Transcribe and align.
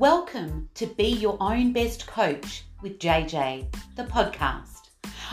Welcome 0.00 0.70
to 0.76 0.86
Be 0.86 1.08
Your 1.08 1.36
Own 1.40 1.74
Best 1.74 2.06
Coach 2.06 2.64
with 2.80 2.98
JJ, 2.98 3.66
the 3.96 4.04
podcast. 4.04 4.88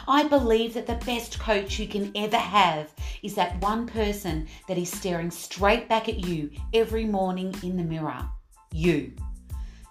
I 0.09 0.27
believe 0.27 0.73
that 0.73 0.85
the 0.85 1.01
best 1.05 1.39
coach 1.39 1.79
you 1.79 1.87
can 1.87 2.11
ever 2.15 2.35
have 2.35 2.93
is 3.23 3.33
that 3.35 3.61
one 3.61 3.87
person 3.87 4.45
that 4.67 4.77
is 4.77 4.91
staring 4.91 5.31
straight 5.31 5.87
back 5.87 6.09
at 6.09 6.19
you 6.19 6.51
every 6.73 7.05
morning 7.05 7.55
in 7.63 7.77
the 7.77 7.83
mirror. 7.83 8.27
You. 8.73 9.13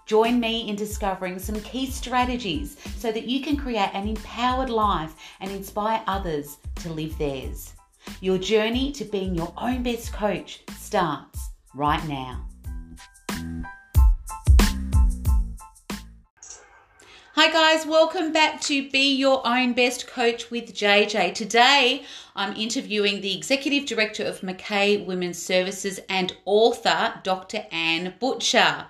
Join 0.05 0.39
me 0.39 0.69
in 0.69 0.75
discovering 0.75 1.39
some 1.39 1.59
key 1.61 1.89
strategies 1.89 2.77
so 2.97 3.11
that 3.11 3.27
you 3.27 3.41
can 3.41 3.57
create 3.57 3.89
an 3.95 4.07
empowered 4.07 4.69
life 4.69 5.15
and 5.39 5.49
inspire 5.49 6.03
others 6.05 6.57
to 6.81 6.93
live 6.93 7.17
theirs. 7.17 7.73
Your 8.21 8.37
journey 8.37 8.91
to 8.91 9.05
being 9.05 9.33
your 9.33 9.51
own 9.57 9.81
best 9.81 10.13
coach 10.13 10.61
starts 10.77 11.49
right 11.73 12.07
now. 12.07 12.46
Hi, 17.39 17.51
guys, 17.51 17.85
welcome 17.85 18.33
back 18.33 18.61
to 18.61 18.89
Be 18.89 19.13
Your 19.13 19.45
Own 19.45 19.73
Best 19.73 20.07
Coach 20.07 20.49
with 20.49 20.73
JJ. 20.73 21.35
Today, 21.35 22.03
I'm 22.35 22.55
interviewing 22.55 23.21
the 23.21 23.37
Executive 23.37 23.85
Director 23.85 24.23
of 24.23 24.41
Mackay 24.41 25.05
Women's 25.05 25.37
Services 25.37 25.99
and 26.09 26.35
author, 26.45 27.13
Dr. 27.21 27.67
Anne 27.71 28.15
Butcher. 28.19 28.87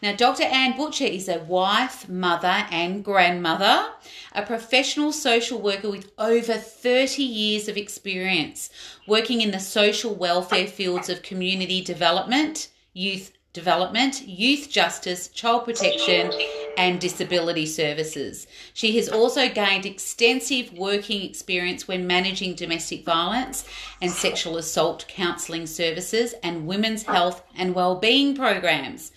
Now, 0.00 0.14
Dr. 0.14 0.44
Anne 0.44 0.76
Butcher 0.76 1.06
is 1.06 1.28
a 1.28 1.40
wife, 1.40 2.08
mother, 2.08 2.66
and 2.70 3.04
grandmother, 3.04 3.88
a 4.32 4.42
professional 4.42 5.10
social 5.10 5.60
worker 5.60 5.90
with 5.90 6.12
over 6.18 6.54
30 6.54 7.24
years 7.24 7.66
of 7.66 7.76
experience 7.76 8.70
working 9.08 9.40
in 9.40 9.50
the 9.50 9.58
social 9.58 10.14
welfare 10.14 10.68
fields 10.68 11.08
of 11.08 11.22
community 11.22 11.82
development, 11.82 12.68
youth 12.92 13.32
development, 13.52 14.26
youth 14.26 14.70
justice, 14.70 15.28
child 15.28 15.64
protection, 15.64 16.32
and 16.76 17.00
disability 17.00 17.66
services. 17.66 18.46
She 18.74 18.96
has 18.96 19.08
also 19.08 19.48
gained 19.48 19.86
extensive 19.86 20.72
working 20.72 21.22
experience 21.22 21.88
when 21.88 22.06
managing 22.06 22.54
domestic 22.54 23.04
violence 23.04 23.64
and 24.00 24.10
sexual 24.10 24.56
assault 24.56 25.06
counselling 25.08 25.66
services 25.66 26.34
and 26.42 26.66
women's 26.66 27.02
health 27.02 27.42
and 27.56 27.74
well-being 27.74 28.36
programs 28.36 29.12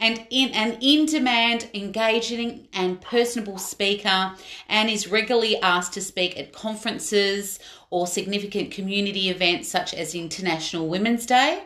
and 0.00 0.26
in 0.30 0.50
an 0.50 0.76
in-demand, 0.80 1.68
engaging 1.72 2.66
and 2.72 3.00
personable 3.00 3.58
speaker 3.58 4.32
and 4.68 4.90
is 4.90 5.08
regularly 5.08 5.56
asked 5.60 5.94
to 5.94 6.00
speak 6.00 6.38
at 6.38 6.52
conferences 6.52 7.58
or 7.90 8.06
significant 8.06 8.70
community 8.70 9.28
events 9.28 9.68
such 9.68 9.94
as 9.94 10.14
International 10.14 10.88
Women's 10.88 11.26
Day 11.26 11.62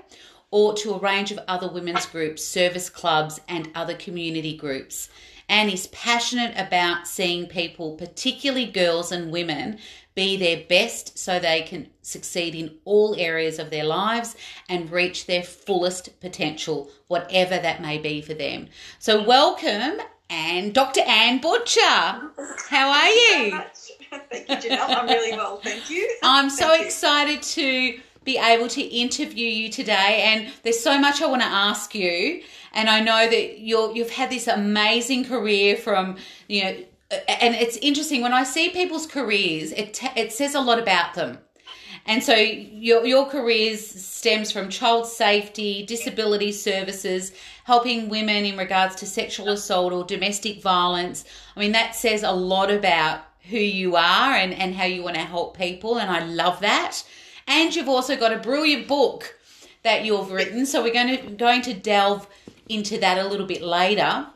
or 0.51 0.75
to 0.75 0.95
a 0.95 0.99
range 0.99 1.31
of 1.31 1.41
other 1.49 1.69
women's 1.69 2.07
groups, 2.07 2.45
service 2.45 2.89
clubs 2.89 3.41
and 3.49 3.71
other 3.75 3.95
community 3.95 4.57
groups. 4.57 5.09
And 5.51 5.71
is 5.71 5.87
passionate 5.89 6.55
about 6.59 7.07
seeing 7.09 7.47
people, 7.47 7.97
particularly 7.97 8.67
girls 8.67 9.11
and 9.13 9.33
women, 9.33 9.79
be 10.15 10.37
their 10.37 10.65
best 10.69 11.17
so 11.17 11.39
they 11.39 11.63
can 11.63 11.89
succeed 12.03 12.55
in 12.55 12.77
all 12.85 13.15
areas 13.17 13.59
of 13.59 13.71
their 13.71 13.85
lives 13.85 14.37
and 14.69 14.91
reach 14.91 15.27
their 15.27 15.43
fullest 15.45 16.21
potential, 16.21 16.91
whatever 17.07 17.57
that 17.57 17.81
may 17.81 17.99
be 17.99 18.21
for 18.21 18.35
them. 18.35 18.67
So, 18.99 19.23
welcome, 19.23 20.01
and 20.29 20.75
Dr. 20.75 21.03
Anne 21.03 21.41
Butcher. 21.41 21.81
How 21.81 22.91
are 22.91 23.09
you? 23.09 23.61
Thank 24.31 24.49
you, 24.49 24.71
Janelle. 24.71 24.89
I'm 24.89 25.07
really 25.07 25.37
well, 25.37 25.59
thank 25.59 25.89
you. 25.91 26.17
I'm 26.23 26.51
so 26.63 26.69
thank 26.69 26.87
excited 26.87 27.57
you. 27.57 27.93
to 27.95 28.01
be 28.29 28.39
able 28.39 28.69
to 28.69 28.83
interview 28.83 29.48
you 29.48 29.71
today, 29.71 30.23
and 30.27 30.53
there's 30.62 30.81
so 30.81 31.01
much 31.01 31.23
I 31.23 31.27
want 31.27 31.43
to 31.43 31.48
ask 31.48 31.95
you. 31.95 32.43
And 32.73 32.91
I 32.91 33.01
know 33.01 33.29
that 33.29 33.61
you're 33.61 33.91
you've 33.95 34.11
had 34.11 34.31
this 34.31 34.47
amazing 34.47 35.25
career 35.25 35.77
from 35.77 36.17
you 36.47 36.63
know 36.63 36.77
and 37.11 37.55
it's 37.55 37.79
interesting 37.79 38.20
when 38.20 38.35
I 38.35 38.45
see 38.45 38.69
people's 38.69 39.07
careers, 39.07 39.73
it 39.73 39.95
t- 39.95 40.11
it 40.14 40.30
says 40.30 40.55
a 40.55 40.61
lot 40.61 40.79
about 40.79 41.14
them. 41.14 41.39
And 42.05 42.23
so 42.23 42.35
your 42.35 43.07
your 43.07 43.27
careers 43.27 43.85
stems 43.86 44.52
from 44.52 44.69
child 44.69 45.07
safety, 45.07 45.86
disability 45.86 46.52
services, 46.52 47.33
helping 47.64 48.11
women 48.11 48.45
in 48.45 48.58
regards 48.58 48.95
to 48.97 49.07
sexual 49.07 49.48
assault 49.48 49.92
or 49.92 50.05
domestic 50.05 50.61
violence. 50.61 51.25
I 51.57 51.61
mean 51.61 51.73
that 51.73 51.95
says 51.95 52.23
a 52.23 52.33
lot 52.33 52.70
about 52.70 53.23
who 53.48 53.58
you 53.58 53.97
are 53.97 54.35
and, 54.35 54.52
and 54.52 54.75
how 54.75 54.85
you 54.85 55.02
want 55.02 55.17
to 55.17 55.23
help 55.23 55.57
people 55.57 55.98
and 55.98 56.11
I 56.11 56.25
love 56.25 56.61
that. 56.61 57.02
And 57.48 57.75
you've 57.75 57.89
also 57.89 58.14
got 58.17 58.33
a 58.33 58.39
brilliant 58.39 58.86
book 58.86 59.35
that 59.83 60.05
you've 60.05 60.31
written. 60.31 60.67
So 60.67 60.83
we're 60.83 60.92
going 60.92 61.17
to 61.17 61.31
going 61.31 61.63
to 61.63 61.75
delve 61.75 62.29
into 62.69 62.98
that 62.98 63.19
a 63.19 63.27
little 63.27 63.47
bit 63.47 63.63
later. 63.63 64.27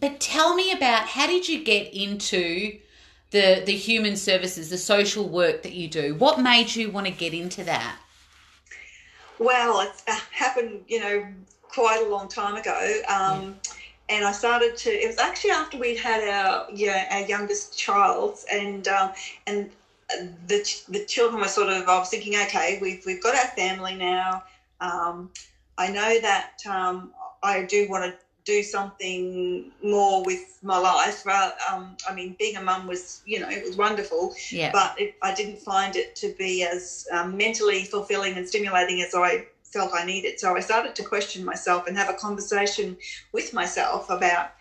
But 0.00 0.18
tell 0.18 0.54
me 0.54 0.72
about 0.72 1.06
how 1.06 1.26
did 1.26 1.48
you 1.48 1.62
get 1.62 1.92
into 1.94 2.78
the 3.30 3.62
the 3.64 3.76
human 3.76 4.16
services, 4.16 4.70
the 4.70 4.78
social 4.78 5.28
work 5.28 5.62
that 5.62 5.72
you 5.72 5.88
do? 5.88 6.14
What 6.14 6.40
made 6.40 6.74
you 6.74 6.90
want 6.90 7.06
to 7.06 7.12
get 7.12 7.34
into 7.34 7.62
that? 7.64 7.98
Well, 9.38 9.80
it 9.80 9.90
uh, 10.08 10.18
happened, 10.30 10.84
you 10.88 11.00
know, 11.00 11.26
quite 11.62 12.02
a 12.06 12.08
long 12.08 12.28
time 12.28 12.56
ago. 12.56 13.00
Um, 13.08 13.42
yeah. 13.42 13.72
And 14.10 14.24
I 14.24 14.32
started 14.32 14.76
to. 14.78 14.90
It 14.90 15.06
was 15.06 15.18
actually 15.18 15.50
after 15.50 15.78
we'd 15.78 15.98
had 15.98 16.22
our 16.28 16.66
yeah 16.72 17.08
our 17.10 17.26
youngest 17.26 17.78
child, 17.78 18.38
and 18.52 18.86
um, 18.88 19.12
and 19.46 19.70
the 20.46 20.82
the 20.88 21.04
children 21.04 21.40
were 21.40 21.48
sort 21.48 21.68
of. 21.68 21.88
I 21.88 21.98
was 21.98 22.08
thinking, 22.08 22.34
okay, 22.36 22.78
we've 22.80 23.02
we've 23.06 23.22
got 23.22 23.34
our 23.34 23.50
family 23.56 23.94
now. 23.94 24.44
Um, 24.80 25.30
I 25.78 25.88
know 25.88 26.20
that 26.20 26.60
um, 26.68 27.12
I 27.42 27.62
do 27.62 27.88
want 27.88 28.04
to 28.04 28.14
do 28.44 28.62
something 28.62 29.70
more 29.82 30.22
with 30.22 30.58
my 30.62 30.78
life. 30.78 31.26
Um, 31.26 31.96
I 32.08 32.14
mean, 32.14 32.36
being 32.38 32.56
a 32.56 32.62
mum 32.62 32.86
was, 32.86 33.22
you 33.24 33.40
know, 33.40 33.48
it 33.48 33.64
was 33.64 33.76
wonderful, 33.76 34.34
yeah. 34.50 34.70
but 34.70 35.00
it, 35.00 35.14
I 35.22 35.34
didn't 35.34 35.60
find 35.60 35.96
it 35.96 36.14
to 36.16 36.34
be 36.38 36.62
as 36.62 37.08
um, 37.10 37.36
mentally 37.36 37.84
fulfilling 37.84 38.36
and 38.36 38.46
stimulating 38.46 39.00
as 39.00 39.14
I 39.14 39.46
felt 39.62 39.92
I 39.94 40.04
needed. 40.04 40.38
So 40.38 40.54
I 40.54 40.60
started 40.60 40.94
to 40.96 41.04
question 41.04 41.44
myself 41.44 41.86
and 41.86 41.96
have 41.96 42.10
a 42.10 42.14
conversation 42.14 42.96
with 43.32 43.52
myself 43.52 44.10
about, 44.10 44.52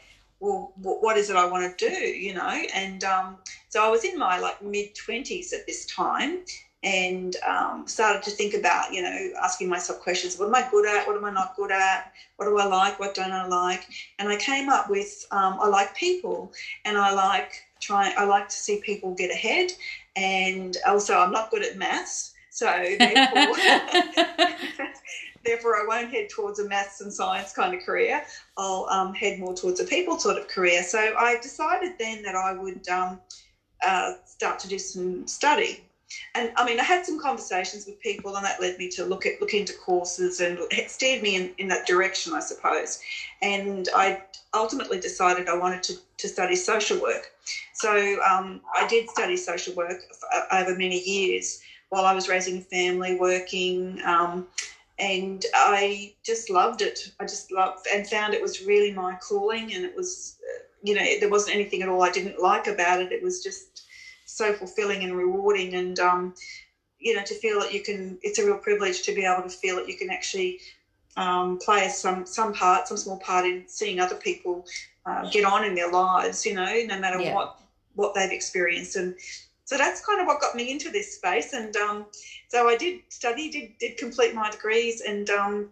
well, 0.44 0.74
what 0.76 1.18
is 1.18 1.30
it 1.30 1.38
I 1.38 1.46
want 1.46 1.78
to 1.78 1.90
do, 1.90 1.96
you 1.96 2.34
know? 2.34 2.50
And 2.76 3.04
um, 3.06 3.38
so 3.70 3.81
I 3.81 3.90
was 3.90 4.04
in 4.04 4.20
my 4.20 4.40
like 4.40 4.62
mid 4.62 4.94
20s 4.94 5.54
at 5.54 5.66
this 5.66 5.86
time, 5.86 6.40
and 6.84 7.38
um, 7.48 7.88
started 7.88 8.24
to 8.24 8.31
think 8.31 8.54
about, 8.54 8.94
you 8.94 9.02
know, 9.02 9.30
asking 9.42 9.70
myself 9.70 10.02
questions: 10.02 10.38
What 10.38 10.50
am 10.50 10.56
I 10.56 10.68
good 10.70 10.86
at? 10.86 11.08
What 11.08 11.16
am 11.16 11.24
I 11.24 11.31
not 11.31 11.56
good 11.56 11.72
at? 11.72 12.12
What 12.36 12.48
do 12.48 12.58
I 12.58 12.66
like? 12.66 13.00
What 13.00 13.16
don't 13.16 13.31
I 13.31 13.48
like? 13.48 13.86
And 14.20 14.28
I 14.28 14.36
came 14.36 14.68
up 14.68 14.90
with 14.90 15.26
um, 15.31 15.59
I 15.62 15.68
like 15.68 15.96
people, 15.96 16.52
and 16.84 16.98
I 16.98 17.14
like 17.14 17.54
trying. 17.80 18.14
I 18.18 18.25
like 18.25 18.50
to 18.50 18.56
see 18.56 18.81
people 18.81 19.14
get 19.16 19.31
ahead, 19.31 19.72
and 20.18 20.75
also 20.86 21.18
I'm 21.18 21.31
not 21.31 21.52
good 21.52 21.64
at 21.64 21.78
maths, 21.78 22.34
so 22.50 22.66
therefore. 23.00 23.56
therefore, 25.44 25.76
I 25.76 25.86
won't 25.88 26.12
head 26.12 26.30
towards 26.30 26.59
a 26.59 26.68
maths 26.68 27.02
and 27.02 27.12
science 27.12 27.54
kind 27.54 27.74
of 27.74 27.81
career. 27.81 28.24
I'll 28.58 28.88
um, 28.90 29.14
head 29.14 29.40
more 29.40 29.54
towards 29.54 29.80
a 29.80 29.86
people 29.86 30.18
sort 30.18 30.38
of 30.38 30.48
career. 30.48 30.84
So 30.84 31.00
I 31.00 31.38
decided 31.42 31.94
then 32.00 32.22
that 32.24 32.36
I 32.36 32.54
would 32.54 32.88
um, 32.90 33.20
uh, 33.86 34.14
start 34.26 34.59
to 34.59 34.68
do 34.68 34.80
some 34.80 35.28
study 35.28 35.84
and 36.36 36.52
I 36.56 36.66
mean, 36.66 36.80
I 36.80 36.84
had 36.84 37.06
some 37.06 37.20
conversations 37.20 37.86
with 37.86 38.00
people, 38.00 38.36
and 38.36 38.46
that 38.46 38.62
led 38.62 38.78
me 38.78 38.90
to 38.90 39.06
look 39.06 39.26
at 39.26 39.40
look 39.40 39.54
into 39.54 39.74
courses, 39.74 40.40
and 40.40 40.59
steered 40.88 41.22
me 41.22 41.36
in, 41.36 41.54
in 41.58 41.68
that 41.70 41.88
direction, 41.88 42.34
I 42.34 42.40
suppose. 42.40 43.00
And 43.42 43.88
I 43.96 44.24
ultimately 44.54 45.00
decided 45.00 45.50
I 45.50 45.58
wanted 45.58 45.84
to, 45.84 45.94
to 46.18 46.28
study 46.28 46.56
social 46.56 47.02
work. 47.02 47.31
So 47.74 48.20
um, 48.30 48.62
I 48.75 48.88
did 48.88 49.10
study 49.10 49.38
social 49.38 49.74
work 49.75 50.02
over 50.52 50.75
many 50.75 51.02
years 51.02 51.62
while 51.90 52.06
I 52.06 52.14
was 52.14 52.28
raising 52.28 52.58
a 52.58 52.62
family, 52.62 53.16
working. 53.16 54.01
Um, 54.06 54.48
and 55.00 55.45
I 55.54 56.13
just 56.24 56.50
loved 56.50 56.81
it. 56.81 57.12
I 57.19 57.25
just 57.25 57.51
loved 57.51 57.88
and 57.94 58.07
found 58.07 58.34
it 58.34 58.42
was 58.42 58.63
really 58.63 58.92
my 58.92 59.16
calling, 59.16 59.74
and 59.74 59.84
it 59.86 59.95
was, 59.95 60.38
you 60.84 60.95
know, 60.95 61.06
there 61.19 61.30
wasn't 61.30 61.56
anything 61.56 61.81
at 61.81 61.90
all 61.90 62.04
I 62.04 62.12
didn't 62.12 62.40
like 62.40 62.68
about 62.68 63.01
it. 63.01 63.12
It 63.12 63.24
was 63.24 63.44
just 63.44 63.84
so 64.25 64.54
fulfilling 64.54 65.04
and 65.04 65.16
rewarding 65.16 65.75
and 65.75 66.00
um, 66.00 66.34
you 67.00 67.16
know 67.16 67.24
to 67.24 67.36
feel 67.36 67.60
that 67.60 67.74
you 67.74 67.81
can 67.81 68.18
it's 68.22 68.40
a 68.40 68.45
real 68.45 68.57
privilege 68.57 69.04
to 69.04 69.13
be 69.13 69.25
able 69.25 69.44
to 69.44 69.50
feel 69.50 69.75
that 69.75 69.88
you 69.88 69.98
can 69.98 70.10
actually 70.10 70.60
um, 71.18 71.60
play 71.60 71.88
some 71.89 72.25
some 72.25 72.54
part 72.54 72.88
some 72.88 72.98
small 72.98 73.19
part 73.19 73.46
in 73.46 73.63
seeing 73.68 74.00
other 74.00 74.16
people 74.16 74.66
uh, 75.06 75.30
get 75.30 75.46
on 75.46 75.66
in 75.66 75.75
their 75.75 75.92
lives 75.92 76.46
you 76.46 76.54
know 76.54 76.81
no 76.88 77.00
matter 77.00 77.19
yeah. 77.19 77.34
what 77.34 77.60
what 77.96 78.16
they've 78.16 78.31
experienced 78.31 78.96
and 78.96 79.16
so 79.65 79.77
that's 79.77 80.06
kind 80.06 80.19
of 80.19 80.27
what 80.27 80.42
got 80.42 80.56
me 80.56 80.71
into 80.71 80.89
this 80.89 81.15
space 81.15 81.54
and 81.54 81.75
um, 81.77 82.06
so 82.48 82.68
i 82.68 82.75
did 82.75 83.01
study 83.10 83.50
did, 83.50 83.77
did 83.80 83.98
complete 83.98 84.33
my 84.33 84.50
degrees 84.50 85.01
and 85.01 85.30
um, 85.30 85.69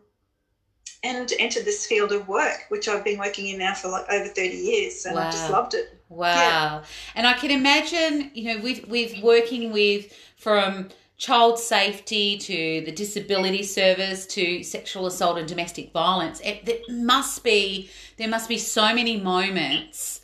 and 1.04 1.34
entered 1.40 1.66
this 1.66 1.86
field 1.86 2.12
of 2.12 2.28
work 2.28 2.66
which 2.70 2.88
i've 2.88 3.04
been 3.04 3.20
working 3.20 3.48
in 3.48 3.60
now 3.60 3.74
for 3.74 3.90
like 3.90 4.10
over 4.10 4.28
30 4.28 4.50
years 4.50 5.06
and 5.06 5.16
wow. 5.16 5.28
i 5.28 5.32
just 5.32 5.50
loved 5.50 5.74
it 5.74 5.98
Wow. 6.12 6.36
Yeah. 6.36 6.84
And 7.16 7.26
I 7.26 7.34
can 7.34 7.52
imagine, 7.52 8.32
you 8.34 8.54
know, 8.54 8.62
with 8.62 8.86
with 8.88 9.18
working 9.24 9.72
with 9.72 10.14
from 10.36 10.90
child 11.18 11.60
safety 11.60 12.38
to 12.38 12.82
the 12.84 12.92
disability 12.92 13.64
service 13.64 14.26
to 14.26 14.64
sexual 14.64 15.06
assault 15.06 15.38
and 15.38 15.48
domestic 15.48 15.94
violence 15.94 16.40
it, 16.40 16.68
it 16.68 16.82
must 16.90 17.44
be 17.44 17.92
there 18.18 18.28
must 18.28 18.50
be 18.50 18.58
so 18.58 18.92
many 18.96 19.18
moments 19.18 20.21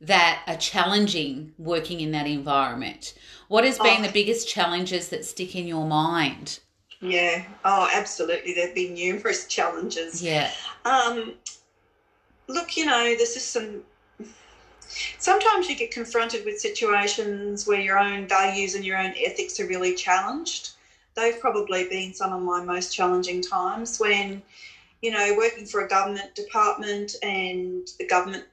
that 0.00 0.42
are 0.46 0.56
challenging 0.56 1.52
working 1.58 2.00
in 2.00 2.10
that 2.10 2.26
environment 2.26 3.14
what 3.48 3.64
has 3.64 3.78
been 3.78 4.00
oh. 4.00 4.06
the 4.06 4.12
biggest 4.12 4.48
challenges 4.48 5.08
that 5.08 5.24
stick 5.24 5.54
in 5.54 5.66
your 5.66 5.86
mind 5.86 6.58
yeah 7.00 7.44
oh 7.64 7.88
absolutely 7.92 8.54
there 8.54 8.66
have 8.66 8.74
been 8.74 8.94
numerous 8.94 9.46
challenges 9.48 10.22
yeah 10.22 10.50
um 10.84 11.34
look 12.48 12.76
you 12.76 12.86
know 12.86 13.14
the 13.16 13.26
some. 13.26 13.82
sometimes 15.18 15.68
you 15.68 15.76
get 15.76 15.90
confronted 15.90 16.44
with 16.44 16.58
situations 16.58 17.66
where 17.66 17.80
your 17.80 17.98
own 17.98 18.26
values 18.26 18.74
and 18.74 18.84
your 18.84 18.98
own 18.98 19.12
ethics 19.16 19.58
are 19.60 19.66
really 19.66 19.94
challenged. 19.94 20.70
They've 21.14 21.38
probably 21.38 21.88
been 21.88 22.12
some 22.12 22.32
of 22.32 22.42
my 22.42 22.64
most 22.64 22.94
challenging 22.94 23.40
times 23.40 23.98
when, 23.98 24.42
you 25.00 25.12
know, 25.12 25.34
working 25.36 25.64
for 25.64 25.84
a 25.84 25.88
government 25.88 26.34
department 26.34 27.14
and 27.22 27.88
the 27.98 28.06
government, 28.06 28.44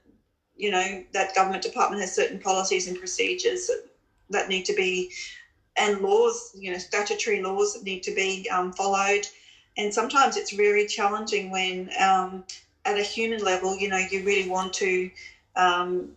you 0.56 0.70
know, 0.70 1.04
that 1.12 1.34
government 1.34 1.62
department 1.62 2.00
has 2.00 2.14
certain 2.14 2.38
policies 2.38 2.88
and 2.88 2.98
procedures 2.98 3.66
that, 3.66 3.84
that 4.30 4.48
need 4.48 4.64
to 4.64 4.74
be, 4.74 5.10
and 5.76 6.00
laws, 6.00 6.54
you 6.58 6.70
know, 6.70 6.78
statutory 6.78 7.42
laws 7.42 7.74
that 7.74 7.82
need 7.84 8.02
to 8.02 8.14
be 8.14 8.48
um, 8.50 8.72
followed. 8.72 9.26
And 9.76 9.92
sometimes 9.92 10.36
it's 10.36 10.52
very 10.52 10.86
challenging 10.86 11.50
when, 11.50 11.90
um, 11.98 12.44
at 12.84 12.98
a 12.98 13.02
human 13.02 13.42
level, 13.42 13.76
you 13.76 13.88
know, 13.88 13.96
you 13.96 14.24
really 14.24 14.48
want 14.48 14.72
to 14.74 15.10
um, 15.56 16.10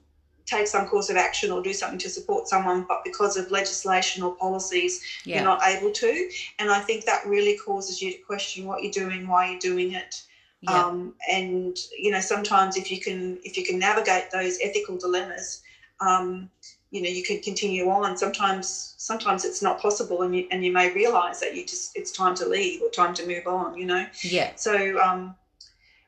take 0.45 0.67
some 0.67 0.87
course 0.87 1.09
of 1.09 1.17
action 1.17 1.51
or 1.51 1.61
do 1.61 1.73
something 1.73 1.99
to 1.99 2.09
support 2.09 2.47
someone, 2.47 2.85
but 2.87 3.03
because 3.03 3.37
of 3.37 3.49
legislation 3.51 4.23
or 4.23 4.35
policies, 4.35 5.01
yeah. 5.23 5.35
you're 5.35 5.45
not 5.45 5.61
able 5.63 5.91
to. 5.91 6.29
And 6.59 6.69
I 6.69 6.79
think 6.79 7.05
that 7.05 7.25
really 7.25 7.57
causes 7.57 8.01
you 8.01 8.11
to 8.11 8.17
question 8.19 8.65
what 8.65 8.83
you're 8.83 8.91
doing, 8.91 9.27
why 9.27 9.49
you're 9.49 9.59
doing 9.59 9.93
it. 9.93 10.21
Yeah. 10.67 10.85
Um, 10.85 11.13
and 11.31 11.77
you 11.97 12.11
know, 12.11 12.19
sometimes 12.19 12.77
if 12.77 12.91
you 12.91 12.99
can 12.99 13.37
if 13.43 13.57
you 13.57 13.63
can 13.63 13.79
navigate 13.79 14.31
those 14.31 14.57
ethical 14.61 14.97
dilemmas, 14.97 15.61
um, 15.99 16.49
you 16.91 17.01
know, 17.01 17.09
you 17.09 17.23
can 17.23 17.41
continue 17.41 17.89
on. 17.89 18.17
Sometimes 18.17 18.95
sometimes 18.97 19.45
it's 19.45 19.61
not 19.61 19.79
possible, 19.79 20.21
and 20.21 20.35
you 20.35 20.47
and 20.51 20.63
you 20.63 20.71
may 20.71 20.91
realise 20.93 21.39
that 21.39 21.55
you 21.55 21.65
just 21.65 21.95
it's 21.95 22.11
time 22.11 22.35
to 22.35 22.47
leave 22.47 22.81
or 22.81 22.89
time 22.89 23.13
to 23.15 23.27
move 23.27 23.47
on. 23.47 23.77
You 23.77 23.85
know. 23.85 24.07
Yeah. 24.21 24.55
So. 24.55 24.99
Um, 24.99 25.35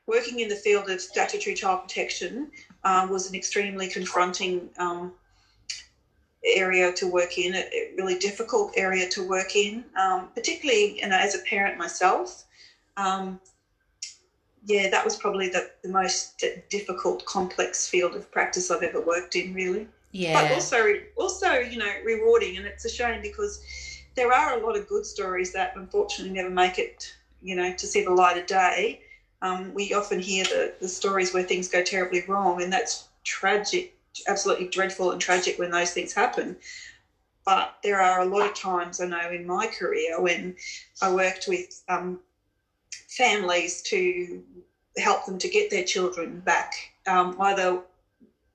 working 0.06 0.40
in 0.40 0.48
the 0.48 0.56
field 0.56 0.88
of 0.88 1.00
statutory 1.02 1.54
child 1.54 1.82
protection, 1.82 2.50
uh, 2.82 3.06
was 3.10 3.28
an 3.28 3.34
extremely 3.34 3.88
confronting 3.88 4.70
um, 4.78 5.12
area 6.44 6.92
to 6.92 7.06
work 7.06 7.36
in, 7.38 7.54
a, 7.54 7.92
really 7.96 8.18
difficult 8.18 8.72
area 8.76 9.08
to 9.10 9.26
work 9.28 9.54
in, 9.54 9.84
um, 9.96 10.28
particularly 10.34 11.00
you 11.00 11.08
know, 11.08 11.16
as 11.16 11.34
a 11.34 11.40
parent 11.40 11.78
myself. 11.78 12.44
Um, 12.96 13.40
yeah, 14.68 14.90
that 14.90 15.02
was 15.02 15.16
probably 15.16 15.48
the, 15.48 15.70
the 15.82 15.88
most 15.88 16.44
difficult, 16.68 17.24
complex 17.24 17.88
field 17.88 18.14
of 18.14 18.30
practice 18.30 18.70
I've 18.70 18.82
ever 18.82 19.00
worked 19.00 19.34
in, 19.34 19.54
really. 19.54 19.88
Yeah. 20.12 20.42
But 20.42 20.52
also, 20.52 20.92
also, 21.16 21.52
you 21.54 21.78
know, 21.78 21.90
rewarding, 22.04 22.58
and 22.58 22.66
it's 22.66 22.84
a 22.84 22.90
shame 22.90 23.22
because 23.22 23.62
there 24.14 24.30
are 24.30 24.58
a 24.58 24.66
lot 24.66 24.76
of 24.76 24.86
good 24.86 25.06
stories 25.06 25.52
that 25.54 25.72
unfortunately 25.74 26.34
never 26.34 26.50
make 26.50 26.78
it, 26.78 27.10
you 27.40 27.56
know, 27.56 27.72
to 27.72 27.86
see 27.86 28.04
the 28.04 28.10
light 28.10 28.36
of 28.36 28.46
day. 28.46 29.00
Um, 29.40 29.72
we 29.72 29.94
often 29.94 30.20
hear 30.20 30.44
the, 30.44 30.74
the 30.80 30.88
stories 30.88 31.32
where 31.32 31.44
things 31.44 31.68
go 31.68 31.82
terribly 31.82 32.22
wrong, 32.28 32.60
and 32.60 32.70
that's 32.70 33.08
tragic, 33.24 33.94
absolutely 34.26 34.68
dreadful 34.68 35.12
and 35.12 35.20
tragic 35.20 35.58
when 35.58 35.70
those 35.70 35.92
things 35.92 36.12
happen. 36.12 36.56
But 37.46 37.78
there 37.82 38.02
are 38.02 38.20
a 38.20 38.26
lot 38.26 38.46
of 38.46 38.54
times 38.54 39.00
I 39.00 39.06
know 39.06 39.30
in 39.30 39.46
my 39.46 39.66
career 39.66 40.20
when 40.20 40.56
I 41.00 41.10
worked 41.10 41.46
with 41.48 41.82
um, 41.88 42.20
families 43.18 43.82
to 43.82 44.42
help 44.96 45.26
them 45.26 45.38
to 45.38 45.48
get 45.48 45.70
their 45.70 45.84
children 45.84 46.40
back, 46.40 46.74
um, 47.06 47.36
either 47.40 47.82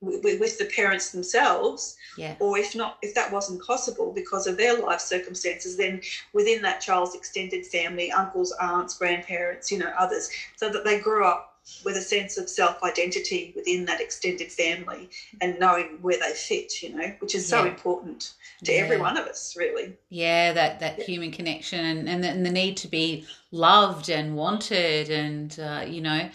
with 0.02 0.58
the 0.58 0.66
parents 0.66 1.12
themselves 1.12 1.96
yeah. 2.18 2.36
or 2.40 2.58
if 2.58 2.76
not 2.76 2.98
if 3.02 3.16
that 3.16 3.32
wasn't 3.32 3.62
possible 3.64 4.12
because 4.12 4.48
of 4.48 4.58
their 4.58 4.78
life 4.78 5.00
circumstances 5.00 5.78
then 5.78 6.02
within 6.34 6.62
that 6.62 6.82
child's 6.82 7.16
extended 7.16 7.66
family 7.66 8.12
uncles 8.12 8.54
aunts 8.62 8.98
grandparents 8.98 9.72
you 9.72 9.78
know 9.78 9.92
others 9.98 10.30
so 10.58 10.70
that 10.70 10.84
they 10.84 11.00
grew 11.00 11.26
up 11.26 11.53
with 11.86 11.96
a 11.96 12.02
sense 12.02 12.38
of 12.38 12.50
self-identity 12.50 13.54
within 13.56 13.86
that 13.86 14.02
extended 14.02 14.52
family 14.52 15.10
and 15.42 15.58
knowing 15.60 15.98
where 16.02 16.18
they 16.20 16.34
fit 16.34 16.82
you 16.82 16.96
know 16.96 17.14
which 17.20 17.36
is 17.36 17.48
so 17.48 17.64
yeah. 17.64 17.72
important 17.72 18.34
to 18.64 18.74
yeah. 18.74 18.80
every 18.80 19.00
one 19.00 19.18
of 19.18 19.26
us 19.26 19.56
really 19.58 19.96
yeah 20.10 20.52
that 20.52 20.80
that 20.80 21.02
human 21.02 21.32
connection 21.32 21.80
and, 21.86 22.10
and 22.10 22.24
the, 22.24 22.30
and, 22.30 22.46
the, 22.46 22.52
need 22.52 22.76
to 22.76 22.88
be 22.88 23.26
loved 23.52 24.10
and 24.10 24.36
wanted 24.36 25.10
and 25.10 25.60
uh, 25.60 25.86
you 25.88 26.02
know 26.02 26.30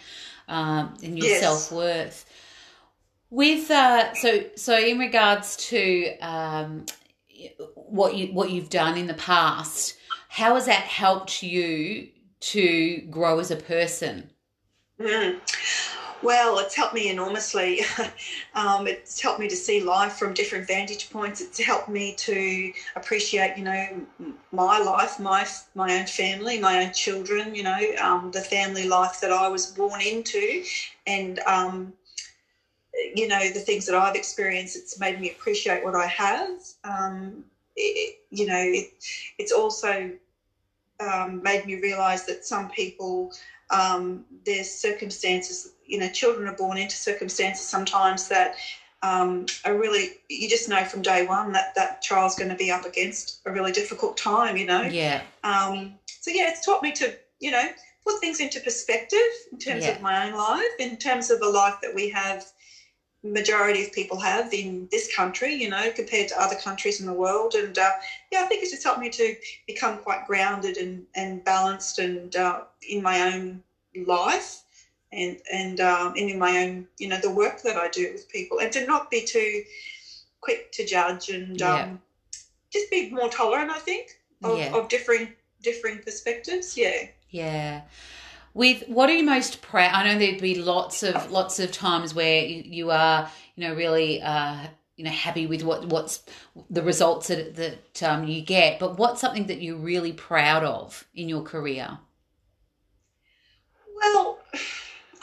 um, 0.49 0.95
and 1.03 1.19
your 1.19 1.29
yes. 1.29 1.41
self-worth 1.41 2.25
with 3.31 3.71
uh, 3.71 4.15
so 4.15 4.45
so 4.57 4.79
in 4.79 4.99
regards 4.99 5.57
to 5.57 6.17
um, 6.21 6.87
what 7.75 8.17
you 8.17 8.29
what 8.29 8.51
you've 8.51 8.71
done 8.71 8.97
in 8.97 9.07
the 9.07 9.15
past, 9.15 9.97
how 10.29 10.55
has 10.55 10.67
that 10.67 10.85
helped 10.85 11.43
you 11.43 12.09
to 12.41 12.99
grow 13.11 13.39
as 13.39 13.51
a 13.51 13.57
person? 13.57 14.31
Mm. 15.01 15.41
Well, 16.23 16.59
it's 16.59 16.75
helped 16.75 16.95
me 16.95 17.09
enormously. 17.11 17.83
um, 18.55 18.89
it's 18.89 19.21
helped 19.21 19.39
me 19.41 19.49
to 19.49 19.57
see 19.57 19.81
life 19.83 20.15
from 20.15 20.35
different 20.35 20.67
vantage 20.67 21.11
points. 21.11 21.41
It's 21.41 21.61
helped 21.61 21.89
me 21.89 22.15
to 22.19 22.73
appreciate, 22.97 23.57
you 23.57 23.65
know, 23.65 24.07
my 24.53 24.79
life, 24.81 25.21
my 25.21 25.47
my 25.75 25.99
own 26.01 26.07
family, 26.07 26.59
my 26.59 26.85
own 26.85 26.93
children. 26.93 27.55
You 27.55 27.63
know, 27.65 27.81
um, 28.01 28.31
the 28.33 28.41
family 28.43 28.89
life 28.89 29.21
that 29.21 29.31
I 29.33 29.49
was 29.49 29.67
born 29.67 30.01
into, 30.01 30.65
and 31.07 31.39
um, 31.41 31.95
you 33.15 33.29
know, 33.29 33.49
the 33.51 33.61
things 33.61 33.87
that 33.87 33.95
I've 33.95 34.15
experienced, 34.17 34.77
it's 34.77 34.99
made 34.99 35.21
me 35.21 35.31
appreciate 35.31 35.85
what 35.85 35.95
I 35.95 36.07
have. 36.07 36.59
Um, 36.85 37.45
it, 37.77 38.19
you 38.31 38.47
know, 38.47 38.61
it, 38.61 38.87
it's 39.39 39.53
also 39.53 40.11
um, 41.01 41.43
made 41.43 41.67
me 41.67 41.77
realise 41.77 42.23
that 42.23 42.45
some 42.45 42.69
people, 42.69 43.33
um, 43.71 44.25
their 44.45 44.65
circumstances, 44.65 45.73
you 45.87 45.99
know, 45.99 46.09
children 46.09 46.49
are 46.49 46.57
born 46.57 46.79
into 46.79 46.97
circumstances 46.97 47.67
sometimes 47.67 48.29
that 48.29 48.55
um, 49.03 49.47
are 49.65 49.79
really, 49.79 50.11
you 50.29 50.49
just 50.49 50.69
know 50.69 50.85
from 50.85 51.03
day 51.03 51.25
one 51.25 51.53
that 51.53 51.75
that 51.75 52.03
child's 52.03 52.35
going 52.35 52.51
to 52.51 52.57
be 52.57 52.71
up 52.71 52.85
against 52.85 53.41
a 53.47 53.53
really 53.53 53.73
difficult 53.73 54.17
time, 54.17 54.57
you 54.57 54.67
know. 54.67 54.83
Yeah. 54.83 55.23
Um, 55.45 55.95
so 56.07 56.31
yeah, 56.31 56.49
it's 56.49 56.65
taught 56.65 56.83
me 56.83 56.93
to, 56.93 57.15
you 57.41 57.51
know, 57.51 57.69
put 58.05 58.19
things 58.21 58.41
into 58.41 58.61
perspective 58.61 59.19
in 59.53 59.59
terms 59.59 59.85
yeah. 59.85 59.91
of 59.91 60.03
my 60.03 60.27
own 60.27 60.35
life, 60.37 60.63
in 60.79 60.97
terms 60.97 61.31
of 61.31 61.41
the 61.41 61.49
life 61.49 61.77
that 61.83 61.95
we 61.95 62.09
have 62.09 62.45
majority 63.25 63.85
of 63.85 63.93
people 63.93 64.19
have 64.19 64.53
in 64.53 64.89
this 64.91 65.15
country, 65.15 65.55
you 65.55 65.69
know, 65.69 65.91
compared 65.95 66.29
to 66.29 66.41
other 66.41 66.55
countries 66.57 67.01
in 67.01 67.07
the 67.07 67.13
world. 67.13 67.55
And 67.55 67.77
uh, 67.77 67.91
yeah, 68.31 68.43
I 68.43 68.47
think 68.47 68.63
it's 68.63 68.71
just 68.71 68.85
helped 68.85 69.01
me 69.01 69.11
to 69.11 69.35
become 69.67 69.99
quite 69.99 70.27
grounded 70.27 70.77
and, 70.77 71.05
and 71.15 71.43
balanced 71.45 71.99
and 71.99 72.35
uh, 72.37 72.63
in 72.89 73.03
my 73.03 73.33
own 73.33 73.63
life 74.07 74.63
and 75.11 75.39
and 75.53 75.81
um, 75.81 76.15
and 76.17 76.31
in 76.31 76.39
my 76.39 76.65
own, 76.65 76.87
you 76.99 77.09
know, 77.09 77.19
the 77.19 77.31
work 77.31 77.63
that 77.63 77.77
I 77.77 77.89
do 77.89 78.13
with 78.13 78.29
people, 78.29 78.61
and 78.61 78.71
to 78.73 78.87
not 78.87 79.11
be 79.11 79.25
too 79.25 79.63
quick 80.41 80.71
to 80.73 80.85
judge 80.85 81.31
and 81.31 81.59
yeah. 81.59 81.83
um, 81.83 82.01
just 82.71 82.91
be 82.91 83.11
more 83.11 83.31
tolerant. 83.31 83.71
I 83.71 83.79
think 83.79 84.21
of, 84.45 84.59
yeah. 84.59 84.75
of 84.75 84.89
differing 84.89 85.33
differing 85.63 85.99
perspectives. 86.01 86.77
Yeah. 86.77 87.09
Yeah 87.31 87.83
with 88.59 88.83
what 88.89 89.09
are 89.09 89.15
you 89.15 89.23
most 89.23 89.63
proud 89.63 89.95
i 89.95 90.03
know 90.03 90.19
there'd 90.19 90.41
be 90.41 90.57
lots 90.57 91.05
of 91.05 91.31
lots 91.31 91.61
of 91.61 91.71
times 91.71 92.13
where 92.13 92.45
you, 92.45 92.63
you 92.65 92.91
are 92.91 93.31
you 93.55 93.67
know 93.67 93.75
really 93.75 94.21
uh 94.21 94.67
you 94.97 95.05
know 95.05 95.11
happy 95.11 95.47
with 95.47 95.63
what 95.63 95.87
what's 95.87 96.25
the 96.69 96.83
results 96.83 97.29
that 97.29 97.55
that 97.55 98.03
um, 98.03 98.27
you 98.27 98.43
get 98.43 98.81
but 98.81 98.99
what's 98.99 99.21
something 99.21 99.47
that 99.47 99.63
you're 99.63 99.77
really 99.77 100.13
proud 100.13 100.65
of 100.65 101.07
in 101.15 101.29
your 101.29 101.43
career? 101.43 101.99
Well 103.95 104.41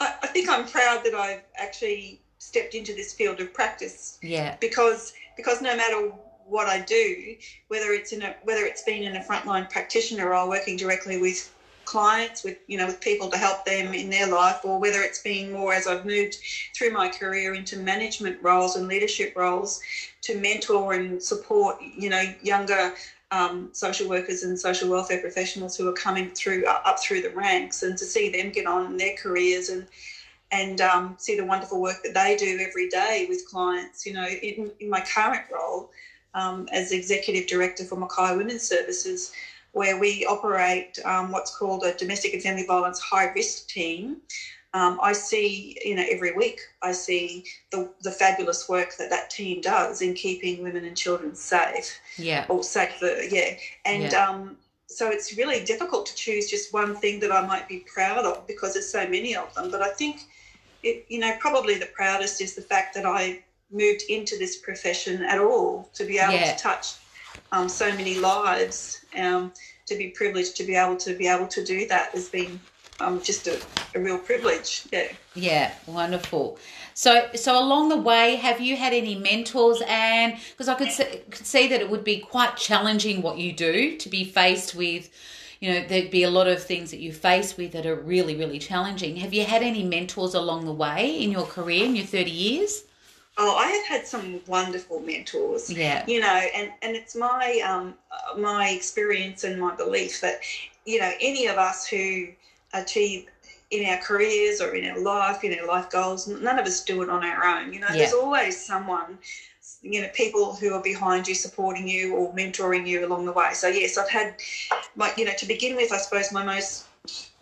I, 0.00 0.14
I 0.22 0.26
think 0.28 0.48
i'm 0.48 0.66
proud 0.66 1.04
that 1.04 1.14
i've 1.14 1.42
actually 1.56 2.22
stepped 2.38 2.74
into 2.74 2.94
this 2.94 3.12
field 3.12 3.40
of 3.40 3.52
practice 3.52 4.18
yeah. 4.22 4.56
because 4.60 5.12
because 5.36 5.60
no 5.60 5.76
matter 5.76 6.10
what 6.48 6.68
I 6.68 6.80
do, 6.80 7.34
whether 7.68 7.90
it's 7.90 8.12
in 8.12 8.22
a 8.22 8.36
whether 8.44 8.64
it's 8.64 8.82
been 8.82 9.02
in 9.02 9.16
a 9.16 9.20
frontline 9.20 9.68
practitioner 9.68 10.30
role 10.30 10.48
working 10.48 10.76
directly 10.76 11.20
with 11.20 11.52
clients 11.86 12.42
with 12.42 12.58
you 12.66 12.76
know 12.76 12.86
with 12.86 13.00
people 13.00 13.30
to 13.30 13.38
help 13.38 13.64
them 13.64 13.94
in 13.94 14.10
their 14.10 14.26
life 14.26 14.60
or 14.64 14.78
whether 14.78 15.00
it's 15.00 15.22
been 15.22 15.52
more 15.52 15.72
as 15.72 15.86
I've 15.86 16.04
moved 16.04 16.36
through 16.74 16.90
my 16.90 17.08
career 17.08 17.54
into 17.54 17.78
management 17.78 18.42
roles 18.42 18.76
and 18.76 18.88
leadership 18.88 19.32
roles 19.36 19.80
to 20.22 20.38
mentor 20.38 20.92
and 20.92 21.22
support 21.22 21.78
you 21.80 22.10
know 22.10 22.34
younger 22.42 22.92
um, 23.30 23.70
social 23.72 24.08
workers 24.08 24.42
and 24.42 24.58
social 24.58 24.90
welfare 24.90 25.20
professionals 25.20 25.76
who 25.76 25.88
are 25.88 25.94
coming 25.94 26.30
through 26.30 26.66
up 26.66 26.98
through 27.00 27.22
the 27.22 27.30
ranks 27.30 27.82
and 27.82 27.96
to 27.96 28.04
see 28.04 28.28
them 28.28 28.50
get 28.50 28.66
on 28.66 28.86
in 28.86 28.96
their 28.96 29.16
careers 29.16 29.70
and 29.70 29.86
and 30.52 30.80
um, 30.80 31.14
see 31.18 31.36
the 31.36 31.44
wonderful 31.44 31.80
work 31.80 32.02
that 32.04 32.14
they 32.14 32.36
do 32.36 32.58
every 32.60 32.88
day 32.88 33.26
with 33.28 33.48
clients 33.48 34.04
you 34.04 34.12
know 34.12 34.26
in, 34.26 34.70
in 34.80 34.90
my 34.90 35.00
current 35.00 35.44
role 35.52 35.90
um, 36.34 36.68
as 36.70 36.92
executive 36.92 37.46
director 37.46 37.84
for 37.84 37.96
Mackay 37.96 38.36
Women's 38.36 38.62
Services 38.62 39.32
where 39.76 39.98
we 39.98 40.24
operate 40.24 40.98
um, 41.04 41.30
what's 41.30 41.54
called 41.54 41.84
a 41.84 41.92
domestic 41.98 42.32
and 42.32 42.42
family 42.42 42.64
violence 42.64 42.98
high 42.98 43.30
risk 43.34 43.68
team. 43.68 44.16
Um, 44.72 44.98
I 45.02 45.12
see, 45.12 45.76
you 45.84 45.94
know, 45.94 46.04
every 46.10 46.32
week 46.32 46.60
I 46.80 46.92
see 46.92 47.44
the, 47.70 47.90
the 48.00 48.10
fabulous 48.10 48.70
work 48.70 48.96
that 48.98 49.10
that 49.10 49.28
team 49.28 49.60
does 49.60 50.00
in 50.00 50.14
keeping 50.14 50.62
women 50.62 50.86
and 50.86 50.96
children 50.96 51.34
safe. 51.34 52.00
Yeah. 52.16 52.46
Or 52.48 52.62
safer, 52.62 53.20
yeah. 53.28 53.50
And 53.84 54.04
Yeah. 54.04 54.26
Um, 54.26 54.56
so 54.86 55.10
it's 55.10 55.36
really 55.36 55.62
difficult 55.62 56.06
to 56.06 56.14
choose 56.14 56.48
just 56.48 56.72
one 56.72 56.94
thing 56.96 57.20
that 57.20 57.30
I 57.30 57.46
might 57.46 57.68
be 57.68 57.80
proud 57.80 58.24
of 58.24 58.46
because 58.46 58.72
there's 58.72 58.90
so 58.90 59.06
many 59.06 59.36
of 59.36 59.52
them. 59.54 59.70
But 59.70 59.82
I 59.82 59.90
think, 59.90 60.22
it, 60.84 61.04
you 61.08 61.18
know, 61.18 61.32
probably 61.38 61.74
the 61.74 61.90
proudest 61.94 62.40
is 62.40 62.54
the 62.54 62.62
fact 62.62 62.94
that 62.94 63.04
I 63.04 63.42
moved 63.70 64.04
into 64.08 64.38
this 64.38 64.56
profession 64.56 65.22
at 65.24 65.38
all 65.38 65.90
to 65.92 66.04
be 66.06 66.18
able 66.18 66.32
Yeah. 66.32 66.54
to 66.54 66.58
touch 66.58 66.94
um, 67.52 67.68
so 67.68 67.90
many 67.92 68.18
lives. 68.18 69.04
Um, 69.16 69.52
to 69.86 69.96
be 69.96 70.08
privileged 70.08 70.56
to 70.56 70.64
be 70.64 70.74
able 70.74 70.96
to 70.96 71.14
be 71.14 71.28
able 71.28 71.46
to 71.46 71.64
do 71.64 71.86
that 71.86 72.10
has 72.10 72.28
been 72.28 72.58
um, 72.98 73.22
just 73.22 73.46
a, 73.46 73.56
a 73.94 74.00
real 74.00 74.18
privilege. 74.18 74.82
Yeah. 74.90 75.12
Yeah, 75.36 75.72
wonderful. 75.86 76.58
So, 76.94 77.28
so 77.36 77.56
along 77.56 77.90
the 77.90 77.96
way, 77.96 78.34
have 78.34 78.60
you 78.60 78.74
had 78.76 78.92
any 78.92 79.14
mentors? 79.14 79.80
And 79.86 80.38
because 80.50 80.68
I 80.68 80.74
could 80.74 80.90
see, 80.90 81.04
could 81.30 81.46
see 81.46 81.68
that 81.68 81.80
it 81.80 81.88
would 81.88 82.02
be 82.02 82.18
quite 82.18 82.56
challenging 82.56 83.22
what 83.22 83.38
you 83.38 83.52
do 83.52 83.96
to 83.96 84.08
be 84.08 84.24
faced 84.24 84.74
with, 84.74 85.08
you 85.60 85.72
know, 85.72 85.86
there'd 85.86 86.10
be 86.10 86.24
a 86.24 86.30
lot 86.30 86.48
of 86.48 86.60
things 86.60 86.90
that 86.90 86.98
you 86.98 87.12
face 87.12 87.56
with 87.56 87.70
that 87.72 87.86
are 87.86 87.94
really, 87.94 88.34
really 88.34 88.58
challenging. 88.58 89.16
Have 89.18 89.32
you 89.32 89.44
had 89.44 89.62
any 89.62 89.84
mentors 89.84 90.34
along 90.34 90.64
the 90.64 90.72
way 90.72 91.16
in 91.16 91.30
your 91.30 91.46
career 91.46 91.84
in 91.84 91.94
your 91.94 92.06
thirty 92.06 92.32
years? 92.32 92.82
Oh, 93.38 93.56
I 93.56 93.66
have 93.66 93.86
had 93.86 94.06
some 94.06 94.40
wonderful 94.46 95.00
mentors. 95.00 95.70
Yeah, 95.70 96.04
you 96.06 96.20
know 96.20 96.26
and 96.54 96.70
and 96.82 96.96
it's 96.96 97.14
my 97.14 97.60
um 97.66 97.94
my 98.38 98.68
experience 98.70 99.44
and 99.44 99.60
my 99.60 99.74
belief 99.74 100.20
that 100.20 100.40
you 100.84 100.98
know 101.00 101.10
any 101.20 101.46
of 101.46 101.56
us 101.56 101.86
who 101.86 102.28
achieve 102.72 103.26
in 103.70 103.86
our 103.88 103.96
careers 103.98 104.60
or 104.60 104.74
in 104.74 104.88
our 104.90 104.98
life 104.98 105.42
in 105.42 105.58
our 105.58 105.66
life 105.66 105.90
goals 105.90 106.26
none 106.28 106.58
of 106.58 106.66
us 106.66 106.84
do 106.84 107.02
it 107.02 107.08
on 107.10 107.24
our 107.24 107.44
own 107.44 107.72
you 107.72 107.80
know 107.80 107.86
Yeah. 107.90 107.96
there's 107.98 108.12
always 108.12 108.56
someone 108.64 109.18
you 109.82 110.00
know 110.02 110.08
people 110.14 110.54
who 110.54 110.72
are 110.74 110.82
behind 110.82 111.26
you 111.26 111.34
supporting 111.34 111.88
you 111.88 112.14
or 112.14 112.32
mentoring 112.32 112.86
you 112.86 113.04
along 113.04 113.24
the 113.24 113.32
way 113.32 113.50
so 113.54 113.66
yes 113.66 113.98
i've 113.98 114.08
had 114.08 114.34
my 114.94 115.12
you 115.16 115.24
know 115.24 115.32
to 115.38 115.46
begin 115.46 115.74
with 115.74 115.92
i 115.92 115.98
suppose 115.98 116.30
my 116.32 116.44
most 116.44 116.86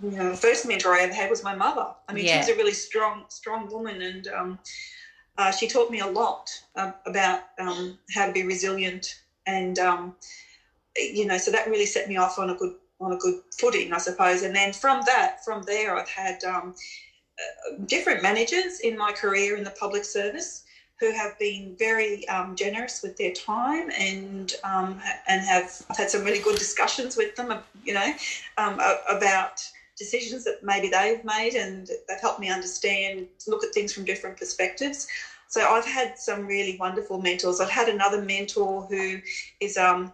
you 0.02 0.10
know 0.12 0.34
first 0.34 0.66
mentor 0.66 0.94
i 0.94 1.00
ever 1.02 1.12
had 1.14 1.28
was 1.28 1.42
my 1.44 1.54
mother 1.54 1.86
i 2.08 2.12
mean 2.12 2.24
Yeah. 2.24 2.32
she 2.32 2.38
was 2.38 2.48
a 2.48 2.54
really 2.56 2.72
strong 2.72 3.24
strong 3.28 3.68
woman 3.70 4.00
and 4.00 4.28
um 4.28 4.58
uh, 5.36 5.50
she 5.50 5.66
taught 5.66 5.90
me 5.90 6.00
a 6.00 6.06
lot 6.06 6.50
um, 6.76 6.94
about 7.06 7.40
um, 7.58 7.98
how 8.14 8.26
to 8.26 8.32
be 8.32 8.44
resilient, 8.44 9.20
and 9.46 9.78
um, 9.78 10.14
you 10.96 11.26
know, 11.26 11.38
so 11.38 11.50
that 11.50 11.68
really 11.68 11.86
set 11.86 12.08
me 12.08 12.16
off 12.16 12.38
on 12.38 12.50
a 12.50 12.54
good 12.54 12.74
on 13.00 13.12
a 13.12 13.16
good 13.16 13.40
footing, 13.58 13.92
I 13.92 13.98
suppose. 13.98 14.42
And 14.42 14.54
then 14.54 14.72
from 14.72 15.02
that, 15.06 15.44
from 15.44 15.62
there, 15.62 15.96
I've 15.96 16.08
had 16.08 16.42
um, 16.44 16.74
uh, 17.38 17.74
different 17.86 18.22
managers 18.22 18.80
in 18.80 18.96
my 18.96 19.12
career 19.12 19.56
in 19.56 19.64
the 19.64 19.70
public 19.70 20.04
service 20.04 20.62
who 21.00 21.10
have 21.10 21.36
been 21.38 21.74
very 21.78 22.26
um, 22.28 22.54
generous 22.54 23.02
with 23.02 23.16
their 23.16 23.32
time 23.32 23.90
and 23.98 24.54
um, 24.62 25.00
and 25.26 25.42
have 25.42 25.84
had 25.96 26.08
some 26.08 26.22
really 26.22 26.38
good 26.38 26.56
discussions 26.56 27.16
with 27.16 27.34
them, 27.34 27.52
you 27.84 27.94
know, 27.94 28.14
um, 28.56 28.80
about 29.10 29.68
decisions 29.96 30.44
that 30.44 30.62
maybe 30.62 30.88
they've 30.88 31.22
made 31.24 31.54
and 31.54 31.86
they've 32.08 32.20
helped 32.20 32.40
me 32.40 32.48
understand, 32.50 33.26
look 33.46 33.62
at 33.64 33.72
things 33.72 33.92
from 33.92 34.04
different 34.04 34.36
perspectives. 34.36 35.06
So 35.48 35.60
I've 35.60 35.84
had 35.84 36.18
some 36.18 36.46
really 36.46 36.76
wonderful 36.78 37.20
mentors. 37.20 37.60
I've 37.60 37.70
had 37.70 37.88
another 37.88 38.20
mentor 38.20 38.86
who 38.88 39.20
is 39.60 39.76
um, 39.76 40.12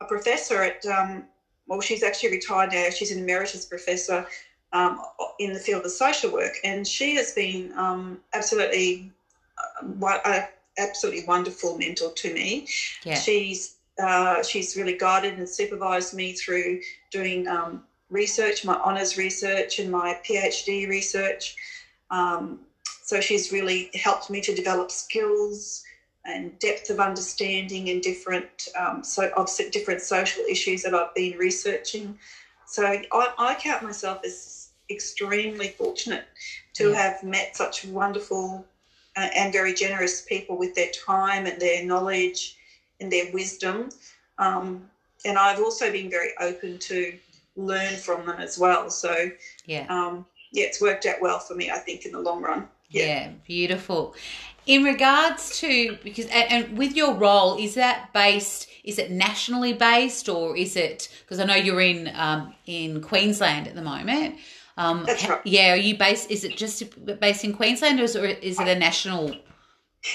a 0.00 0.04
professor 0.04 0.62
at, 0.62 0.84
um, 0.86 1.24
well, 1.66 1.80
she's 1.80 2.02
actually 2.02 2.30
retired 2.30 2.72
now. 2.72 2.90
She's 2.90 3.10
an 3.10 3.18
emeritus 3.18 3.64
professor 3.64 4.26
um, 4.72 5.00
in 5.38 5.52
the 5.52 5.58
field 5.58 5.84
of 5.84 5.90
social 5.92 6.30
work, 6.32 6.56
and 6.64 6.86
she 6.86 7.14
has 7.14 7.32
been 7.32 7.72
um, 7.76 8.18
absolutely, 8.34 9.10
uh, 10.02 10.40
absolutely 10.78 11.24
wonderful 11.24 11.76
mentor 11.78 12.10
to 12.12 12.34
me. 12.34 12.66
yeah, 13.04 13.18
She's 13.18 13.76
uh, 14.02 14.42
she's 14.42 14.74
really 14.74 14.96
guided 14.96 15.38
and 15.38 15.48
supervised 15.48 16.14
me 16.14 16.32
through 16.32 16.80
doing 17.10 17.46
um, 17.46 17.82
research, 18.12 18.64
my 18.64 18.74
honours 18.74 19.16
research, 19.16 19.78
and 19.78 19.90
my 19.90 20.18
PhD 20.28 20.88
research. 20.88 21.56
Um, 22.10 22.60
so 23.02 23.20
she's 23.20 23.50
really 23.50 23.90
helped 23.94 24.30
me 24.30 24.40
to 24.42 24.54
develop 24.54 24.90
skills 24.90 25.82
and 26.24 26.56
depth 26.60 26.88
of 26.90 27.00
understanding 27.00 27.88
in 27.88 28.00
different 28.00 28.68
um, 28.78 29.02
so 29.02 29.28
of 29.36 29.48
different 29.72 30.00
social 30.00 30.42
issues 30.48 30.82
that 30.82 30.94
I've 30.94 31.14
been 31.14 31.36
researching. 31.36 32.16
So 32.66 32.84
I, 33.12 33.34
I 33.38 33.54
count 33.54 33.82
myself 33.82 34.20
as 34.24 34.68
extremely 34.90 35.68
fortunate 35.68 36.24
to 36.74 36.90
Yeah. 36.90 36.94
have 36.94 37.22
met 37.22 37.56
such 37.56 37.84
wonderful 37.84 38.64
uh, 39.16 39.28
and 39.34 39.52
very 39.52 39.74
generous 39.74 40.22
people 40.22 40.56
with 40.56 40.74
their 40.74 40.90
time 40.90 41.46
and 41.46 41.60
their 41.60 41.84
knowledge 41.84 42.56
and 43.00 43.10
their 43.10 43.30
wisdom. 43.32 43.90
Um, 44.38 44.88
and 45.24 45.38
I've 45.38 45.60
also 45.60 45.90
been 45.90 46.08
very 46.10 46.32
open 46.40 46.78
to 46.78 47.18
learn 47.56 47.96
from 47.96 48.26
them 48.26 48.40
as 48.40 48.58
well. 48.58 48.90
So 48.90 49.30
yeah. 49.66 49.86
um, 49.88 50.26
yeah, 50.52 50.64
it's 50.64 50.80
worked 50.80 51.06
out 51.06 51.20
well 51.20 51.38
for 51.38 51.54
me, 51.54 51.70
I 51.70 51.78
think, 51.78 52.06
in 52.06 52.12
the 52.12 52.20
long 52.20 52.42
run. 52.42 52.68
Yeah. 52.90 53.04
Yeah. 53.04 53.30
beautiful. 53.46 54.14
In 54.66 54.84
regards 54.84 55.58
to 55.58 55.98
because 56.04 56.26
and, 56.26 56.52
and 56.52 56.78
with 56.78 56.94
your 56.94 57.14
role, 57.14 57.58
is 57.58 57.74
that 57.74 58.12
based? 58.12 58.68
Is 58.84 58.98
it 58.98 59.10
nationally 59.10 59.72
based 59.72 60.28
or 60.28 60.56
is 60.56 60.76
it? 60.76 61.08
Because 61.22 61.40
I 61.40 61.44
know 61.44 61.54
you're 61.54 61.80
in 61.80 62.12
um, 62.14 62.54
in 62.66 63.00
Queensland 63.00 63.66
at 63.66 63.74
the 63.74 63.82
moment. 63.82 64.36
Um, 64.76 65.04
That's 65.04 65.28
right. 65.28 65.40
Yeah, 65.44 65.72
are 65.72 65.76
you 65.76 65.96
based? 65.96 66.30
Is 66.30 66.44
it 66.44 66.56
just 66.56 66.82
based 67.20 67.44
in 67.44 67.52
Queensland 67.52 68.00
or 68.00 68.04
is 68.04 68.14
it 68.60 68.68
a 68.68 68.78
national? 68.78 69.34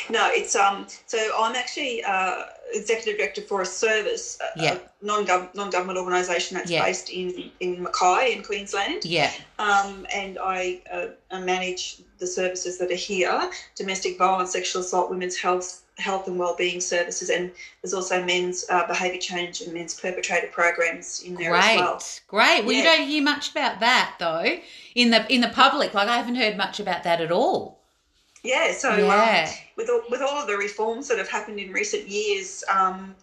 No, 0.10 0.30
it's 0.32 0.56
um. 0.56 0.88
So 1.06 1.18
I'm 1.38 1.56
actually 1.56 2.04
uh, 2.04 2.44
executive 2.74 3.18
director 3.18 3.42
for 3.42 3.62
a 3.62 3.66
service, 3.66 4.38
Yeah. 4.56 4.76
a 4.76 5.06
non 5.06 5.26
non 5.54 5.70
government 5.70 5.98
organisation 5.98 6.58
that's 6.58 6.70
Yeah. 6.72 6.84
based 6.84 7.10
in 7.10 7.52
in 7.60 7.84
Mackay 7.84 8.34
in 8.34 8.44
Queensland. 8.44 9.06
Yeah, 9.06 9.32
Um, 9.60 10.06
and 10.14 10.38
I, 10.42 10.82
uh, 10.92 11.40
manage 11.40 11.98
the 12.20 12.28
services 12.28 12.78
that 12.80 12.92
are 12.92 12.96
here: 12.96 13.50
domestic 13.76 14.18
violence, 14.18 14.52
sexual 14.52 14.82
assault, 14.82 15.10
women's 15.10 15.38
health, 15.38 15.82
health 15.98 16.28
and 16.28 16.38
wellbeing 16.38 16.82
services, 16.82 17.30
and 17.30 17.52
there's 17.82 17.94
also 17.94 18.24
men's 18.24 18.66
uh, 18.70 18.86
behaviour 18.88 19.20
change 19.20 19.62
and 19.62 19.74
men's 19.74 19.94
perpetrator 19.94 20.48
programs 20.48 21.22
in 21.22 21.36
there 21.36 21.52
great, 21.52 21.64
as 21.64 21.78
well. 21.80 22.04
great. 22.28 22.66
Well, 22.66 22.74
you 22.76 22.84
don't 22.84 23.08
hear 23.08 23.24
much 23.24 23.52
about 23.52 23.80
that 23.80 24.16
though 24.20 24.58
in 24.96 25.10
the 25.12 25.26
in 25.32 25.42
the 25.42 25.50
public. 25.50 25.94
Like 25.94 26.08
I 26.08 26.18
haven't 26.18 26.36
heard 26.36 26.58
much 26.58 26.80
about 26.80 27.04
that 27.04 27.22
at 27.22 27.32
all. 27.32 27.78
Yeah, 28.48 28.74
so 28.74 28.96
Yeah. 28.96 29.48
um, 29.50 29.56
with 29.76 29.90
all, 29.90 30.04
with 30.10 30.22
all 30.22 30.38
of 30.42 30.48
the 30.48 30.58
reforms 30.58 31.08
that 31.10 31.18
have 31.18 31.28
happened 31.38 31.60
in 31.60 31.72
recent 31.74 32.08
years 32.08 32.64
um, 32.70 33.14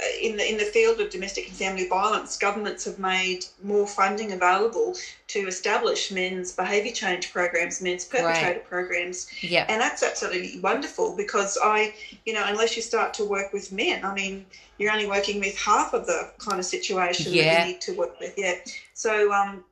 uh, 0.00 0.04
in 0.26 0.32
the 0.38 0.44
in 0.50 0.56
the 0.56 0.64
field 0.64 0.98
of 1.02 1.10
domestic 1.10 1.44
and 1.48 1.56
family 1.64 1.86
violence, 1.86 2.38
governments 2.38 2.82
have 2.88 2.98
made 2.98 3.44
more 3.62 3.86
funding 3.86 4.32
available 4.32 4.88
to 5.34 5.40
establish 5.46 6.10
men's 6.10 6.52
behaviour 6.52 6.94
change 7.02 7.24
programs, 7.36 7.82
men's 7.82 8.06
perpetrator 8.06 8.60
programs, 8.74 9.26
Yeah, 9.42 9.66
and 9.68 9.78
that's 9.84 10.02
absolutely 10.02 10.58
wonderful 10.60 11.14
because 11.24 11.58
I, 11.62 11.94
you 12.24 12.32
know, 12.32 12.44
unless 12.52 12.74
you 12.76 12.82
start 12.82 13.12
to 13.14 13.24
work 13.36 13.52
with 13.52 13.70
men, 13.72 14.02
I 14.02 14.14
mean, 14.14 14.46
you're 14.78 14.90
only 14.96 15.06
working 15.06 15.38
with 15.40 15.56
half 15.58 15.92
of 15.92 16.06
the 16.06 16.32
kind 16.38 16.58
of 16.58 16.64
situation 16.64 17.34
Yeah. 17.34 17.42
that 17.42 17.66
you 17.66 17.72
need 17.74 17.80
to 17.82 17.92
work 17.92 18.18
with. 18.18 18.32
Yeah. 18.38 18.54
So, 18.94 19.12
um, 19.40 19.64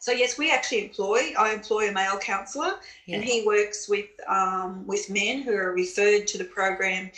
so 0.00 0.12
yes, 0.12 0.38
we 0.38 0.50
actually 0.50 0.84
employ. 0.84 1.32
I 1.38 1.52
employ 1.52 1.88
a 1.88 1.92
male 1.92 2.18
counsellor, 2.18 2.74
yeah. 3.06 3.16
and 3.16 3.24
he 3.24 3.44
works 3.46 3.88
with 3.88 4.06
um, 4.28 4.86
with 4.86 5.10
men 5.10 5.42
who 5.42 5.54
are 5.54 5.72
referred 5.72 6.26
to 6.28 6.38
the 6.38 6.44
program, 6.44 7.10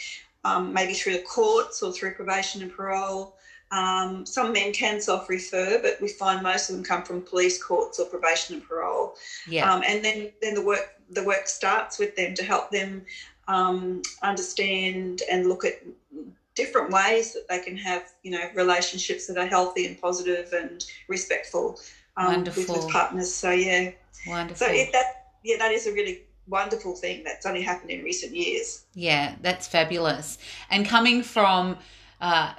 um, 0.45 0.73
maybe 0.73 0.95
through 0.95 1.15
the 1.15 1.23
courts 1.23 1.83
or 1.83 1.93
through 1.93 2.15
probation 2.15 2.63
and 2.63 2.73
parole. 2.73 3.35
Um, 3.73 4.25
some 4.25 4.53
men 4.53 4.73
can 4.73 5.01
self-refer, 5.01 5.81
but 5.83 6.01
we 6.01 6.09
find 6.09 6.43
most 6.43 6.71
of 6.71 6.77
them 6.77 6.85
come 6.85 7.03
from 7.03 7.23
police 7.23 7.61
courts 7.61 7.99
or 7.99 8.07
probation 8.07 8.55
and 8.55 8.65
parole. 8.65 9.17
yeah. 9.49 9.73
Um, 9.73 9.83
and 9.85 10.05
then, 10.05 10.31
then 10.41 10.55
the 10.55 10.63
work 10.63 10.95
the 11.11 11.25
work 11.25 11.47
starts 11.49 11.99
with 11.99 12.15
them 12.17 12.35
to 12.35 12.45
help 12.45 12.71
them 12.71 13.05
um, 13.49 14.03
understand 14.23 15.23
and 15.31 15.49
look 15.49 15.65
at 15.65 15.83
different 16.55 16.91
ways 16.91 17.35
that 17.35 17.47
they 17.49 17.61
can 17.61 17.77
have 17.77 18.13
you 18.23 18.31
know 18.31 18.49
relationships 18.55 19.27
that 19.27 19.37
are 19.37 19.47
healthy 19.47 19.87
and 19.87 20.01
positive 20.01 20.53
and 20.53 20.87
respectful 21.07 21.79
um, 22.17 22.45
with 22.45 22.89
partners. 22.91 23.33
So 23.33 23.51
yeah, 23.51 23.91
Wonderful. 24.27 24.67
so 24.67 24.73
it, 24.73 24.93
that 24.93 25.27
yeah 25.45 25.57
that 25.59 25.73
is 25.73 25.87
a 25.87 25.93
really 25.93 26.23
wonderful 26.49 26.95
thing 26.95 27.25
that's 27.25 27.45
only 27.45 27.63
happened 27.63 27.91
in 27.91 28.05
recent 28.05 28.35
years. 28.35 28.85
Yeah, 28.95 29.35
that's 29.43 29.67
fabulous. 29.67 30.39
And 30.71 30.87
coming 30.87 31.23
from 31.23 31.77
uh, 32.21 32.55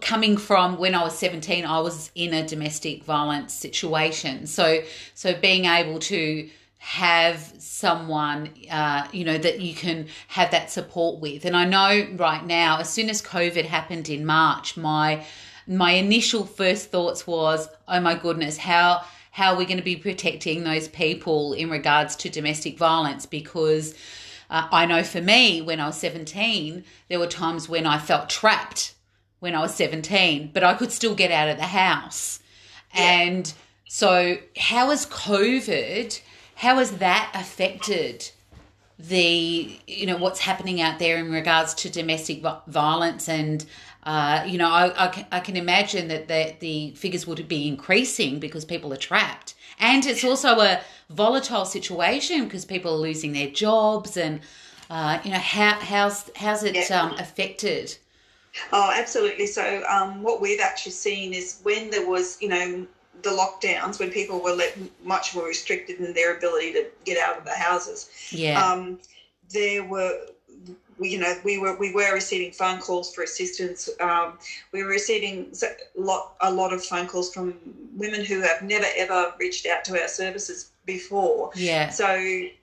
coming 0.00 0.36
from 0.36 0.78
when 0.78 0.94
I 0.94 1.02
was 1.02 1.18
17, 1.18 1.64
I 1.64 1.80
was 1.80 2.10
in 2.14 2.32
a 2.32 2.46
domestic 2.46 3.04
violence 3.04 3.52
situation. 3.52 4.46
So 4.46 4.82
so 5.14 5.34
being 5.34 5.64
able 5.64 5.98
to 6.00 6.48
have 6.78 7.52
someone 7.58 8.48
uh, 8.70 9.06
you 9.12 9.24
know 9.24 9.36
that 9.36 9.60
you 9.60 9.74
can 9.74 10.06
have 10.28 10.50
that 10.50 10.70
support 10.70 11.20
with 11.20 11.44
and 11.44 11.54
i 11.54 11.62
know 11.62 12.08
right 12.16 12.46
now 12.46 12.78
as 12.78 12.88
soon 12.88 13.10
as 13.10 13.20
covid 13.20 13.66
happened 13.66 14.08
in 14.08 14.24
march 14.24 14.78
my 14.78 15.22
my 15.70 15.92
initial 15.92 16.44
first 16.44 16.90
thoughts 16.90 17.28
was, 17.28 17.68
oh 17.86 18.00
my 18.00 18.16
goodness, 18.16 18.58
how 18.58 19.04
how 19.30 19.52
are 19.52 19.56
we 19.56 19.64
going 19.64 19.76
to 19.76 19.84
be 19.84 19.94
protecting 19.94 20.64
those 20.64 20.88
people 20.88 21.52
in 21.52 21.70
regards 21.70 22.16
to 22.16 22.28
domestic 22.28 22.76
violence? 22.76 23.26
Because 23.26 23.94
uh, 24.50 24.66
I 24.72 24.84
know 24.86 25.04
for 25.04 25.20
me, 25.20 25.62
when 25.62 25.78
I 25.78 25.86
was 25.86 25.96
17, 25.98 26.82
there 27.08 27.20
were 27.20 27.28
times 27.28 27.68
when 27.68 27.86
I 27.86 27.98
felt 27.98 28.28
trapped 28.28 28.94
when 29.38 29.54
I 29.54 29.60
was 29.60 29.72
17, 29.76 30.50
but 30.52 30.64
I 30.64 30.74
could 30.74 30.90
still 30.90 31.14
get 31.14 31.30
out 31.30 31.48
of 31.48 31.58
the 31.58 31.62
house. 31.62 32.40
Yeah. 32.92 33.02
And 33.02 33.54
so, 33.88 34.38
how 34.58 34.90
has 34.90 35.06
COVID, 35.06 36.20
how 36.56 36.78
has 36.78 36.98
that 36.98 37.30
affected? 37.32 38.32
the 39.08 39.78
you 39.86 40.04
know 40.04 40.16
what's 40.16 40.40
happening 40.40 40.80
out 40.80 40.98
there 40.98 41.16
in 41.16 41.32
regards 41.32 41.72
to 41.72 41.88
domestic 41.88 42.44
violence 42.66 43.28
and 43.28 43.64
uh, 44.10 44.42
you 44.44 44.58
know 44.58 44.68
I, 44.68 45.04
I, 45.04 45.08
can, 45.08 45.26
I 45.30 45.40
can 45.40 45.56
imagine 45.56 46.08
that 46.08 46.26
the, 46.26 46.54
the 46.58 46.90
figures 46.96 47.28
would 47.28 47.46
be 47.46 47.68
increasing 47.68 48.40
because 48.40 48.64
people 48.64 48.92
are 48.92 49.02
trapped. 49.10 49.54
And 49.78 50.04
it's 50.04 50.24
also 50.24 50.58
a 50.60 50.80
volatile 51.08 51.64
situation 51.64 52.44
because 52.44 52.64
people 52.64 52.92
are 52.92 53.02
losing 53.08 53.32
their 53.32 53.50
jobs 53.50 54.16
and 54.16 54.40
uh, 54.90 55.20
you 55.22 55.30
know 55.30 55.38
how 55.38 55.74
how's 55.74 56.28
how's 56.34 56.64
it 56.64 56.74
yeah. 56.74 57.00
um, 57.00 57.12
affected? 57.18 57.96
Oh 58.72 58.90
absolutely. 58.92 59.46
So 59.46 59.84
um, 59.88 60.24
what 60.24 60.40
we've 60.40 60.60
actually 60.60 60.92
seen 60.92 61.32
is 61.32 61.60
when 61.62 61.90
there 61.90 62.06
was 62.06 62.36
you 62.42 62.48
know 62.48 62.86
the 63.22 63.30
lockdowns 63.30 64.00
when 64.00 64.10
people 64.10 64.40
were 64.40 64.52
let 64.52 64.76
much 65.04 65.36
more 65.36 65.46
restricted 65.46 66.00
in 66.00 66.12
their 66.14 66.36
ability 66.36 66.72
to 66.72 66.86
get 67.04 67.16
out 67.18 67.36
of 67.36 67.44
the 67.44 67.52
houses 67.52 68.08
yeah. 68.30 68.64
um, 68.64 68.98
there 69.50 69.84
were 69.84 70.18
we, 71.00 71.08
you 71.08 71.18
know, 71.18 71.34
we 71.42 71.58
were 71.58 71.76
we 71.76 71.92
were 71.92 72.12
receiving 72.12 72.52
phone 72.52 72.78
calls 72.78 73.12
for 73.12 73.22
assistance. 73.22 73.88
Um, 74.00 74.38
we 74.72 74.82
were 74.84 74.90
receiving 74.90 75.52
a 75.62 76.00
lot 76.00 76.34
a 76.40 76.52
lot 76.52 76.72
of 76.72 76.84
phone 76.84 77.06
calls 77.06 77.32
from 77.32 77.54
women 77.96 78.24
who 78.24 78.42
have 78.42 78.62
never 78.62 78.86
ever 78.96 79.32
reached 79.40 79.66
out 79.66 79.84
to 79.86 80.00
our 80.00 80.08
services 80.08 80.70
before. 80.84 81.50
Yeah. 81.54 81.88
So 81.88 82.06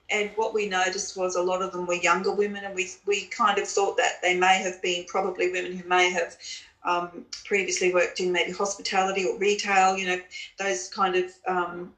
and 0.09 0.29
what 0.35 0.53
we 0.53 0.69
noticed 0.69 1.17
was 1.17 1.35
a 1.35 1.41
lot 1.41 1.61
of 1.61 1.71
them 1.71 1.87
were 1.87 1.95
younger 1.95 2.31
women, 2.31 2.63
and 2.63 2.75
we 2.75 2.89
we 3.05 3.25
kind 3.25 3.57
of 3.57 3.67
thought 3.67 3.97
that 3.97 4.21
they 4.21 4.37
may 4.37 4.59
have 4.59 4.81
been 4.81 5.05
probably 5.05 5.51
women 5.51 5.75
who 5.75 5.87
may 5.89 6.11
have 6.11 6.37
um, 6.83 7.25
previously 7.43 7.93
worked 7.93 8.19
in 8.19 8.31
maybe 8.31 8.51
hospitality 8.51 9.25
or 9.25 9.37
retail. 9.37 9.97
You 9.97 10.07
know, 10.07 10.21
those 10.59 10.87
kind 10.89 11.15
of 11.15 11.31
um, 11.47 11.93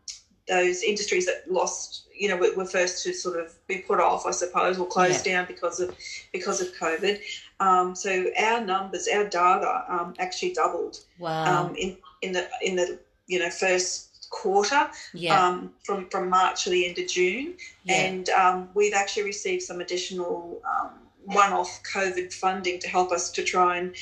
those 0.49 0.83
industries 0.83 1.25
that 1.27 1.49
lost 1.49 2.07
you 2.13 2.27
know 2.27 2.37
were, 2.37 2.65
first 2.65 3.03
to 3.03 3.13
sort 3.13 3.39
of 3.39 3.55
be 3.67 3.77
put 3.77 3.99
off, 3.99 4.25
I 4.25 4.31
suppose, 4.31 4.77
or 4.77 4.85
closed 4.85 5.25
yeah. 5.25 5.37
down 5.37 5.47
because 5.47 5.79
of 5.79 5.95
because 6.33 6.59
of 6.59 6.67
COVID. 6.75 7.21
Um, 7.61 7.95
so 7.95 8.25
our 8.37 8.61
numbers, 8.61 9.07
our 9.07 9.23
data, 9.23 9.85
um, 9.87 10.13
actually 10.19 10.53
doubled. 10.53 10.97
Wow. 11.17 11.65
Um, 11.65 11.75
in 11.75 11.97
in 12.21 12.33
the 12.33 12.49
in 12.61 12.75
the 12.75 12.99
you 13.27 13.39
know 13.39 13.49
first 13.49 14.27
quarter 14.29 14.89
yeah. 15.13 15.47
um, 15.47 15.73
from 15.83 16.09
from 16.09 16.29
March 16.29 16.65
to 16.65 16.69
the 16.69 16.87
end 16.87 16.97
of 16.97 17.07
June, 17.07 17.55
yeah. 17.83 17.95
and 17.95 18.29
um, 18.29 18.69
we've 18.73 18.93
actually 18.93 19.23
received 19.23 19.63
some 19.63 19.79
additional 19.79 20.61
um, 20.69 20.91
one-off 21.25 21.81
COVID 21.93 22.33
funding 22.33 22.79
to 22.79 22.87
help 22.87 23.11
us 23.11 23.31
to 23.31 23.43
try 23.43 23.77
and 23.77 23.95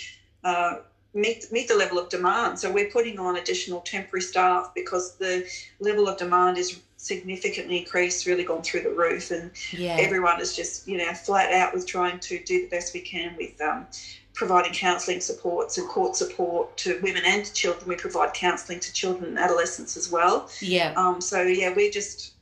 uh, 0.44 0.78
meet 1.18 1.52
meet 1.52 1.68
the 1.68 1.76
level 1.76 1.98
of 1.98 2.10
demand. 2.10 2.60
So 2.60 2.72
we're 2.72 2.90
putting 2.90 3.20
on 3.20 3.38
additional 3.38 3.82
temporary 3.82 4.22
staff 4.22 4.72
because 4.76 5.16
the 5.16 5.48
level 5.80 6.08
of 6.08 6.18
demand 6.18 6.58
is 6.58 6.80
significantly 6.98 7.80
increased, 7.80 8.26
really 8.26 8.44
gone 8.44 8.62
through 8.62 8.82
the 8.82 8.92
roof, 8.92 9.32
and 9.32 9.52
yeah. 9.72 9.98
everyone 10.00 10.40
is 10.40 10.56
just 10.56 10.88
you 10.88 10.98
know 10.98 11.14
flat 11.14 11.52
out 11.52 11.74
with 11.74 11.86
trying 11.86 12.20
to 12.20 12.44
do 12.44 12.62
the 12.62 12.68
best 12.68 12.94
we 12.94 13.02
can 13.02 13.36
with 13.36 13.60
um, 13.62 13.86
providing 14.34 14.72
counselling 14.72 15.20
supports 15.20 15.78
and 15.78 15.90
court 15.90 16.16
support 16.16 16.78
to 16.78 17.00
women 17.02 17.24
and 17.26 17.44
to 17.44 17.54
children. 17.54 17.88
We 17.88 17.96
provide 17.96 18.34
counselling 18.34 18.80
to 18.82 18.94
children 18.94 19.32
and 19.32 19.40
adolescents 19.40 19.98
as 19.98 20.12
well. 20.12 20.50
Yeah. 20.62 20.94
Um, 20.96 21.20
so 21.20 21.42
yeah, 21.42 21.74
we 21.76 21.90
just 21.90 22.34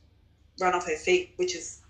run 0.60 0.74
off 0.74 0.88
our 0.88 0.96
feet, 0.96 1.32
which 1.36 1.54
is 1.54 1.80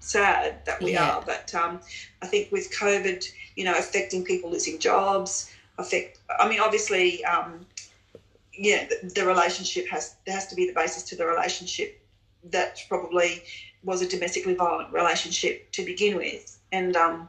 sad 0.00 0.64
that 0.64 0.82
we 0.82 0.92
yeah. 0.92 1.10
are. 1.10 1.22
But 1.24 1.54
um, 1.54 1.80
I 2.22 2.26
think 2.26 2.50
with 2.52 2.72
COVID, 2.72 3.24
you 3.56 3.64
know, 3.64 3.76
affecting 3.76 4.24
people 4.24 4.50
losing 4.50 4.78
jobs, 4.78 5.50
affect. 5.78 6.18
I 6.38 6.48
mean, 6.48 6.60
obviously. 6.60 7.24
Um, 7.24 7.66
yeah, 8.58 8.86
the, 8.88 9.08
the 9.10 9.26
relationship 9.26 9.86
has 9.88 10.16
there 10.24 10.34
has 10.34 10.46
to 10.46 10.54
be 10.54 10.66
the 10.66 10.72
basis 10.72 11.02
to 11.04 11.16
the 11.16 11.26
relationship 11.26 12.00
that 12.44 12.82
probably 12.88 13.42
was 13.84 14.02
a 14.02 14.08
domestically 14.08 14.54
violent 14.54 14.92
relationship 14.92 15.70
to 15.72 15.84
begin 15.84 16.16
with, 16.16 16.58
and 16.72 16.96
um, 16.96 17.28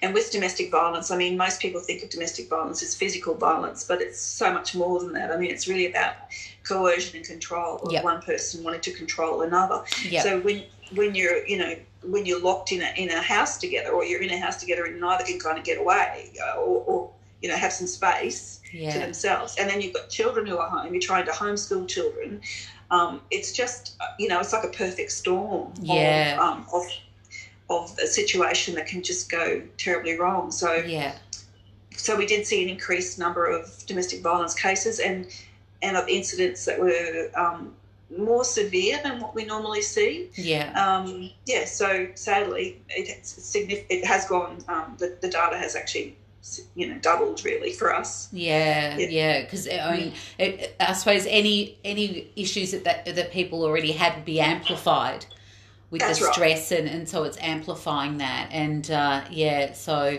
and 0.00 0.14
with 0.14 0.30
domestic 0.30 0.70
violence, 0.70 1.10
I 1.10 1.16
mean, 1.16 1.36
most 1.36 1.60
people 1.60 1.80
think 1.80 2.02
of 2.02 2.10
domestic 2.10 2.48
violence 2.48 2.82
as 2.82 2.94
physical 2.94 3.34
violence, 3.34 3.84
but 3.84 4.00
it's 4.00 4.20
so 4.20 4.52
much 4.52 4.74
more 4.74 5.00
than 5.00 5.12
that. 5.12 5.30
I 5.30 5.36
mean, 5.36 5.50
it's 5.50 5.68
really 5.68 5.86
about 5.86 6.14
coercion 6.62 7.16
and 7.16 7.26
control 7.26 7.78
of 7.78 7.92
yep. 7.92 8.04
one 8.04 8.22
person 8.22 8.62
wanting 8.62 8.80
to 8.82 8.92
control 8.92 9.42
another. 9.42 9.82
Yep. 10.08 10.22
So 10.22 10.40
when 10.40 10.64
when 10.94 11.14
you're 11.14 11.46
you 11.46 11.58
know 11.58 11.74
when 12.02 12.26
you're 12.26 12.40
locked 12.40 12.72
in 12.72 12.82
a 12.82 12.92
in 12.96 13.10
a 13.10 13.20
house 13.20 13.58
together, 13.58 13.90
or 13.90 14.04
you're 14.04 14.22
in 14.22 14.30
a 14.30 14.38
house 14.38 14.56
together, 14.56 14.84
and 14.84 15.00
neither 15.00 15.24
can 15.24 15.38
kind 15.38 15.58
of 15.58 15.64
get 15.64 15.78
away, 15.78 16.32
uh, 16.42 16.60
or, 16.60 16.84
or 16.86 17.10
you 17.42 17.48
know 17.48 17.56
have 17.56 17.72
some 17.72 17.86
space 17.86 18.60
yeah. 18.72 18.92
to 18.92 18.98
themselves. 18.98 19.56
And 19.58 19.68
then 19.68 19.80
you've 19.80 19.92
got 19.92 20.08
children 20.08 20.46
who 20.46 20.58
are 20.58 20.68
home. 20.68 20.92
You're 20.94 21.02
trying 21.02 21.26
to 21.26 21.32
homeschool 21.32 21.88
children. 21.88 22.40
Um, 22.90 23.20
it's 23.30 23.52
just 23.52 23.96
you 24.18 24.28
know 24.28 24.40
it's 24.40 24.52
like 24.52 24.64
a 24.64 24.68
perfect 24.68 25.12
storm 25.12 25.72
yeah. 25.80 26.34
of, 26.34 26.40
um, 26.40 26.66
of 26.72 26.84
of 27.70 27.98
a 27.98 28.06
situation 28.06 28.74
that 28.74 28.86
can 28.86 29.02
just 29.02 29.30
go 29.30 29.62
terribly 29.76 30.18
wrong. 30.18 30.50
So 30.50 30.74
yeah. 30.74 31.16
So 31.96 32.16
we 32.16 32.26
did 32.26 32.46
see 32.46 32.62
an 32.62 32.70
increased 32.70 33.18
number 33.18 33.46
of 33.46 33.84
domestic 33.86 34.22
violence 34.22 34.54
cases 34.54 34.98
and 34.98 35.26
and 35.82 35.96
of 35.96 36.08
incidents 36.08 36.64
that 36.64 36.78
were 36.78 37.30
um, 37.34 37.74
more 38.16 38.44
severe 38.44 39.00
than 39.02 39.20
what 39.20 39.34
we 39.34 39.44
normally 39.44 39.82
see. 39.82 40.28
Yeah. 40.34 40.72
Um, 40.80 41.30
yeah. 41.46 41.64
So 41.64 42.08
sadly, 42.14 42.80
it, 42.88 43.44
it 43.90 44.04
has 44.04 44.26
gone. 44.26 44.58
Um, 44.68 44.96
the, 44.98 45.16
the 45.20 45.28
data 45.28 45.56
has 45.56 45.74
actually 45.74 46.16
you 46.74 46.88
know 46.88 46.98
doubled 46.98 47.44
really 47.44 47.72
for 47.72 47.94
us 47.94 48.28
yeah 48.32 48.96
yeah 48.98 49.42
because 49.42 49.66
yeah, 49.66 49.88
i 49.88 49.96
mean 49.96 50.12
it, 50.38 50.74
i 50.80 50.92
suppose 50.92 51.24
any 51.26 51.78
any 51.84 52.28
issues 52.34 52.72
that, 52.72 52.84
that 52.84 53.04
that 53.04 53.30
people 53.30 53.62
already 53.64 53.92
had 53.92 54.16
would 54.16 54.24
be 54.24 54.40
amplified 54.40 55.24
with 55.90 56.00
That's 56.00 56.18
the 56.18 56.32
stress 56.32 56.72
right. 56.72 56.80
and, 56.80 56.88
and 56.88 57.08
so 57.08 57.22
it's 57.22 57.38
amplifying 57.38 58.18
that 58.18 58.48
and 58.50 58.90
uh, 58.90 59.22
yeah 59.30 59.72
so 59.72 60.18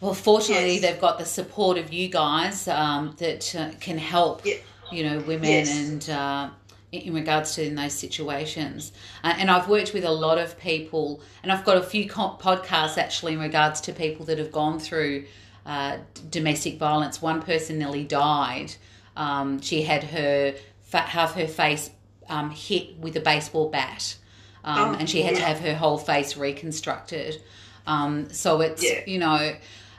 well 0.00 0.14
fortunately 0.14 0.74
yes. 0.74 0.82
they've 0.82 1.00
got 1.00 1.18
the 1.18 1.24
support 1.24 1.76
of 1.76 1.92
you 1.92 2.08
guys 2.08 2.68
um, 2.68 3.16
that 3.18 3.54
uh, 3.56 3.70
can 3.80 3.98
help 3.98 4.46
yeah. 4.46 4.54
you 4.92 5.02
know 5.02 5.18
women 5.20 5.44
yes. 5.44 5.76
and 5.76 6.10
uh, 6.10 6.50
in 6.92 7.12
regards 7.12 7.54
to 7.54 7.66
in 7.66 7.74
those 7.74 7.92
situations. 7.92 8.92
Uh, 9.22 9.34
and 9.36 9.50
I've 9.50 9.68
worked 9.68 9.92
with 9.92 10.04
a 10.04 10.10
lot 10.10 10.38
of 10.38 10.58
people, 10.58 11.20
and 11.42 11.52
I've 11.52 11.64
got 11.64 11.76
a 11.76 11.82
few 11.82 12.08
podcasts 12.08 12.96
actually 12.96 13.34
in 13.34 13.40
regards 13.40 13.82
to 13.82 13.92
people 13.92 14.24
that 14.26 14.38
have 14.38 14.50
gone 14.50 14.78
through 14.78 15.26
uh, 15.68 15.98
domestic 16.30 16.78
violence. 16.78 17.20
One 17.20 17.42
person 17.42 17.78
nearly 17.78 18.02
died. 18.02 18.74
Um, 19.16 19.60
she 19.60 19.82
had 19.82 20.02
her 20.04 20.54
half 20.90 21.34
her 21.34 21.46
face 21.46 21.90
um, 22.28 22.50
hit 22.50 22.98
with 22.98 23.14
a 23.16 23.20
baseball 23.20 23.68
bat, 23.68 24.16
um, 24.64 24.94
oh, 24.94 24.98
and 24.98 25.08
she 25.08 25.22
had 25.22 25.34
yeah. 25.34 25.40
to 25.40 25.44
have 25.44 25.60
her 25.60 25.74
whole 25.74 25.98
face 25.98 26.36
reconstructed. 26.36 27.42
Um, 27.86 28.30
so 28.30 28.62
it's 28.62 28.82
yeah. 28.82 29.00
you 29.06 29.18
know. 29.18 29.54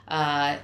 Uh, 0.08 0.56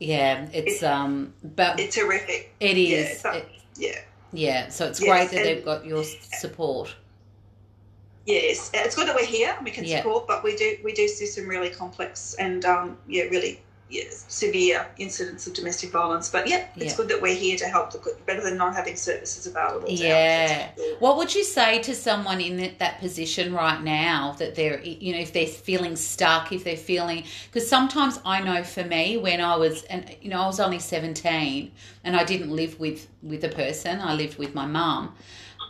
yeah, 0.00 0.48
it's 0.54 0.82
um, 0.82 1.34
but 1.42 1.78
it's 1.78 1.96
horrific. 1.96 2.54
It 2.58 2.78
is. 2.78 3.20
Yeah, 3.22 3.34
it, 3.34 3.48
yeah. 3.76 4.00
Yeah, 4.32 4.68
so 4.68 4.86
it's 4.86 5.00
yes, 5.00 5.08
great 5.08 5.30
that 5.36 5.44
they've 5.44 5.64
got 5.64 5.84
your 5.84 6.04
support. 6.04 6.94
Yes, 8.24 8.70
it's 8.74 8.94
good 8.94 9.08
that 9.08 9.16
we're 9.16 9.24
here 9.24 9.56
we 9.62 9.70
can 9.70 9.86
support, 9.86 10.26
but 10.26 10.42
we 10.42 10.56
do 10.56 10.78
we 10.82 10.92
do 10.92 11.06
see 11.06 11.26
some 11.26 11.46
really 11.46 11.70
complex 11.70 12.34
and 12.38 12.64
um, 12.64 12.96
yeah, 13.06 13.24
really 13.24 13.60
severe 14.28 14.86
incidents 14.98 15.46
of 15.46 15.54
domestic 15.54 15.90
violence. 15.90 16.28
But 16.28 16.48
yeah, 16.48 16.66
it's 16.76 16.92
yeah. 16.92 16.96
good 16.96 17.08
that 17.08 17.22
we're 17.22 17.34
here 17.34 17.56
to 17.56 17.66
help. 17.66 17.92
The, 17.92 18.16
better 18.26 18.42
than 18.42 18.56
not 18.56 18.74
having 18.74 18.96
services 18.96 19.46
available. 19.46 19.88
Yeah. 19.88 20.70
What 20.98 21.16
would 21.16 21.34
you 21.34 21.44
say 21.44 21.80
to 21.82 21.94
someone 21.94 22.40
in 22.40 22.74
that 22.78 23.00
position 23.00 23.54
right 23.54 23.82
now 23.82 24.34
that 24.38 24.54
they're, 24.54 24.80
you 24.82 25.12
know, 25.12 25.18
if 25.18 25.32
they're 25.32 25.46
feeling 25.46 25.96
stuck, 25.96 26.52
if 26.52 26.64
they're 26.64 26.76
feeling, 26.76 27.24
because 27.50 27.68
sometimes 27.68 28.20
I 28.24 28.42
know 28.42 28.62
for 28.62 28.84
me 28.84 29.16
when 29.16 29.40
I 29.40 29.56
was, 29.56 29.84
and 29.84 30.14
you 30.20 30.30
know, 30.30 30.40
I 30.42 30.46
was 30.46 30.60
only 30.60 30.78
seventeen 30.78 31.72
and 32.04 32.14
I 32.14 32.24
didn't 32.24 32.50
live 32.50 32.78
with 32.78 33.08
with 33.22 33.44
a 33.44 33.48
person. 33.48 34.00
I 34.00 34.14
lived 34.14 34.38
with 34.38 34.54
my 34.54 34.66
mum, 34.66 35.14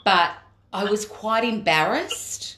but 0.05 0.33
I 0.73 0.85
was 0.85 1.07
quite 1.07 1.45
embarrassed. 1.45 2.57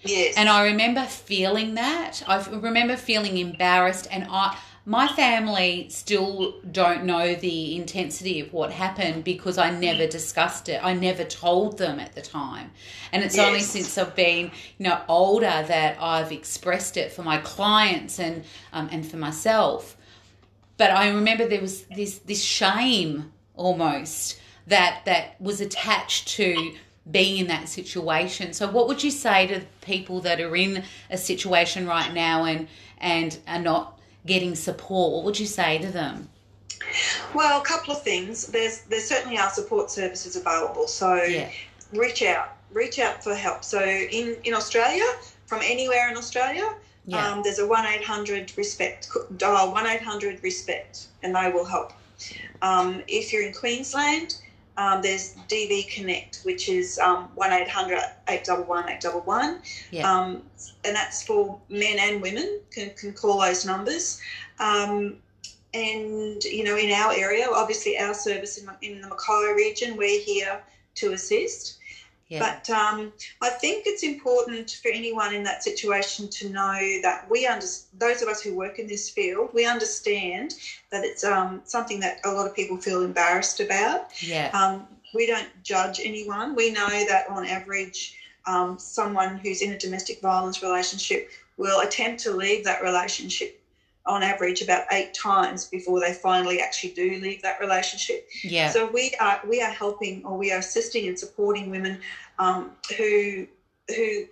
Yes. 0.00 0.34
And 0.36 0.50
I 0.50 0.66
remember 0.66 1.02
feeling 1.04 1.74
that. 1.74 2.22
I 2.26 2.44
remember 2.50 2.96
feeling 2.96 3.38
embarrassed 3.38 4.06
and 4.10 4.26
I 4.30 4.58
my 4.86 5.08
family 5.08 5.88
still 5.88 6.54
don't 6.70 7.04
know 7.04 7.34
the 7.34 7.76
intensity 7.76 8.40
of 8.40 8.52
what 8.52 8.70
happened 8.70 9.24
because 9.24 9.56
I 9.56 9.70
never 9.70 10.06
discussed 10.06 10.68
it. 10.68 10.78
I 10.84 10.92
never 10.92 11.24
told 11.24 11.78
them 11.78 11.98
at 11.98 12.14
the 12.14 12.20
time. 12.20 12.70
And 13.10 13.24
it's 13.24 13.36
yes. 13.36 13.46
only 13.46 13.60
since 13.60 13.96
I've 13.96 14.14
been, 14.14 14.50
you 14.76 14.84
know, 14.88 15.00
older 15.08 15.64
that 15.66 15.96
I've 16.00 16.32
expressed 16.32 16.98
it 16.98 17.12
for 17.12 17.22
my 17.22 17.38
clients 17.38 18.18
and 18.18 18.44
um, 18.72 18.88
and 18.92 19.06
for 19.06 19.16
myself. 19.16 19.96
but 20.76 20.90
I 20.90 21.08
remember 21.08 21.46
there 21.46 21.60
was 21.60 21.82
this 21.84 22.18
this 22.18 22.42
shame 22.42 23.32
almost 23.54 24.40
that 24.66 25.02
that 25.04 25.40
was 25.40 25.60
attached 25.60 26.28
to 26.28 26.74
being 27.10 27.38
in 27.38 27.46
that 27.48 27.68
situation. 27.68 28.52
So 28.52 28.68
what 28.70 28.88
would 28.88 29.02
you 29.02 29.10
say 29.10 29.46
to 29.46 29.60
people 29.82 30.20
that 30.22 30.40
are 30.40 30.56
in 30.56 30.82
a 31.10 31.18
situation 31.18 31.86
right 31.86 32.12
now 32.12 32.44
and 32.44 32.68
and 32.98 33.38
are 33.46 33.60
not 33.60 33.93
getting 34.26 34.54
support? 34.54 35.12
What 35.12 35.24
would 35.24 35.38
you 35.38 35.46
say 35.46 35.78
to 35.78 35.90
them? 35.90 36.28
Well, 37.34 37.60
a 37.60 37.64
couple 37.64 37.94
of 37.94 38.02
things. 38.02 38.46
There's 38.48 38.80
there's 38.82 39.08
certainly 39.08 39.38
our 39.38 39.50
support 39.50 39.90
services 39.90 40.36
available. 40.36 40.86
So 40.88 41.14
Yeah. 41.22 41.50
reach 41.92 42.22
out, 42.22 42.56
reach 42.72 42.98
out 42.98 43.22
for 43.22 43.34
help. 43.34 43.64
So 43.64 43.82
in 43.82 44.36
in 44.44 44.54
Australia, 44.54 45.06
from 45.46 45.60
anywhere 45.62 46.10
in 46.10 46.16
Australia, 46.16 46.74
Yeah. 47.06 47.26
um, 47.32 47.42
there's 47.42 47.58
a 47.58 47.66
one 47.66 47.86
eight 47.86 48.04
hundred 48.04 48.52
respect 48.56 49.08
dial 49.36 49.72
one 49.72 49.86
eight 49.86 50.02
hundred 50.02 50.42
respect, 50.42 51.06
and 51.22 51.34
they 51.34 51.50
will 51.50 51.64
help. 51.64 51.92
Um, 52.62 53.02
if 53.08 53.32
you're 53.32 53.42
in 53.46 53.52
Queensland, 53.52 54.36
um, 54.76 55.02
there's 55.02 55.34
DV 55.48 55.88
Connect, 55.88 56.40
which 56.42 56.68
is 56.68 56.98
um, 56.98 57.28
one 57.34 57.52
800 57.52 57.98
811 58.28 58.90
811. 58.90 59.60
Yeah. 59.90 60.10
Um, 60.10 60.42
and 60.84 60.96
that's 60.96 61.22
for 61.22 61.60
men 61.68 61.98
and 61.98 62.20
women, 62.20 62.60
can, 62.70 62.90
can 62.90 63.12
call 63.12 63.40
those 63.40 63.64
numbers. 63.64 64.20
Um, 64.58 65.16
and, 65.72 66.42
you 66.44 66.64
know, 66.64 66.76
in 66.76 66.90
our 66.92 67.12
area, 67.12 67.46
obviously 67.52 67.98
our 67.98 68.14
service 68.14 68.58
in, 68.58 68.68
in 68.82 69.00
the 69.00 69.08
Mackay 69.08 69.52
region, 69.54 69.96
we're 69.96 70.20
here 70.20 70.60
to 70.96 71.12
assist. 71.12 71.78
Yeah. 72.28 72.38
But 72.40 72.70
um, 72.74 73.12
I 73.42 73.50
think 73.50 73.84
it's 73.86 74.02
important 74.02 74.80
for 74.82 74.90
anyone 74.90 75.34
in 75.34 75.42
that 75.44 75.62
situation 75.62 76.28
to 76.28 76.48
know 76.48 76.98
that 77.02 77.26
we 77.30 77.46
understand, 77.46 78.00
those 78.00 78.22
of 78.22 78.28
us 78.28 78.40
who 78.40 78.54
work 78.54 78.78
in 78.78 78.86
this 78.86 79.10
field, 79.10 79.50
we 79.52 79.66
understand 79.66 80.54
that 80.90 81.04
it's 81.04 81.22
um, 81.22 81.60
something 81.64 82.00
that 82.00 82.20
a 82.24 82.30
lot 82.30 82.46
of 82.46 82.54
people 82.54 82.76
feel 82.78 83.02
embarrassed 83.02 83.60
about. 83.60 84.06
yeah. 84.22 84.50
Um, 84.54 84.86
we 85.12 85.26
don't 85.26 85.48
judge 85.62 86.00
anyone. 86.02 86.56
We 86.56 86.70
know 86.70 86.88
that 86.88 87.28
on 87.28 87.46
average, 87.46 88.16
um, 88.46 88.78
someone 88.78 89.36
who's 89.38 89.62
in 89.62 89.72
a 89.72 89.78
domestic 89.78 90.20
violence 90.20 90.62
relationship 90.62 91.28
will 91.56 91.80
attempt 91.80 92.20
to 92.22 92.32
leave 92.32 92.64
that 92.64 92.82
relationship 92.82 93.60
on 94.06 94.22
average 94.22 94.60
about 94.60 94.84
eight 94.92 95.14
times 95.14 95.66
before 95.66 95.98
they 95.98 96.12
finally 96.12 96.60
actually 96.60 96.90
do 96.90 97.18
leave 97.20 97.40
that 97.42 97.58
relationship. 97.60 98.28
yeah. 98.42 98.70
So 98.70 98.86
we 98.86 99.14
are 99.20 99.40
we 99.48 99.62
are 99.62 99.70
helping 99.70 100.24
or 100.24 100.36
we 100.36 100.52
are 100.52 100.58
assisting 100.58 101.08
and 101.08 101.18
supporting 101.18 101.70
women 101.70 101.98
um, 102.38 102.70
who 102.98 103.46
who 103.88 104.24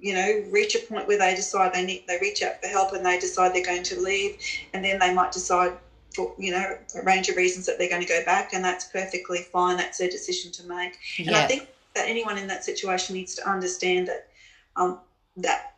you 0.00 0.12
know 0.12 0.44
reach 0.50 0.74
a 0.74 0.78
point 0.78 1.08
where 1.08 1.18
they 1.18 1.34
decide 1.34 1.72
they 1.72 1.84
need 1.84 2.04
they 2.06 2.18
reach 2.20 2.42
out 2.42 2.60
for 2.60 2.68
help 2.68 2.92
and 2.92 3.04
they 3.04 3.18
decide 3.18 3.54
they're 3.54 3.64
going 3.64 3.82
to 3.84 3.98
leave 4.00 4.36
and 4.74 4.84
then 4.84 4.98
they 4.98 5.14
might 5.14 5.32
decide 5.32 5.72
for 6.14 6.34
you 6.38 6.50
know 6.50 6.76
a 6.94 7.02
range 7.02 7.28
of 7.28 7.36
reasons 7.36 7.64
that 7.66 7.78
they're 7.78 7.88
going 7.88 8.02
to 8.02 8.08
go 8.08 8.22
back 8.24 8.52
and 8.52 8.62
that's 8.62 8.84
perfectly 8.84 9.40
fine 9.52 9.76
that's 9.76 9.98
their 9.98 10.08
decision 10.08 10.52
to 10.52 10.64
make 10.64 10.98
and 11.18 11.34
I 11.34 11.46
think 11.46 11.68
that 11.94 12.08
anyone 12.08 12.36
in 12.36 12.46
that 12.48 12.64
situation 12.64 13.14
needs 13.14 13.34
to 13.36 13.48
understand 13.48 14.08
that 14.08 14.28
um, 14.76 14.98
that 15.38 15.74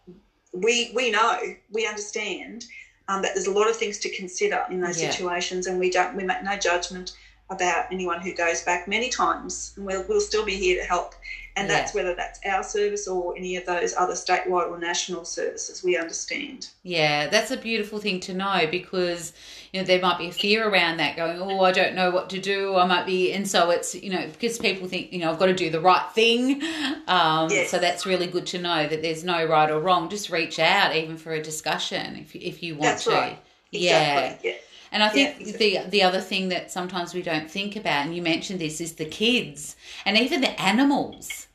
we 0.53 0.91
we 0.95 1.11
know 1.11 1.39
we 1.71 1.87
understand 1.87 2.65
um, 3.09 3.23
that 3.23 3.33
there's 3.35 3.47
a 3.47 3.51
lot 3.53 3.69
of 3.69 3.77
things 3.77 3.99
to 3.99 4.09
consider 4.09 4.63
in 4.71 4.81
those 4.81 5.01
Yeah. 5.01 5.11
situations, 5.11 5.67
and 5.67 5.79
we 5.79 5.89
don't 5.91 6.15
we 6.15 6.25
make 6.25 6.43
no 6.43 6.57
judgment 6.57 7.13
about 7.49 7.87
anyone 7.93 8.21
who 8.21 8.33
goes 8.33 8.63
back 8.63 8.89
many 8.89 9.09
times, 9.09 9.73
and 9.77 9.87
we'll 9.87 10.05
we'll 10.09 10.21
still 10.21 10.45
be 10.45 10.57
here 10.57 10.81
to 10.81 10.87
help. 10.87 11.15
And 11.59 11.71
that's 11.71 11.95
whether 11.95 12.15
that's 12.15 12.39
our 12.45 12.63
service 12.63 13.09
or 13.09 13.35
any 13.35 13.57
of 13.57 13.65
those 13.65 13.95
other 13.97 14.13
statewide 14.13 14.69
or 14.69 14.79
national 14.79 15.25
services. 15.25 15.83
We 15.83 15.97
understand. 15.97 16.69
Yeah, 16.83 17.29
that's 17.29 17.51
a 17.51 17.57
beautiful 17.57 17.99
thing 17.99 18.21
to 18.21 18.35
know 18.35 18.69
because 18.71 19.33
you 19.73 19.81
know 19.81 19.87
there 19.87 20.03
might 20.03 20.19
be 20.19 20.27
a 20.29 20.33
fear 20.33 20.69
around 20.69 20.99
that 20.99 21.17
going, 21.17 21.41
oh, 21.41 21.63
I 21.63 21.73
don't 21.73 21.95
know 21.95 22.11
what 22.11 22.29
to 22.31 22.39
do. 22.39 22.77
I 22.77 22.85
might 22.85 23.07
be, 23.07 23.33
and 23.33 23.49
so 23.49 23.71
it's 23.71 23.95
you 23.95 24.11
know 24.11 24.27
because 24.27 24.59
people 24.59 24.87
think 24.87 25.15
you 25.15 25.21
know 25.21 25.31
I've 25.33 25.39
got 25.39 25.47
to 25.47 25.55
do 25.55 25.71
the 25.71 25.81
right 25.81 26.11
thing. 26.15 26.63
Um, 27.09 27.49
Yes. 27.51 27.71
So 27.71 27.79
that's 27.79 28.05
really 28.05 28.27
good 28.27 28.47
to 28.49 28.59
know 28.61 28.87
that 28.89 29.01
there's 29.01 29.25
no 29.25 29.47
right 29.47 29.71
or 29.71 29.79
wrong. 29.81 30.11
Just 30.11 30.29
reach 30.29 30.59
out 30.59 30.95
even 30.95 31.17
for 31.17 31.33
a 31.33 31.43
discussion 31.43 32.17
if 32.17 32.35
if 32.35 32.63
you 32.63 32.75
want 32.75 32.83
That's 32.83 33.05
to. 33.05 33.11
right. 33.11 33.39
Yeah. 33.71 34.37
Yeah. 34.43 34.53
And 34.93 35.03
I 35.03 35.09
think 35.09 35.39
Yeah, 35.39 35.41
exactly. 35.41 35.79
the 35.79 35.91
the 35.91 36.03
other 36.03 36.21
thing 36.21 36.49
that 36.51 36.71
sometimes 36.71 37.15
we 37.15 37.23
don't 37.23 37.51
think 37.51 37.77
about, 37.77 38.07
and 38.07 38.15
you 38.17 38.23
mentioned 38.23 38.61
this, 38.61 38.81
is 38.81 38.95
the 38.95 39.05
kids 39.07 39.77
and 40.05 40.17
even 40.17 40.41
the 40.41 40.61
animals. 40.61 41.47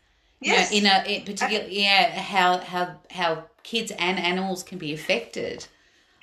You 0.43 0.53
know, 0.53 0.57
Yes. 0.57 0.71
in 0.71 0.85
a 0.85 1.03
in 1.07 1.25
particular, 1.25 1.65
yeah, 1.67 2.19
how 2.19 2.59
how 2.59 2.99
how 3.11 3.45
kids 3.63 3.91
and 3.99 4.19
animals 4.19 4.63
can 4.63 4.77
be 4.77 4.93
affected. 4.93 5.67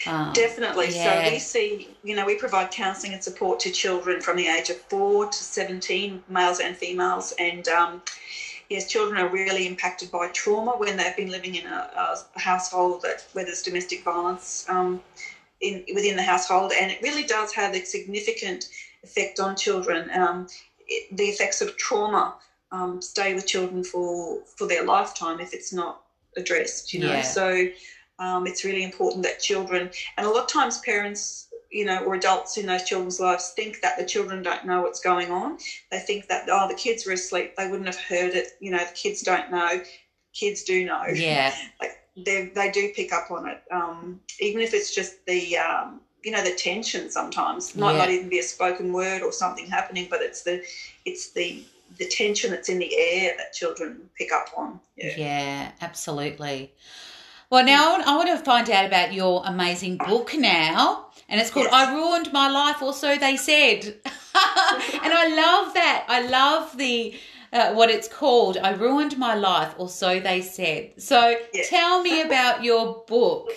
Um, 0.07 0.35
Definitely. 0.35 0.91
yeah. 0.91 1.23
So 1.23 1.31
we 1.33 1.39
see, 1.39 1.97
you 2.03 2.15
know, 2.17 2.25
we 2.27 2.37
provide 2.37 2.71
counselling 2.71 3.15
and 3.15 3.23
support 3.25 3.61
to 3.61 3.71
children 3.71 4.21
from 4.21 4.37
the 4.37 4.47
age 4.47 4.71
of 4.71 4.77
four 4.83 5.27
to 5.27 5.33
17, 5.39 6.23
males 6.29 6.61
and 6.61 6.77
females. 6.77 7.35
And 7.39 7.67
um, 7.69 8.03
yes, 8.69 8.89
children 8.91 9.21
are 9.21 9.29
really 9.29 9.67
impacted 9.67 10.11
by 10.11 10.29
trauma 10.29 10.73
when 10.73 10.97
they've 10.97 11.17
been 11.17 11.31
living 11.31 11.55
in 11.57 11.67
a, 11.67 11.91
a 12.37 12.41
household 12.41 13.03
that 13.03 13.27
where 13.33 13.45
there's 13.45 13.63
domestic 13.63 14.05
violence 14.05 14.67
um, 14.69 15.03
in 15.61 15.85
within 15.95 16.17
the 16.17 16.23
household, 16.23 16.73
and 16.79 16.91
it 16.91 17.01
really 17.03 17.25
does 17.25 17.53
have 17.53 17.75
a 17.75 17.85
significant 17.85 18.69
effect 19.03 19.41
on 19.41 19.57
children. 19.57 20.11
Um, 20.11 20.47
it, 20.87 21.17
the 21.17 21.25
effects 21.25 21.61
of 21.61 21.77
trauma 21.77 22.35
um, 22.73 23.01
stay 23.03 23.35
with 23.35 23.47
children 23.47 23.83
for 23.85 24.41
for 24.57 24.67
their 24.67 24.85
lifetime 24.85 25.41
if 25.41 25.53
it's 25.53 25.73
not 25.73 26.01
addressed. 26.37 26.93
You 26.93 27.01
know, 27.01 27.13
Yeah. 27.13 27.23
so 27.23 27.69
um, 28.19 28.47
it's 28.47 28.65
really 28.65 28.83
important 28.85 29.23
that 29.25 29.41
children 29.41 29.91
and 30.17 30.27
a 30.27 30.31
lot 30.31 30.45
of 30.45 30.49
times 30.49 30.79
parents 30.79 31.47
you 31.71 31.85
know 31.85 32.03
or 32.05 32.15
adults 32.15 32.57
in 32.57 32.67
those 32.67 32.83
children's 32.83 33.21
lives 33.21 33.53
think 33.55 33.81
that 33.81 33.97
the 33.99 34.05
children 34.05 34.43
don't 34.43 34.65
know 34.65 34.81
what's 34.81 35.01
going 35.01 35.31
on 35.31 35.57
they 35.91 35.99
think 35.99 36.27
that 36.27 36.49
oh 36.51 36.67
the 36.67 36.75
kids 36.75 37.07
were 37.07 37.13
asleep 37.13 37.55
they 37.57 37.69
wouldn't 37.69 37.87
have 37.87 37.99
heard 37.99 38.35
it 38.35 38.49
you 38.61 38.71
know 38.71 38.79
the 38.79 38.93
kids 38.93 39.21
don't 39.21 39.51
know 39.51 39.81
kids 40.33 40.63
do 40.63 40.85
know 40.85 41.05
yeah, 41.15 41.55
they, 42.25 42.51
they 42.55 42.71
do 42.71 42.93
pick 42.95 43.13
up 43.13 43.31
on 43.31 43.49
it 43.49 43.63
um, 43.71 44.21
even 44.41 44.61
if 44.61 44.75
it's 44.75 44.95
just 44.95 45.25
the 45.27 45.57
um, 45.59 46.01
you 46.23 46.31
know 46.33 46.43
the 46.43 46.55
tension 46.55 47.11
sometimes 47.11 47.75
might 47.77 47.93
Yeah. 47.93 47.99
not 47.99 48.11
even 48.11 48.29
be 48.29 48.39
a 48.39 48.43
spoken 48.43 48.93
word 48.93 49.23
or 49.23 49.33
something 49.33 49.67
happening 49.67 50.07
but 50.11 50.21
it's 50.23 50.43
the 50.43 50.63
it's 51.05 51.31
the 51.33 51.63
the 51.97 52.07
tension 52.07 52.51
that's 52.51 52.69
in 52.69 52.79
the 52.79 52.95
air 52.99 53.35
that 53.39 53.53
children 53.55 54.11
pick 54.17 54.33
up 54.33 54.49
on 54.57 54.81
yeah 54.97 55.15
yeah, 55.17 55.73
absolutely. 55.81 56.73
Well, 57.51 57.65
now 57.65 57.97
I 58.05 58.15
want 58.17 58.29
to 58.29 58.37
find 58.45 58.69
out 58.69 58.85
about 58.85 59.15
your 59.15 59.43
amazing 59.47 59.97
book 59.97 60.35
now, 60.37 61.07
and 61.31 61.41
it's 61.41 61.51
called 61.51 61.69
Yes. 61.73 61.75
"I 61.75 61.95
Ruined 61.95 62.31
My 62.31 62.49
Life," 62.51 62.83
or 62.83 62.93
so 62.93 63.17
they 63.17 63.39
said. 63.39 63.85
and 64.05 65.13
I 65.15 65.35
love 65.35 65.73
that. 65.75 66.05
I 66.09 66.27
love 66.29 66.77
the 66.77 67.15
uh, 67.53 67.73
what 67.75 67.91
it's 67.91 68.09
called. 68.09 68.57
"I 68.59 68.71
Ruined 68.71 69.19
My 69.19 69.35
Life," 69.35 69.75
or 69.79 69.89
so 69.89 70.21
they 70.21 70.41
said. 70.41 70.93
So, 70.99 71.37
Yeah. 71.53 71.63
tell 71.67 72.03
me 72.03 72.21
about 72.29 72.63
your 72.63 73.05
book. 73.07 73.51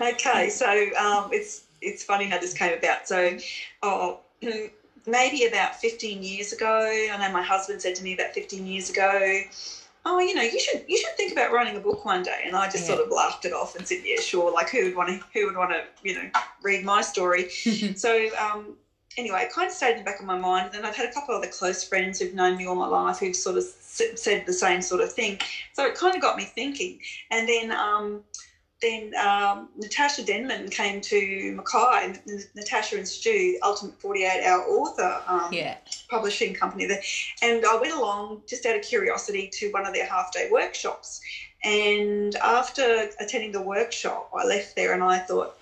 Okay, 0.00 0.48
so 0.50 0.68
um, 0.98 1.30
it's 1.32 1.62
it's 1.80 2.04
funny 2.04 2.26
how 2.26 2.38
this 2.38 2.52
came 2.54 2.76
about. 2.76 3.08
So, 3.08 3.36
oh, 3.82 4.20
maybe 5.06 5.44
about 5.44 5.80
15 5.80 6.22
years 6.22 6.52
ago, 6.52 6.86
I 7.12 7.16
know 7.16 7.32
my 7.32 7.42
husband 7.42 7.80
said 7.82 7.94
to 7.96 8.02
me 8.02 8.14
about 8.14 8.34
15 8.34 8.66
years 8.66 8.90
ago, 8.90 9.40
"Oh, 10.04 10.18
you 10.20 10.34
know, 10.34 10.42
you 10.42 10.60
should 10.60 10.84
you 10.86 10.98
should 10.98 11.16
think 11.16 11.32
about 11.32 11.52
writing 11.52 11.76
a 11.76 11.80
book 11.80 12.04
one 12.04 12.22
day." 12.22 12.42
And 12.44 12.54
I 12.54 12.66
just 12.66 12.86
Yeah. 12.88 12.96
sort 12.96 13.06
of 13.06 13.10
laughed 13.12 13.44
it 13.44 13.52
off 13.52 13.74
and 13.76 13.86
said, 13.86 13.98
"Yeah, 14.04 14.20
sure. 14.20 14.50
Like, 14.52 14.70
who 14.70 14.84
would 14.84 14.94
want 14.96 15.08
to 15.08 15.20
who 15.32 15.46
would 15.46 15.56
want 15.56 15.70
to 15.70 15.84
you 16.02 16.14
know 16.14 16.30
read 16.62 16.84
my 16.84 17.00
story?" 17.00 17.48
so. 17.96 18.28
Um, 18.38 18.76
Anyway, 19.18 19.42
it 19.42 19.52
kind 19.52 19.68
of 19.68 19.72
stayed 19.72 19.92
in 19.92 19.98
the 19.98 20.04
back 20.04 20.20
of 20.20 20.26
my 20.26 20.38
mind. 20.38 20.66
And 20.66 20.74
then 20.74 20.84
I've 20.84 20.96
had 20.96 21.08
a 21.08 21.12
couple 21.12 21.34
of 21.34 21.42
other 21.42 21.50
close 21.50 21.84
friends 21.84 22.18
who've 22.18 22.34
known 22.34 22.56
me 22.56 22.66
all 22.66 22.74
my 22.74 22.86
life 22.86 23.18
who've 23.18 23.36
sort 23.36 23.56
of 23.56 23.64
said 23.64 24.46
the 24.46 24.52
same 24.52 24.82
sort 24.82 25.00
of 25.00 25.12
thing. 25.12 25.38
So 25.74 25.86
it 25.86 25.94
kind 25.94 26.14
of 26.14 26.22
got 26.22 26.36
me 26.36 26.44
thinking. 26.44 27.00
And 27.30 27.48
then 27.48 27.72
um, 27.72 28.24
then 28.82 29.14
um, 29.14 29.68
Natasha 29.76 30.24
Denman 30.24 30.68
came 30.68 31.00
to 31.02 31.52
Mackay, 31.54 32.20
Natasha 32.54 32.96
and 32.96 33.06
Stu, 33.08 33.58
Ultimate 33.62 33.98
48 34.00 34.44
Hour 34.44 34.62
Author 34.62 35.22
um, 35.28 35.52
yeah, 35.52 35.76
publishing 36.10 36.52
company 36.52 36.86
there. 36.86 37.00
And 37.42 37.64
I 37.64 37.76
went 37.80 37.94
along 37.94 38.42
just 38.48 38.66
out 38.66 38.76
of 38.76 38.82
curiosity 38.82 39.48
to 39.54 39.70
one 39.70 39.86
of 39.86 39.94
their 39.94 40.06
half 40.06 40.32
day 40.32 40.48
workshops. 40.50 41.20
And 41.64 42.34
after 42.36 43.08
attending 43.20 43.52
the 43.52 43.62
workshop, 43.62 44.30
I 44.36 44.44
left 44.44 44.74
there 44.74 44.92
and 44.92 45.02
I 45.02 45.20
thought, 45.20 45.56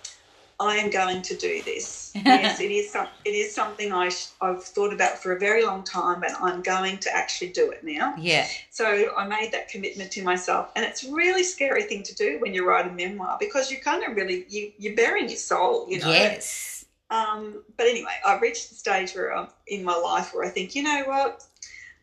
I 0.61 0.77
am 0.77 0.91
going 0.91 1.21
to 1.23 1.35
do 1.35 1.61
this. 1.63 2.11
yes, 2.25 2.59
it 2.61 2.71
is. 2.71 2.91
Some, 2.91 3.07
it 3.25 3.31
is 3.31 3.53
something 3.53 3.91
I 3.91 4.09
sh- 4.09 4.27
I've 4.39 4.63
thought 4.63 4.93
about 4.93 5.17
for 5.21 5.31
a 5.33 5.39
very 5.39 5.63
long 5.65 5.83
time, 5.83 6.21
and 6.23 6.33
I'm 6.39 6.61
going 6.61 6.99
to 6.99 7.15
actually 7.15 7.49
do 7.49 7.71
it 7.71 7.83
now. 7.83 8.13
yeah, 8.17 8.45
So 8.69 9.11
I 9.17 9.25
made 9.27 9.51
that 9.53 9.69
commitment 9.69 10.11
to 10.11 10.23
myself, 10.23 10.69
and 10.75 10.85
it's 10.85 11.03
a 11.03 11.11
really 11.11 11.43
scary 11.43 11.83
thing 11.83 12.03
to 12.03 12.13
do 12.15 12.37
when 12.39 12.53
you 12.53 12.65
write 12.67 12.85
a 12.85 12.91
memoir 12.91 13.37
because 13.39 13.71
you 13.71 13.79
kind 13.79 14.03
of 14.03 14.15
really 14.15 14.45
you 14.49 14.71
you're 14.77 14.95
bearing 14.95 15.27
your 15.29 15.37
soul, 15.39 15.87
you 15.89 15.99
know. 15.99 16.11
yes, 16.13 16.85
Um, 17.09 17.63
but 17.77 17.87
anyway, 17.87 18.13
I've 18.25 18.41
reached 18.41 18.69
the 18.69 18.75
stage 18.75 19.13
where 19.13 19.35
I'm 19.35 19.47
in 19.67 19.83
my 19.83 19.95
life 19.97 20.33
where 20.33 20.45
I 20.45 20.49
think, 20.49 20.75
you 20.75 20.83
know 20.83 21.03
what, 21.05 21.43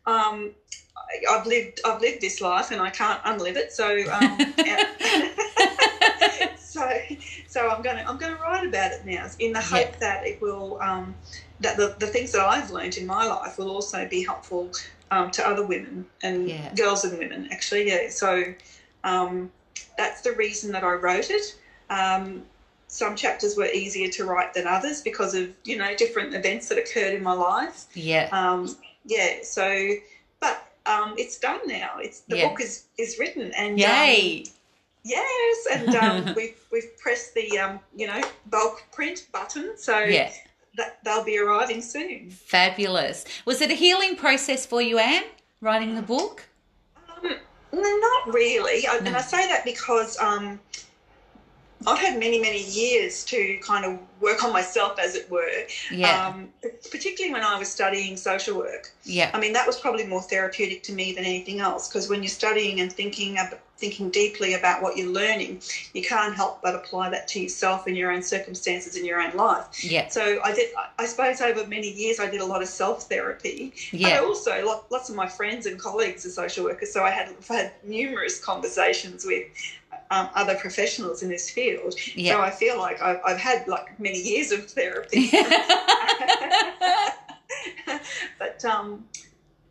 um, 0.05 0.51
I- 0.97 1.33
I've 1.33 1.45
lived 1.47 1.79
I've 1.85 2.01
lived 2.01 2.21
this 2.21 2.41
life 2.41 2.71
and 2.71 2.81
I 2.81 2.89
can't 2.89 3.21
unlive 3.23 3.55
it. 3.55 3.71
So 3.71 3.87
um, 4.11 4.37
so 6.79 7.15
so 7.47 7.69
I'm 7.69 7.81
gonna 7.81 8.05
I'm 8.07 8.17
gonna 8.17 8.37
write 8.41 8.67
about 8.67 8.91
it 8.91 9.05
now 9.05 9.27
in 9.39 9.53
the 9.53 9.61
hope 9.61 9.91
Yeah. 9.93 9.99
that 9.99 10.27
it 10.27 10.41
will 10.41 10.79
um, 10.81 11.15
that 11.59 11.77
the, 11.77 11.95
the 11.99 12.07
things 12.07 12.31
that 12.31 12.41
I've 12.41 12.71
learned 12.71 12.97
in 12.97 13.05
my 13.05 13.25
life 13.25 13.57
will 13.57 13.69
also 13.69 14.07
be 14.07 14.23
helpful 14.23 14.71
um, 15.11 15.31
to 15.31 15.47
other 15.47 15.65
women 15.65 16.05
and 16.23 16.49
Yeah. 16.49 16.73
girls 16.75 17.03
and 17.03 17.17
women 17.17 17.49
actually 17.51 17.87
yeah 17.87 18.09
so 18.09 18.43
um, 19.03 19.51
that's 19.97 20.21
the 20.21 20.31
reason 20.33 20.71
that 20.73 20.83
I 20.83 20.93
wrote 20.93 21.29
it. 21.29 21.55
Um, 21.89 22.43
some 22.87 23.15
chapters 23.15 23.55
were 23.55 23.65
easier 23.67 24.09
to 24.09 24.25
write 24.25 24.53
than 24.53 24.65
others 24.67 25.01
because 25.01 25.33
of 25.35 25.49
you 25.63 25.77
know 25.77 25.95
different 25.95 26.33
events 26.33 26.69
that 26.69 26.77
occurred 26.77 27.13
in 27.13 27.23
my 27.23 27.33
life. 27.33 27.85
Yeah. 27.93 28.29
Um, 28.31 28.75
yeah, 29.05 29.35
so 29.43 29.91
but 30.39 30.65
um, 30.85 31.13
it's 31.17 31.39
done 31.39 31.59
now. 31.65 31.91
It's 31.99 32.21
the 32.21 32.37
Yeah. 32.37 32.47
book 32.49 32.61
is 32.61 32.85
is 32.97 33.17
written 33.19 33.51
and 33.53 33.73
um, 33.73 33.77
Yay. 33.77 34.45
Yes, 35.03 35.67
and 35.71 35.95
um, 35.95 36.33
we've 36.37 36.55
we've 36.71 36.97
pressed 36.97 37.33
the 37.33 37.57
um, 37.59 37.79
you 37.95 38.07
know 38.07 38.21
bulk 38.47 38.83
print 38.91 39.27
button, 39.31 39.77
so 39.77 39.99
Yeah. 39.99 40.31
that 40.77 41.03
they'll 41.03 41.23
be 41.23 41.37
arriving 41.39 41.81
soon. 41.81 42.29
Fabulous. 42.29 43.25
Was 43.45 43.61
it 43.61 43.71
a 43.71 43.75
healing 43.75 44.15
process 44.15 44.65
for 44.65 44.81
you, 44.81 44.97
Anne, 44.99 45.23
writing 45.61 45.95
the 45.95 46.01
book? 46.01 46.43
Um, 46.97 47.35
no, 47.71 47.81
not 47.97 48.33
really, 48.33 48.87
I, 48.87 48.97
and 48.97 49.15
I 49.15 49.21
say 49.21 49.47
that 49.47 49.63
because 49.63 50.17
um, 50.19 50.59
I've 51.87 51.97
had 51.99 52.19
many 52.19 52.39
many 52.41 52.63
years 52.63 53.23
to 53.25 53.57
kind 53.61 53.85
of 53.85 53.99
work 54.19 54.43
on 54.43 54.51
myself, 54.51 54.99
as 54.99 55.15
it 55.15 55.29
were. 55.31 55.49
Yeah. 55.91 56.27
Um, 56.27 56.49
particularly 56.91 57.31
when 57.33 57.43
I 57.43 57.57
was 57.57 57.69
studying 57.69 58.17
social 58.17 58.57
work. 58.57 58.91
yeah. 59.03 59.31
I 59.33 59.39
mean, 59.39 59.53
that 59.53 59.65
was 59.65 59.79
probably 59.79 60.05
more 60.05 60.21
therapeutic 60.21 60.83
to 60.83 60.93
me 60.93 61.13
than 61.13 61.23
anything 61.23 61.59
else 61.61 61.87
because 61.87 62.09
when 62.09 62.21
you're 62.21 62.29
studying 62.29 62.81
and 62.81 62.91
thinking 62.91 63.37
ab- 63.37 63.59
thinking 63.79 64.09
deeply 64.09 64.53
about 64.53 64.83
what 64.83 64.97
you're 64.97 65.09
learning, 65.09 65.61
you 65.93 66.03
can't 66.03 66.35
help 66.35 66.61
but 66.61 66.75
apply 66.75 67.09
that 67.09 67.27
to 67.29 67.39
yourself 67.39 67.87
in 67.87 67.95
your 67.95 68.11
own 68.11 68.21
circumstances 68.21 68.97
in 68.97 69.05
your 69.05 69.21
own 69.21 69.35
life. 69.35 69.83
Yeah. 69.83 70.09
So 70.09 70.39
I 70.43 70.53
did. 70.53 70.69
I 70.97 71.05
suppose 71.05 71.39
over 71.41 71.65
many 71.65 71.91
years, 71.91 72.19
I 72.19 72.29
did 72.29 72.41
a 72.41 72.45
lot 72.45 72.61
of 72.61 72.67
self 72.67 73.03
therapy. 73.03 73.73
And 73.93 74.05
I 74.05 74.19
also 74.19 74.83
lots 74.91 75.09
of 75.09 75.15
my 75.15 75.27
friends 75.27 75.65
and 75.65 75.79
colleagues 75.79 76.25
are 76.25 76.29
social 76.29 76.65
workers, 76.65 76.91
so 76.91 77.03
I 77.03 77.09
had 77.09 77.29
I've 77.29 77.47
had 77.47 77.71
numerous 77.83 78.43
conversations 78.43 79.25
with. 79.25 79.47
Um, 80.11 80.27
other 80.33 80.55
professionals 80.55 81.21
in 81.21 81.29
this 81.29 81.51
field, 81.51 81.93
yeah. 82.15 82.33
so 82.33 82.41
I 82.41 82.49
feel 82.49 82.79
like 82.79 82.99
I've, 82.99 83.19
I've 83.23 83.37
had 83.37 83.67
like 83.67 83.99
many 83.99 84.19
years 84.19 84.51
of 84.51 84.65
therapy. 84.65 85.29
but 88.39 88.65
um, 88.65 89.05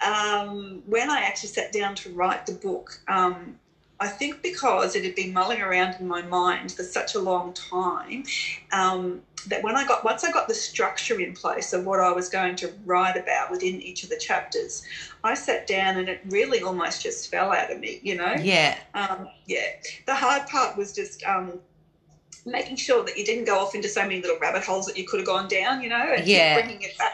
um, 0.00 0.82
when 0.86 1.10
I 1.10 1.22
actually 1.22 1.48
sat 1.48 1.72
down 1.72 1.96
to 1.96 2.12
write 2.12 2.46
the 2.46 2.52
book, 2.52 3.00
um, 3.08 3.58
I 4.00 4.08
think 4.08 4.42
because 4.42 4.94
it 4.94 5.04
had 5.04 5.14
been 5.16 5.32
mulling 5.32 5.60
around 5.60 5.96
in 5.98 6.06
my 6.06 6.22
mind 6.22 6.72
for 6.72 6.84
such 6.84 7.14
a 7.14 7.18
long 7.18 7.52
time, 7.52 8.24
um, 8.70 9.22
that 9.46 9.62
when 9.62 9.76
I 9.76 9.86
got 9.86 10.04
once 10.04 10.24
I 10.24 10.30
got 10.30 10.46
the 10.46 10.54
structure 10.54 11.20
in 11.20 11.32
place 11.32 11.72
of 11.72 11.84
what 11.84 12.00
I 12.00 12.12
was 12.12 12.28
going 12.28 12.54
to 12.56 12.72
write 12.84 13.16
about 13.16 13.50
within 13.50 13.80
each 13.82 14.02
of 14.04 14.08
the 14.08 14.16
chapters, 14.16 14.82
I 15.24 15.34
sat 15.34 15.66
down 15.66 15.96
and 15.96 16.08
it 16.08 16.20
really 16.26 16.62
almost 16.62 17.02
just 17.02 17.30
fell 17.30 17.52
out 17.52 17.72
of 17.72 17.80
me, 17.80 17.98
you 18.02 18.14
know. 18.16 18.34
yeah. 18.38 18.78
Um, 18.94 19.28
yeah, 19.46 19.66
the 20.06 20.14
hard 20.14 20.46
part 20.46 20.76
was 20.76 20.92
just 20.92 21.22
um, 21.24 21.58
making 22.46 22.76
sure 22.76 23.04
that 23.04 23.16
you 23.16 23.24
didn't 23.24 23.44
go 23.44 23.58
off 23.58 23.74
into 23.74 23.88
so 23.88 24.02
many 24.02 24.20
little 24.20 24.38
rabbit 24.38 24.62
holes 24.64 24.86
that 24.86 24.96
you 24.96 25.04
could 25.04 25.20
have 25.20 25.26
gone 25.26 25.48
down, 25.48 25.82
you 25.82 25.88
know, 25.88 26.12
and 26.16 26.26
Yeah. 26.26 26.54
bringing 26.54 26.82
it 26.82 26.96
back, 26.98 27.12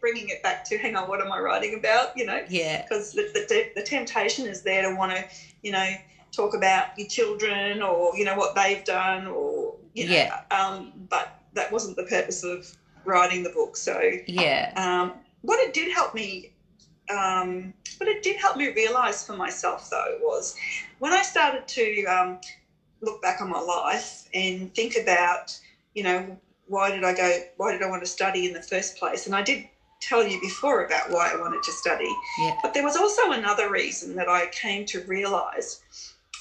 bringing 0.00 0.28
it 0.28 0.42
back 0.42 0.64
to, 0.64 0.78
hang 0.78 0.96
on, 0.96 1.08
what 1.08 1.20
am 1.20 1.32
I 1.32 1.38
writing 1.38 1.74
about, 1.74 2.16
you 2.16 2.24
know? 2.24 2.42
Yeah. 2.48 2.82
Because 2.82 3.12
the, 3.12 3.22
the, 3.48 3.70
the 3.74 3.82
temptation 3.82 4.46
is 4.46 4.62
there 4.62 4.82
to 4.88 4.94
want 4.94 5.12
to, 5.12 5.24
you 5.62 5.72
know, 5.72 5.88
talk 6.36 6.54
about 6.54 6.86
your 6.98 7.08
children 7.08 7.82
or 7.82 8.16
you 8.16 8.24
know 8.24 8.36
what 8.36 8.54
they've 8.54 8.84
done 8.84 9.26
or 9.26 9.74
you 9.94 10.06
know, 10.06 10.12
Yeah. 10.12 10.40
um, 10.50 10.92
but 11.08 11.40
that 11.54 11.72
wasn't 11.72 11.96
the 11.96 12.02
purpose 12.04 12.44
of 12.44 12.70
writing 13.04 13.42
the 13.42 13.50
book. 13.50 13.76
So 13.76 13.98
Yeah. 14.26 14.72
um, 14.76 15.14
what 15.40 15.58
it 15.60 15.72
did 15.72 15.90
help 15.90 16.14
me, 16.14 16.52
um, 17.08 17.72
what 17.96 18.08
it 18.08 18.22
did 18.22 18.36
help 18.36 18.56
me 18.58 18.68
realize 18.72 19.24
for 19.24 19.34
myself 19.34 19.88
though 19.90 20.18
was 20.20 20.54
when 20.98 21.12
I 21.14 21.22
started 21.22 21.66
to 21.68 22.04
um, 22.04 22.40
look 23.00 23.22
back 23.22 23.40
on 23.40 23.48
my 23.48 23.60
life 23.60 24.28
and 24.34 24.74
think 24.74 24.96
about, 24.96 25.58
you 25.94 26.02
know, 26.02 26.36
why 26.66 26.90
did 26.90 27.04
I 27.04 27.14
go? 27.14 27.38
Why 27.56 27.72
did 27.72 27.82
I 27.82 27.86
want 27.88 28.02
to 28.02 28.10
study 28.10 28.44
in 28.44 28.52
the 28.52 28.62
first 28.62 28.96
place? 28.98 29.26
And 29.26 29.34
I 29.34 29.42
did 29.42 29.68
tell 30.00 30.26
you 30.26 30.38
before 30.40 30.84
about 30.84 31.10
why 31.10 31.30
I 31.32 31.36
wanted 31.36 31.62
to 31.62 31.72
study, 31.72 32.12
Yeah. 32.38 32.58
but 32.60 32.74
there 32.74 32.82
was 32.84 32.96
also 32.96 33.30
another 33.30 33.70
reason 33.70 34.14
that 34.16 34.28
I 34.28 34.46
came 34.48 34.84
to 34.86 35.00
realize, 35.04 35.80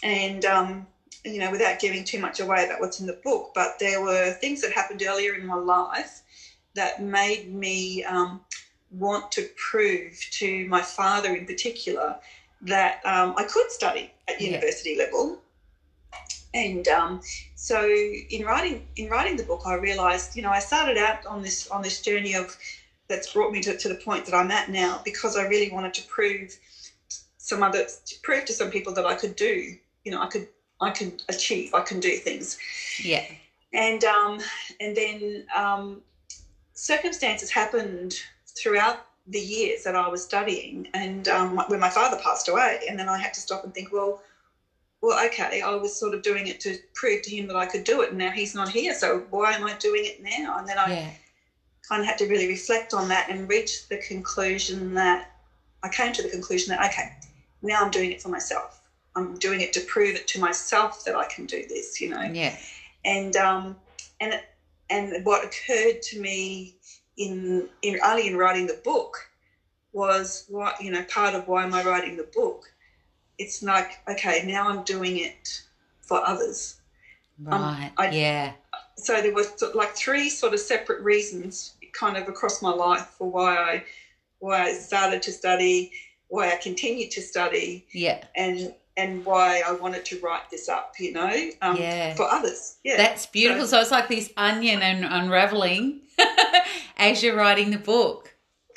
and 0.05 0.45
um, 0.45 0.87
you 1.25 1.39
know, 1.39 1.51
without 1.51 1.79
giving 1.79 2.05
too 2.05 2.19
much 2.19 2.39
away 2.41 2.65
about 2.65 2.81
what's 2.81 3.01
in 3.01 3.07
the 3.07 3.17
book, 3.25 3.51
but 3.55 3.79
there 3.79 4.01
were 4.01 4.31
things 4.31 4.61
that 4.61 4.71
happened 4.73 5.03
earlier 5.07 5.35
in 5.35 5.45
my 5.45 5.55
life 5.57 6.21
that 6.75 7.01
made 7.01 7.47
me 7.53 8.03
um, 8.05 8.41
want 8.91 9.31
to 9.33 9.43
prove 9.57 10.19
to 10.31 10.67
my 10.67 10.81
father 10.81 11.35
in 11.35 11.45
particular 11.45 12.17
that 12.63 12.97
um, 13.05 13.35
I 13.37 13.43
could 13.45 13.71
study 13.71 14.11
at 14.29 14.41
Yeah. 14.41 14.47
university 14.53 14.95
level. 14.97 15.39
And 16.53 16.87
um, 16.89 17.21
so, 17.55 17.87
in 17.87 18.43
writing 18.45 18.83
in 18.97 19.09
writing 19.09 19.37
the 19.37 19.43
book, 19.43 19.63
I 19.65 19.75
realised, 19.75 20.35
you 20.35 20.43
know, 20.43 20.51
I 20.51 20.59
started 20.59 20.97
out 20.97 21.25
on 21.27 21.43
this 21.43 21.67
on 21.69 21.83
this 21.83 22.01
journey 22.01 22.35
of 22.35 22.57
that's 23.09 23.33
brought 23.33 23.51
me 23.51 23.61
to, 23.61 23.75
to 23.77 23.89
the 23.89 23.95
point 23.95 24.25
that 24.25 24.35
I'm 24.35 24.51
at 24.51 24.69
now 24.69 25.01
because 25.05 25.37
I 25.37 25.43
really 25.43 25.71
wanted 25.71 25.93
to 25.95 26.03
prove 26.03 26.57
some 27.37 27.63
other 27.63 27.83
to 28.05 28.15
prove 28.23 28.45
to 28.47 28.53
some 28.53 28.71
people 28.71 28.93
that 28.95 29.05
I 29.05 29.15
could 29.15 29.35
do, 29.37 29.75
you 30.05 30.11
know, 30.11 30.21
I 30.21 30.27
could 30.27 30.47
I 30.79 30.91
can 30.91 31.17
achieve, 31.29 31.73
I 31.73 31.81
can 31.81 31.99
do 31.99 32.15
things 32.15 32.57
Yeah. 33.03 33.23
and 33.73 34.03
um, 34.05 34.39
and 34.79 34.95
then 34.95 35.45
um, 35.55 36.01
circumstances 36.73 37.49
happened 37.51 38.15
throughout 38.47 39.05
the 39.27 39.39
years 39.39 39.83
that 39.83 39.95
I 39.95 40.07
was 40.07 40.21
studying, 40.21 40.87
and 40.93 41.27
um, 41.27 41.61
when 41.67 41.79
my 41.79 41.89
father 41.89 42.17
passed 42.17 42.47
away, 42.47 42.79
and 42.87 42.97
then 42.97 43.09
I 43.09 43.17
had 43.17 43.33
to 43.33 43.39
stop 43.41 43.63
and 43.63 43.73
think, 43.73 43.91
well, 43.91 44.21
well, 45.01 45.23
okay, 45.25 45.61
I 45.61 45.75
was 45.75 45.93
sort 45.93 46.13
of 46.13 46.21
doing 46.21 46.47
it 46.47 46.59
to 46.61 46.77
prove 46.93 47.21
to 47.23 47.35
him 47.35 47.47
that 47.47 47.55
I 47.55 47.65
could 47.65 47.83
do 47.83 48.01
it, 48.01 48.09
and 48.09 48.17
now 48.19 48.31
he's 48.31 48.53
not 48.55 48.69
here, 48.69 48.93
so 48.93 49.23
why 49.29 49.53
am 49.53 49.63
I 49.63 49.73
doing 49.73 50.05
it 50.05 50.21
now? 50.21 50.57
And 50.57 50.67
then 50.67 50.77
I 50.77 50.89
Yeah. 50.89 51.11
kind 51.89 52.01
of 52.01 52.07
had 52.07 52.17
to 52.19 52.25
really 52.25 52.47
reflect 52.47 52.93
on 52.93 53.07
that 53.09 53.29
and 53.29 53.47
reach 53.49 53.87
the 53.89 53.97
conclusion 53.97 54.93
that 54.95 55.29
I 55.83 55.89
came 55.89 56.13
to 56.13 56.21
the 56.21 56.29
conclusion 56.29 56.75
that 56.75 56.85
okay, 56.91 57.11
now 57.61 57.83
I'm 57.83 57.91
doing 57.91 58.11
it 58.11 58.21
for 58.21 58.29
myself. 58.29 58.81
I'm 59.15 59.37
doing 59.37 59.61
it 59.61 59.71
to 59.73 59.81
prove 59.81 60.15
it 60.15 60.27
to 60.29 60.39
myself 60.39 61.03
that 61.05 61.15
I 61.15 61.25
can 61.27 61.45
do 61.45 61.63
this, 61.67 62.01
you 62.01 62.09
know 62.09 62.21
Yeah. 62.21 62.55
and 63.05 63.35
um, 63.35 63.77
and 64.19 64.39
and 64.89 65.25
what 65.25 65.43
occurred 65.45 66.01
to 66.03 66.19
me 66.19 66.75
in 67.17 67.67
in 67.81 67.99
only 68.03 68.27
in 68.27 68.35
writing 68.37 68.67
the 68.67 68.79
book 68.83 69.29
was 69.93 70.45
what 70.49 70.81
you 70.81 70.91
know 70.91 71.03
part 71.05 71.33
of 71.33 71.47
why 71.47 71.63
am 71.63 71.73
I 71.73 71.83
writing 71.83 72.17
the 72.17 72.29
book? 72.35 72.71
It's 73.37 73.63
like 73.63 73.99
okay, 74.09 74.43
now 74.45 74.67
I'm 74.67 74.83
doing 74.83 75.17
it 75.17 75.61
for 76.01 76.25
others. 76.25 76.75
Right. 77.39 77.91
I- 77.97 78.09
yeah. 78.11 78.53
So 78.97 79.21
there 79.21 79.33
was 79.33 79.61
like 79.73 79.93
three 79.95 80.29
sort 80.29 80.53
of 80.53 80.59
separate 80.59 81.01
reasons, 81.01 81.73
kind 81.93 82.15
of 82.17 82.27
across 82.29 82.61
my 82.61 82.71
life, 82.71 83.07
for 83.17 83.29
why 83.29 83.55
I 83.57 83.83
why 84.39 84.63
I 84.63 84.73
started 84.73 85.21
to 85.23 85.31
study, 85.31 85.91
why 86.27 86.51
I 86.51 86.57
continued 86.57 87.11
to 87.11 87.21
study, 87.21 87.85
Yeah. 87.91 88.23
and 88.35 88.73
and 88.97 89.25
why 89.25 89.61
I 89.65 89.73
wanted 89.73 90.05
to 90.05 90.19
write 90.19 90.49
this 90.49 90.69
up. 90.69 90.95
You 90.99 91.13
know, 91.13 91.49
um, 91.61 91.77
Yeah. 91.77 92.13
for 92.15 92.23
others. 92.23 92.77
Yeah, 92.83 92.97
That's 92.97 93.25
beautiful. 93.25 93.67
So 93.67 93.79
it's 93.81 93.91
like 93.91 94.07
this 94.07 94.31
onion 94.37 94.81
and 94.81 95.05
unraveling 95.05 96.01
as 96.97 97.21
you're 97.23 97.35
writing 97.35 97.71
the 97.71 97.77
book. 97.77 98.33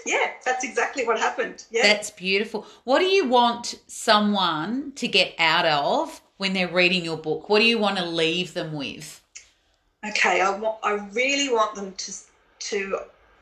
Yeah, 0.06 0.30
that's 0.44 0.64
exactly 0.64 1.04
what 1.06 1.18
happened. 1.18 1.64
Yeah. 1.70 1.82
That's 1.82 2.10
beautiful. 2.10 2.66
What 2.84 3.00
do 3.00 3.06
you 3.06 3.28
want 3.28 3.78
someone 3.88 4.92
to 4.96 5.08
get 5.08 5.34
out 5.38 5.66
of 5.66 6.20
when 6.38 6.52
they're 6.52 6.68
reading 6.68 7.04
your 7.04 7.16
book? 7.18 7.48
What 7.48 7.58
do 7.58 7.64
you 7.66 7.78
want 7.78 7.98
to 7.98 8.04
leave 8.04 8.54
them 8.54 8.72
with? 8.72 9.22
okay, 10.08 10.40
I 10.40 10.50
want 10.50 10.78
I 10.84 10.92
really 11.12 11.52
want 11.52 11.74
them 11.74 11.92
to 11.92 12.12
to 12.70 12.98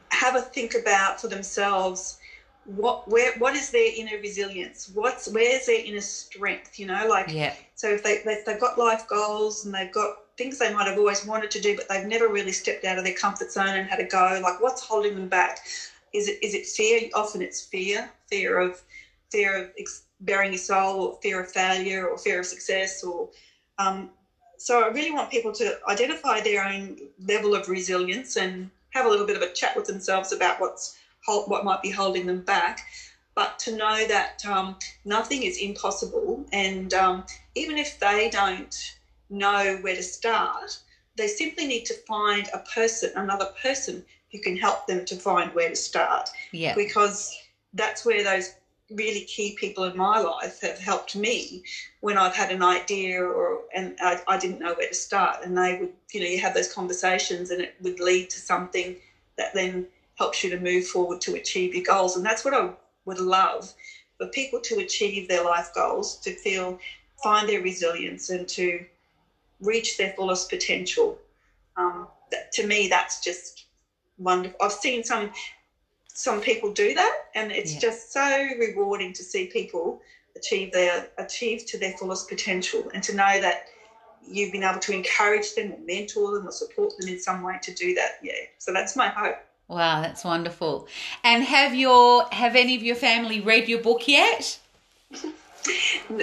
have 0.08 0.36
a 0.36 0.40
think 0.40 0.74
about 0.74 1.20
for 1.20 1.28
themselves 1.28 2.18
what 2.66 3.08
where 3.08 3.32
what 3.38 3.54
is 3.54 3.70
their 3.70 3.90
inner 3.94 4.18
resilience? 4.18 4.90
What's 4.92 5.28
where's 5.28 5.66
their 5.66 5.80
inner 5.84 6.00
strength, 6.00 6.78
you 6.78 6.86
know? 6.86 7.06
Like 7.06 7.30
Yeah. 7.30 7.52
so 7.74 7.88
if 7.90 8.02
they, 8.02 8.18
they 8.24 8.38
they've 8.44 8.60
got 8.60 8.78
life 8.78 9.06
goals 9.08 9.64
and 9.64 9.74
they've 9.74 9.92
got 9.92 10.10
things 10.36 10.58
they 10.58 10.72
might 10.72 10.86
have 10.86 10.98
always 10.98 11.24
wanted 11.24 11.50
to 11.50 11.60
do 11.60 11.74
but 11.74 11.88
they've 11.88 12.04
never 12.04 12.28
really 12.28 12.52
stepped 12.52 12.84
out 12.84 12.98
of 12.98 13.04
their 13.04 13.14
comfort 13.14 13.50
zone 13.50 13.74
and 13.74 13.88
had 13.88 14.00
a 14.00 14.04
go, 14.04 14.38
like 14.42 14.60
what's 14.60 14.82
holding 14.82 15.14
them 15.14 15.28
back? 15.28 15.60
Is 16.12 16.28
it 16.28 16.38
is 16.42 16.54
it 16.54 16.66
fear? 16.66 17.08
Often 17.14 17.42
it's 17.42 17.60
fear, 17.60 18.10
fear 18.28 18.58
of 18.58 18.82
fear 19.30 19.56
of 19.56 19.70
ex- 19.78 20.02
bearing 20.20 20.52
your 20.52 20.58
soul, 20.58 21.02
or 21.02 21.18
fear 21.22 21.40
of 21.40 21.50
failure, 21.50 22.06
or 22.06 22.18
fear 22.18 22.40
of 22.40 22.46
success, 22.46 23.02
or 23.02 23.28
um, 23.78 24.10
so 24.58 24.80
I 24.80 24.88
really 24.88 25.10
want 25.10 25.30
people 25.30 25.52
to 25.52 25.76
identify 25.88 26.40
their 26.40 26.64
own 26.64 26.96
level 27.26 27.54
of 27.54 27.68
resilience 27.68 28.36
and 28.36 28.70
have 28.90 29.04
a 29.04 29.08
little 29.08 29.26
bit 29.26 29.36
of 29.36 29.42
a 29.42 29.52
chat 29.52 29.76
with 29.76 29.84
themselves 29.84 30.32
about 30.32 30.58
what's 30.58 30.96
hol- 31.26 31.44
what 31.46 31.64
might 31.64 31.82
be 31.82 31.90
holding 31.90 32.26
them 32.26 32.40
back, 32.40 32.80
but 33.34 33.58
to 33.60 33.76
know 33.76 34.06
that 34.06 34.44
um, 34.46 34.76
nothing 35.04 35.42
is 35.42 35.58
impossible, 35.58 36.44
and 36.52 36.94
um, 36.94 37.24
even 37.54 37.76
if 37.76 37.98
they 37.98 38.30
don't 38.30 38.94
know 39.28 39.78
where 39.80 39.96
to 39.96 40.02
start, 40.02 40.78
they 41.16 41.26
simply 41.26 41.66
need 41.66 41.84
to 41.86 41.94
find 42.06 42.48
a 42.52 42.58
person, 42.58 43.10
another 43.16 43.48
person 43.62 44.04
who 44.32 44.38
can 44.40 44.56
help 44.56 44.86
them 44.86 45.04
to 45.04 45.16
find 45.16 45.52
where 45.54 45.68
to 45.68 45.76
start. 45.76 46.30
Yeah. 46.52 46.74
Because 46.74 47.34
that's 47.72 48.04
where 48.04 48.22
those 48.22 48.54
really 48.90 49.22
key 49.22 49.56
people 49.58 49.84
in 49.84 49.96
my 49.96 50.18
life 50.18 50.60
have 50.60 50.78
helped 50.78 51.16
me 51.16 51.62
when 52.00 52.16
I've 52.16 52.34
had 52.34 52.52
an 52.52 52.62
idea 52.62 53.20
or 53.20 53.62
and 53.74 53.96
I, 54.00 54.20
I 54.28 54.38
didn't 54.38 54.60
know 54.60 54.74
where 54.74 54.88
to 54.88 54.94
start. 54.94 55.38
And 55.44 55.56
they 55.58 55.78
would, 55.78 55.92
you 56.12 56.20
know, 56.20 56.26
you 56.26 56.38
have 56.40 56.54
those 56.54 56.72
conversations 56.72 57.50
and 57.50 57.60
it 57.60 57.74
would 57.80 57.98
lead 57.98 58.30
to 58.30 58.38
something 58.38 58.96
that 59.36 59.52
then 59.54 59.86
helps 60.16 60.42
you 60.42 60.50
to 60.50 60.58
move 60.58 60.86
forward 60.86 61.20
to 61.22 61.34
achieve 61.34 61.74
your 61.74 61.84
goals. 61.84 62.16
And 62.16 62.24
that's 62.24 62.44
what 62.44 62.54
I 62.54 62.70
would 63.04 63.20
love 63.20 63.72
for 64.18 64.26
people 64.28 64.60
to 64.60 64.78
achieve 64.78 65.28
their 65.28 65.44
life 65.44 65.70
goals, 65.74 66.16
to 66.16 66.34
feel, 66.34 66.78
find 67.22 67.48
their 67.48 67.60
resilience 67.60 68.30
and 68.30 68.48
to 68.48 68.84
reach 69.60 69.96
their 69.96 70.12
fullest 70.12 70.50
potential. 70.50 71.18
Um, 71.76 72.08
that, 72.30 72.52
to 72.52 72.66
me, 72.66 72.88
that's 72.88 73.22
just 73.22 73.66
wonderful. 74.18 74.58
I've 74.60 74.72
seen 74.72 75.04
some 75.04 75.30
some 76.08 76.40
people 76.40 76.72
do 76.72 76.94
that, 76.94 77.14
and 77.34 77.52
it's 77.52 77.74
yeah. 77.74 77.80
just 77.80 78.10
so 78.10 78.48
rewarding 78.58 79.12
to 79.12 79.22
see 79.22 79.46
people 79.46 80.00
achieve 80.34 80.72
their 80.72 81.08
achieve 81.18 81.66
to 81.66 81.78
their 81.78 81.92
fullest 81.92 82.28
potential, 82.28 82.90
and 82.94 83.02
to 83.02 83.14
know 83.14 83.38
that 83.40 83.66
you've 84.26 84.50
been 84.50 84.64
able 84.64 84.80
to 84.80 84.92
encourage 84.92 85.54
them 85.54 85.72
or 85.72 85.78
mentor 85.86 86.32
them 86.34 86.48
or 86.48 86.52
support 86.52 86.96
them 86.98 87.08
in 87.08 87.20
some 87.20 87.42
way 87.42 87.58
to 87.62 87.72
do 87.74 87.94
that. 87.94 88.12
Yeah, 88.22 88.32
so 88.58 88.72
that's 88.72 88.96
my 88.96 89.08
hope. 89.08 89.36
Wow, 89.68 90.02
that's 90.02 90.24
wonderful. 90.24 90.86
And 91.24 91.42
have 91.42 91.74
your 91.74 92.26
have 92.30 92.54
any 92.54 92.76
of 92.76 92.82
your 92.82 92.96
family 92.96 93.40
read 93.40 93.68
your 93.68 93.80
book 93.80 94.06
yet? 94.06 94.58
no, 96.08 96.18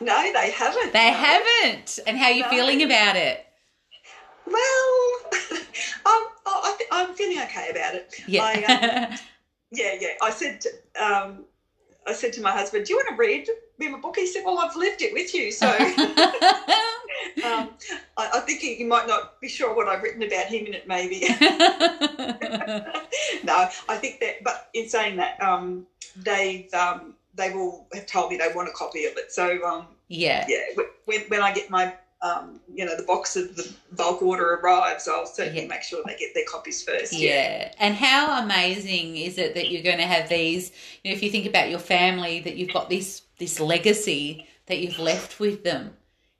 they 0.00 0.50
haven't. 0.50 0.92
They 0.92 1.12
haven't. 1.12 1.98
And 2.06 2.18
how 2.18 2.26
are 2.26 2.32
you 2.32 2.42
no. 2.42 2.48
feeling 2.48 2.82
about 2.82 3.16
it? 3.16 3.46
Well, 4.46 5.20
I'm, 6.06 6.26
I'm 6.90 7.14
feeling 7.14 7.40
okay 7.44 7.68
about 7.70 7.94
it. 7.94 8.14
Yeah. 8.26 8.42
I, 8.42 8.54
um, 8.64 9.18
yeah, 9.70 9.94
yeah. 10.00 10.08
I 10.20 10.30
said, 10.30 10.64
um, 11.00 11.44
I 12.06 12.12
said 12.12 12.32
to 12.34 12.42
my 12.42 12.50
husband, 12.50 12.86
"Do 12.86 12.92
you 12.92 12.96
want 12.96 13.10
to 13.10 13.14
read 13.16 13.48
me 13.78 13.88
my 13.88 13.98
book?" 14.00 14.16
He 14.16 14.26
said, 14.26 14.42
"Well, 14.44 14.58
I've 14.58 14.74
lived 14.74 15.02
it 15.02 15.12
with 15.12 15.32
you, 15.34 15.52
so 15.52 15.68
um, 17.44 17.70
I, 18.16 18.30
I, 18.34 18.40
think 18.40 18.60
he, 18.60 18.84
might 18.84 19.06
not 19.06 19.40
be 19.40 19.48
sure 19.48 19.74
what 19.74 19.88
I've 19.88 20.02
written 20.02 20.22
about 20.22 20.46
him 20.46 20.66
in 20.66 20.74
it, 20.74 20.88
maybe." 20.88 21.20
no, 23.44 23.68
I 23.88 23.96
think 23.96 24.20
that. 24.20 24.44
But 24.44 24.68
in 24.74 24.88
saying 24.88 25.16
that, 25.16 25.40
um, 25.42 25.86
they've 26.16 26.72
um, 26.74 27.14
they 27.34 27.50
will 27.50 27.86
have 27.94 28.06
told 28.06 28.30
me 28.30 28.36
they 28.36 28.52
want 28.54 28.68
a 28.68 28.72
copy 28.72 29.06
of 29.06 29.16
it. 29.16 29.32
So 29.32 29.64
um, 29.64 29.86
yeah, 30.08 30.44
yeah. 30.48 30.82
When, 31.04 31.20
when 31.28 31.42
I 31.42 31.52
get 31.52 31.70
my 31.70 31.94
um, 32.22 32.60
you 32.72 32.84
know, 32.84 32.96
the 32.96 33.04
box 33.04 33.36
of 33.36 33.56
the 33.56 33.72
bulk 33.92 34.22
order 34.22 34.54
arrives, 34.54 35.08
I'll 35.08 35.26
certainly 35.26 35.62
yeah. 35.62 35.68
make 35.68 35.82
sure 35.82 36.02
they 36.06 36.16
get 36.16 36.34
their 36.34 36.44
copies 36.46 36.82
first. 36.82 37.12
Yeah. 37.12 37.30
yeah. 37.30 37.72
And 37.78 37.94
how 37.94 38.42
amazing 38.42 39.16
is 39.16 39.38
it 39.38 39.54
that 39.54 39.70
you're 39.70 39.82
going 39.82 39.98
to 39.98 40.06
have 40.06 40.28
these, 40.28 40.70
you 41.02 41.10
know, 41.10 41.16
if 41.16 41.22
you 41.22 41.30
think 41.30 41.46
about 41.46 41.70
your 41.70 41.78
family, 41.78 42.40
that 42.40 42.56
you've 42.56 42.72
got 42.72 42.90
this 42.90 43.22
this 43.38 43.58
legacy 43.58 44.46
that 44.66 44.80
you've 44.80 44.98
left 44.98 45.40
with 45.40 45.64
them. 45.64 45.96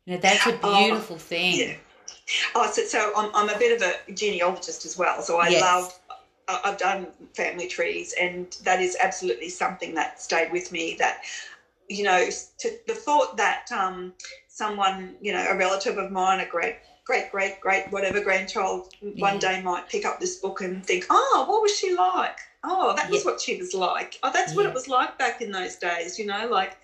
You 0.07 0.15
know, 0.15 0.21
that's 0.21 0.47
a 0.47 0.59
oh, 0.63 0.85
beautiful 0.85 1.17
oh, 1.17 1.19
thing. 1.19 1.59
Yeah. 1.59 1.75
Oh, 2.55 2.71
so, 2.71 2.83
so 2.85 3.13
I'm, 3.17 3.31
I'm 3.35 3.55
a 3.55 3.59
bit 3.59 3.81
of 3.81 3.87
a 3.87 4.13
genealogist 4.13 4.85
as 4.85 4.97
well. 4.97 5.21
So 5.23 5.39
I 5.39 5.49
yes. 5.49 5.63
love 5.63 6.01
I've 6.65 6.79
done 6.79 7.07
family 7.35 7.69
trees, 7.69 8.15
and 8.21 8.57
that 8.65 8.81
is 8.81 8.97
absolutely 9.01 9.49
something 9.49 9.95
that 9.95 10.21
stayed 10.21 10.51
with 10.53 10.73
me. 10.73 10.97
That 10.99 11.23
you 11.89 12.05
know, 12.05 12.29
to, 12.59 12.79
the 12.87 12.95
thought 12.95 13.37
that 13.37 13.67
um, 13.73 14.13
someone, 14.49 15.15
you 15.21 15.33
know, 15.33 15.45
a 15.49 15.57
relative 15.57 15.99
of 15.99 16.11
mine, 16.11 16.41
a 16.41 16.47
great, 16.47 16.77
great, 17.05 17.31
great, 17.31 17.61
great, 17.61 17.91
whatever 17.91 18.21
grandchild, 18.21 18.95
yeah. 19.03 19.11
one 19.21 19.39
day 19.39 19.61
might 19.63 19.89
pick 19.89 20.05
up 20.05 20.21
this 20.21 20.37
book 20.37 20.61
and 20.61 20.85
think, 20.85 21.07
oh, 21.11 21.47
what 21.49 21.63
was 21.63 21.77
she 21.77 21.95
like? 21.95 22.39
Oh, 22.63 22.95
that 22.95 23.11
was 23.11 23.25
what 23.25 23.41
she 23.41 23.57
was 23.57 23.75
like. 23.75 24.19
Oh, 24.23 24.31
that's 24.33 24.53
yeah. 24.53 24.57
what 24.57 24.67
it 24.67 24.75
was 24.75 24.87
like 24.87 25.19
back 25.19 25.43
in 25.43 25.51
those 25.51 25.77
days, 25.77 26.19
you 26.19 26.27
know, 26.27 26.47
like, 26.49 26.77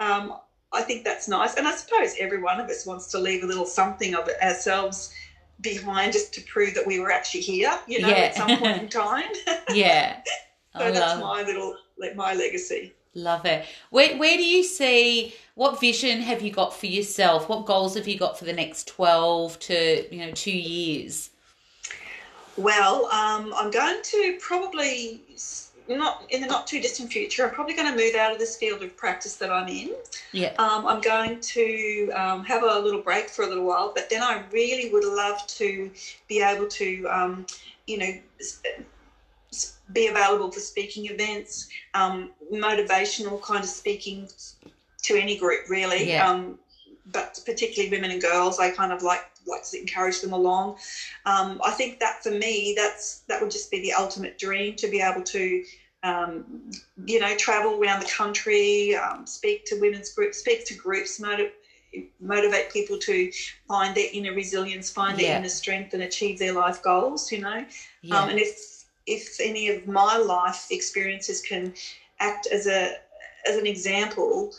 um, 0.00 0.34
I 0.72 0.82
think 0.82 1.04
that's 1.04 1.28
nice. 1.28 1.54
And 1.54 1.68
I 1.68 1.74
suppose 1.74 2.14
every 2.18 2.40
one 2.40 2.60
of 2.60 2.68
us 2.68 2.86
wants 2.86 3.06
to 3.08 3.18
leave 3.18 3.42
a 3.42 3.46
little 3.46 3.66
something 3.66 4.14
of 4.14 4.28
ourselves 4.42 5.12
behind 5.60 6.12
just 6.12 6.32
to 6.34 6.40
prove 6.42 6.74
that 6.74 6.86
we 6.86 6.98
were 6.98 7.10
actually 7.10 7.42
here, 7.42 7.78
you 7.86 8.00
know, 8.00 8.08
at 8.08 8.34
some 8.34 8.56
point 8.58 8.82
in 8.82 8.88
time. 8.88 9.30
yeah. 9.70 10.22
so 10.76 10.90
that's 10.90 11.20
my 11.20 11.42
little, 11.42 11.76
my 12.16 12.34
legacy. 12.34 12.94
Love 13.14 13.44
it. 13.44 13.66
Where, 13.90 14.16
where 14.16 14.36
do 14.36 14.44
you 14.44 14.64
see 14.64 15.34
what 15.54 15.78
vision 15.78 16.22
have 16.22 16.40
you 16.40 16.50
got 16.50 16.74
for 16.74 16.86
yourself? 16.86 17.48
What 17.48 17.66
goals 17.66 17.94
have 17.96 18.08
you 18.08 18.18
got 18.18 18.38
for 18.38 18.46
the 18.46 18.54
next 18.54 18.88
12 18.88 19.58
to, 19.60 20.14
you 20.14 20.26
know, 20.26 20.32
2 20.32 20.50
years? 20.50 21.30
Well, 22.56 23.06
um, 23.06 23.52
I'm 23.56 23.70
going 23.70 24.00
to 24.02 24.38
probably 24.40 25.22
not 25.98 26.24
in 26.30 26.40
the 26.40 26.46
not 26.46 26.66
too 26.66 26.80
distant 26.80 27.12
future. 27.12 27.44
I'm 27.46 27.54
probably 27.54 27.74
going 27.74 27.90
to 27.90 27.96
move 27.96 28.14
out 28.14 28.32
of 28.32 28.38
this 28.38 28.56
field 28.56 28.82
of 28.82 28.96
practice 28.96 29.36
that 29.36 29.50
I'm 29.50 29.68
in. 29.68 29.94
Yeah. 30.32 30.54
Um, 30.58 30.86
I'm 30.86 31.00
going 31.00 31.40
to 31.40 32.10
um, 32.14 32.44
have 32.44 32.62
a 32.62 32.78
little 32.78 33.02
break 33.02 33.28
for 33.28 33.44
a 33.44 33.48
little 33.48 33.64
while, 33.64 33.92
but 33.94 34.08
then 34.10 34.22
I 34.22 34.44
really 34.52 34.90
would 34.92 35.04
love 35.04 35.46
to 35.46 35.90
be 36.28 36.42
able 36.42 36.68
to, 36.68 37.06
um, 37.06 37.46
you 37.86 37.98
know, 37.98 38.12
be 39.92 40.06
available 40.06 40.50
for 40.50 40.60
speaking 40.60 41.06
events, 41.06 41.68
um, 41.94 42.30
motivational 42.52 43.42
kind 43.42 43.62
of 43.62 43.68
speaking 43.68 44.28
to 45.02 45.16
any 45.16 45.36
group 45.36 45.68
really. 45.68 46.08
Yeah. 46.08 46.28
Um, 46.28 46.58
but 47.06 47.40
particularly 47.44 47.90
women 47.90 48.12
and 48.12 48.22
girls, 48.22 48.58
I 48.58 48.70
kind 48.70 48.92
of 48.92 49.02
like 49.02 49.24
like 49.46 49.64
to 49.70 49.80
encourage 49.80 50.20
them 50.20 50.32
along. 50.32 50.76
Um, 51.26 51.60
I 51.64 51.72
think 51.72 51.98
that 52.00 52.22
for 52.22 52.30
me, 52.30 52.74
that's 52.76 53.22
that 53.28 53.40
would 53.40 53.50
just 53.50 53.70
be 53.70 53.80
the 53.80 53.92
ultimate 53.92 54.38
dream 54.38 54.76
to 54.76 54.88
be 54.88 55.00
able 55.00 55.22
to, 55.22 55.64
um, 56.02 56.70
you 57.06 57.20
know, 57.20 57.36
travel 57.36 57.80
around 57.80 58.00
the 58.00 58.08
country, 58.08 58.94
um, 58.96 59.26
speak 59.26 59.64
to 59.66 59.80
women's 59.80 60.12
groups, 60.12 60.38
speak 60.38 60.64
to 60.66 60.74
groups, 60.74 61.20
motivate 61.20 61.54
motivate 62.20 62.72
people 62.72 62.96
to 62.96 63.30
find 63.68 63.94
their 63.94 64.08
inner 64.14 64.32
resilience, 64.32 64.90
find 64.90 65.18
their 65.18 65.26
yeah. 65.26 65.38
inner 65.38 65.48
strength, 65.48 65.92
and 65.92 66.02
achieve 66.02 66.38
their 66.38 66.52
life 66.52 66.82
goals. 66.82 67.30
You 67.30 67.40
know, 67.40 67.64
yeah. 68.02 68.18
um, 68.18 68.30
and 68.30 68.38
if 68.38 68.84
if 69.06 69.38
any 69.40 69.68
of 69.68 69.86
my 69.86 70.16
life 70.16 70.68
experiences 70.70 71.40
can 71.42 71.74
act 72.18 72.46
as 72.46 72.66
a 72.66 72.96
as 73.46 73.56
an 73.56 73.66
example 73.66 74.54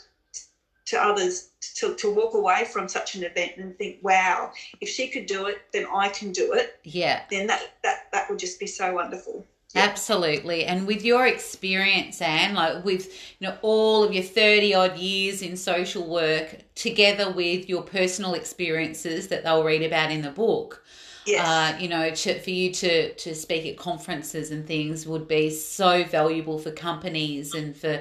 to 0.86 1.02
others 1.02 1.48
to, 1.74 1.94
to 1.94 2.12
walk 2.12 2.34
away 2.34 2.66
from 2.66 2.88
such 2.88 3.14
an 3.14 3.24
event 3.24 3.52
and 3.56 3.76
think, 3.78 3.96
wow, 4.02 4.52
if 4.82 4.88
she 4.88 5.08
could 5.08 5.24
do 5.24 5.46
it, 5.46 5.62
then 5.72 5.86
I 5.92 6.08
can 6.10 6.30
do 6.30 6.52
it. 6.52 6.78
Yeah. 6.84 7.22
Then 7.30 7.46
that 7.46 7.62
that 7.82 8.12
that 8.12 8.30
would 8.30 8.38
just 8.38 8.60
be 8.60 8.66
so 8.66 8.94
wonderful. 8.94 9.46
Absolutely. 9.74 10.64
And 10.64 10.86
with 10.86 11.04
your 11.04 11.26
experience, 11.26 12.22
Anne, 12.22 12.54
like 12.54 12.84
with 12.84 13.12
you 13.40 13.48
know 13.48 13.58
all 13.62 14.04
of 14.04 14.12
your 14.12 14.22
30 14.22 14.74
odd 14.74 14.96
years 14.96 15.42
in 15.42 15.56
social 15.56 16.08
work 16.08 16.58
together 16.74 17.30
with 17.30 17.68
your 17.68 17.82
personal 17.82 18.34
experiences 18.34 19.28
that 19.28 19.42
they'll 19.42 19.64
read 19.64 19.82
about 19.82 20.12
in 20.12 20.22
the 20.22 20.30
book, 20.30 20.84
yes. 21.26 21.46
uh, 21.46 21.76
you 21.80 21.88
know, 21.88 22.10
to, 22.10 22.38
for 22.38 22.50
you 22.50 22.72
to, 22.72 23.12
to 23.14 23.34
speak 23.34 23.66
at 23.66 23.76
conferences 23.76 24.50
and 24.50 24.66
things 24.66 25.06
would 25.06 25.26
be 25.26 25.50
so 25.50 26.04
valuable 26.04 26.58
for 26.58 26.70
companies 26.70 27.54
and 27.54 27.76
for 27.76 28.00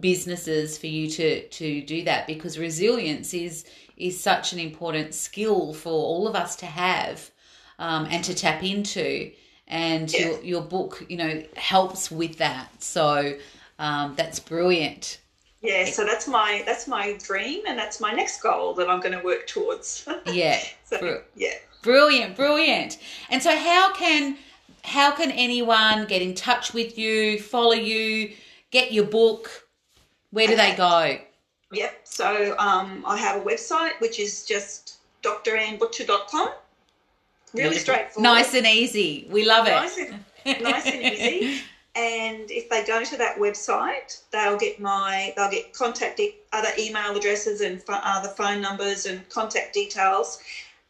businesses 0.00 0.76
for 0.76 0.88
you 0.88 1.08
to, 1.08 1.48
to 1.48 1.82
do 1.82 2.04
that 2.04 2.26
because 2.26 2.58
resilience 2.58 3.32
is 3.32 3.64
is 3.96 4.20
such 4.20 4.52
an 4.52 4.58
important 4.58 5.14
skill 5.14 5.72
for 5.72 5.92
all 5.92 6.26
of 6.26 6.34
us 6.34 6.56
to 6.56 6.66
have 6.66 7.30
um, 7.78 8.06
and 8.10 8.24
to 8.24 8.34
tap 8.34 8.62
into. 8.62 9.30
And 9.66 10.12
yes. 10.12 10.20
your, 10.20 10.42
your 10.42 10.62
book, 10.62 11.04
you 11.08 11.16
know, 11.16 11.42
helps 11.56 12.10
with 12.10 12.36
that. 12.38 12.82
So 12.82 13.34
um, 13.78 14.14
that's 14.16 14.38
brilliant. 14.38 15.20
Yeah, 15.62 15.86
so 15.86 16.04
that's 16.04 16.28
my 16.28 16.62
that's 16.66 16.86
my 16.86 17.16
dream, 17.24 17.62
and 17.66 17.78
that's 17.78 17.98
my 17.98 18.12
next 18.12 18.42
goal 18.42 18.74
that 18.74 18.90
I'm 18.90 19.00
going 19.00 19.18
to 19.18 19.24
work 19.24 19.46
towards. 19.46 20.06
Yeah. 20.26 20.60
so, 20.84 21.22
yeah. 21.34 21.54
Brilliant, 21.80 22.36
brilliant. 22.36 22.98
And 23.30 23.42
so 23.42 23.56
how 23.56 23.94
can 23.94 24.36
how 24.84 25.10
can 25.12 25.30
anyone 25.30 26.04
get 26.06 26.20
in 26.20 26.34
touch 26.34 26.74
with 26.74 26.98
you, 26.98 27.40
follow 27.40 27.72
you, 27.72 28.34
get 28.70 28.92
your 28.92 29.06
book? 29.06 29.66
Where 30.30 30.46
do 30.46 30.52
okay. 30.52 30.70
they 30.72 30.76
go? 30.76 31.18
Yep. 31.72 32.00
So 32.04 32.54
um, 32.58 33.02
I 33.06 33.16
have 33.16 33.40
a 33.40 33.44
website 33.44 33.98
which 34.00 34.18
is 34.20 34.44
just 34.44 34.98
drannebutcher.com. 35.22 36.50
Really 37.54 37.78
straightforward. 37.78 38.22
Nice 38.22 38.54
and 38.54 38.66
easy. 38.66 39.26
We 39.30 39.46
love 39.46 39.66
it. 39.66 39.70
Nice 39.70 39.98
and, 39.98 40.62
nice 40.62 40.86
and 40.86 41.02
easy. 41.02 41.60
And 41.96 42.50
if 42.50 42.68
they 42.68 42.84
go 42.84 43.04
to 43.04 43.16
that 43.18 43.38
website, 43.38 44.20
they'll 44.32 44.58
get 44.58 44.80
my 44.80 45.32
they'll 45.36 45.48
get 45.48 45.72
contact 45.72 46.20
other 46.52 46.70
email 46.76 47.16
addresses 47.16 47.60
and 47.60 47.80
other 47.88 48.30
phone 48.30 48.60
numbers 48.60 49.06
and 49.06 49.28
contact 49.28 49.74
details 49.74 50.40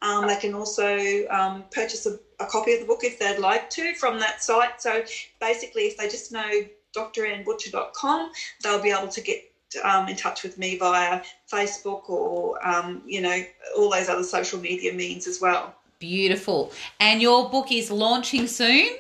um, 0.04 0.26
they 0.26 0.36
can 0.36 0.52
also 0.54 1.26
um, 1.30 1.64
purchase 1.70 2.04
a, 2.04 2.18
a, 2.38 2.46
copy 2.46 2.74
of 2.74 2.80
the 2.80 2.86
book 2.86 3.04
if 3.04 3.18
they'd 3.18 3.38
like 3.38 3.70
to 3.70 3.94
from 3.94 4.18
that 4.20 4.42
site. 4.42 4.82
So 4.82 5.02
basically, 5.40 5.84
if 5.84 5.96
they 5.96 6.08
just 6.08 6.30
know 6.30 6.50
drannebutcher.com, 6.94 8.30
they'll 8.62 8.82
be 8.82 8.90
able 8.90 9.08
to 9.08 9.20
get 9.22 9.50
um, 9.82 10.08
in 10.08 10.14
touch 10.14 10.42
with 10.42 10.58
me 10.58 10.76
via 10.76 11.22
Facebook 11.50 12.10
or, 12.10 12.64
um, 12.66 13.02
you 13.06 13.22
know, 13.22 13.42
all 13.78 13.90
those 13.90 14.10
other 14.10 14.22
social 14.22 14.60
media 14.60 14.92
means 14.92 15.26
as 15.26 15.40
well. 15.40 15.74
Beautiful. 16.04 16.70
And 17.00 17.22
your 17.22 17.48
book 17.48 17.72
is 17.72 17.90
launching 17.90 18.46
soon? 18.46 18.90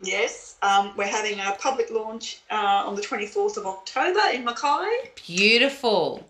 Yes, 0.00 0.56
um, 0.62 0.92
we're 0.96 1.06
having 1.06 1.40
a 1.40 1.56
public 1.58 1.90
launch 1.90 2.40
uh, 2.50 2.84
on 2.86 2.94
the 2.94 3.02
24th 3.02 3.56
of 3.56 3.66
October 3.66 4.20
in 4.32 4.44
Mackay. 4.44 5.10
Beautiful. 5.26 6.28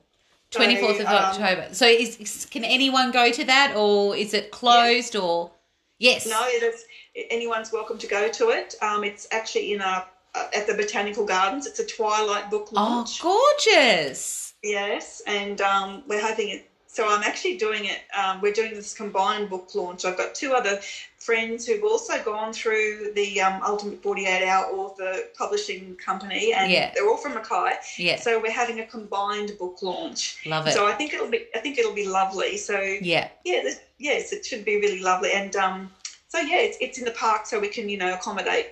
So, 0.50 0.60
24th 0.60 1.00
of 1.00 1.06
um, 1.06 1.14
October. 1.14 1.68
So 1.74 1.86
is 1.86 2.46
can 2.50 2.64
anyone 2.64 3.10
go 3.10 3.30
to 3.30 3.44
that 3.44 3.74
or 3.76 4.16
is 4.16 4.32
it 4.32 4.50
closed 4.50 5.14
or 5.14 5.50
Yes. 5.98 6.26
No, 6.26 6.40
it 6.44 6.62
is, 6.62 6.84
anyone's 7.30 7.72
welcome 7.72 7.98
to 7.98 8.06
go 8.06 8.28
to 8.30 8.50
it. 8.50 8.76
Um, 8.80 9.04
it's 9.04 9.26
actually 9.32 9.74
in 9.74 9.80
a 9.80 10.06
at 10.54 10.66
the 10.66 10.74
Botanical 10.74 11.26
Gardens. 11.26 11.66
It's 11.66 11.80
a 11.80 11.86
twilight 11.86 12.50
book 12.50 12.72
launch. 12.72 13.20
Oh, 13.22 13.28
launch. 13.28 13.66
gorgeous. 13.66 14.54
Yes, 14.62 15.22
and 15.26 15.60
um, 15.60 16.02
we're 16.06 16.24
hoping 16.24 16.50
it. 16.50 16.67
So 16.98 17.08
I'm 17.08 17.22
actually 17.22 17.58
doing 17.58 17.84
it. 17.84 18.00
Um, 18.12 18.40
we're 18.40 18.52
doing 18.52 18.74
this 18.74 18.92
combined 18.92 19.48
book 19.50 19.72
launch. 19.72 20.04
I've 20.04 20.18
got 20.18 20.34
two 20.34 20.52
other 20.52 20.80
friends 21.20 21.64
who've 21.64 21.84
also 21.84 22.20
gone 22.24 22.52
through 22.52 23.12
the 23.14 23.40
um, 23.40 23.62
Ultimate 23.62 24.02
48 24.02 24.44
Hour 24.44 24.64
Author 24.72 25.18
Publishing 25.36 25.94
Company, 25.94 26.52
and 26.52 26.72
Yeah. 26.72 26.90
they're 26.92 27.08
all 27.08 27.16
from 27.16 27.34
Mackay. 27.34 27.74
Yeah. 27.98 28.16
So 28.18 28.40
we're 28.42 28.50
having 28.50 28.80
a 28.80 28.84
combined 28.84 29.52
book 29.60 29.80
launch. 29.80 30.44
Love 30.44 30.66
it. 30.66 30.72
So 30.72 30.88
I 30.88 30.92
think 30.94 31.14
it'll 31.14 31.30
be. 31.30 31.46
I 31.54 31.60
think 31.60 31.78
it'll 31.78 31.94
be 31.94 32.08
lovely. 32.08 32.56
So 32.56 32.80
yeah. 32.80 33.28
yeah, 33.44 33.62
this- 33.62 33.78
yes, 33.98 34.32
it 34.32 34.44
should 34.44 34.64
be 34.64 34.80
really 34.80 35.00
lovely. 35.00 35.30
And 35.30 35.54
um, 35.54 35.92
so 36.26 36.40
yeah, 36.40 36.56
it's, 36.56 36.78
it's 36.80 36.98
in 36.98 37.04
the 37.04 37.12
park, 37.12 37.46
so 37.46 37.60
we 37.60 37.68
can 37.68 37.88
you 37.88 37.96
know 37.96 38.12
accommodate 38.12 38.70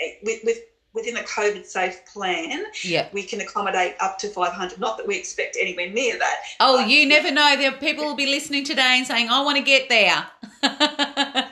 eh, 0.00 0.14
with, 0.24 0.40
with 0.42 0.58
within 0.96 1.16
a 1.18 1.22
COVID 1.22 1.64
safe 1.64 2.04
plan. 2.06 2.64
Yeah. 2.82 3.08
We 3.12 3.22
can 3.22 3.40
accommodate 3.40 3.94
up 4.00 4.18
to 4.20 4.28
500. 4.28 4.80
Not 4.80 4.96
that 4.96 5.06
we 5.06 5.16
expect 5.16 5.56
anywhere 5.60 5.88
near 5.90 6.18
that, 6.18 6.36
Oh, 6.58 6.84
you 6.84 7.06
never 7.06 7.30
know. 7.30 7.54
There 7.56 7.70
people 7.72 8.04
will 8.04 8.16
be 8.16 8.26
listening 8.26 8.64
today 8.64 8.96
and 8.96 9.06
saying, 9.06 9.28
"I 9.28 9.44
want 9.44 9.58
to 9.58 9.62
get 9.62 9.88
there." 9.88 10.26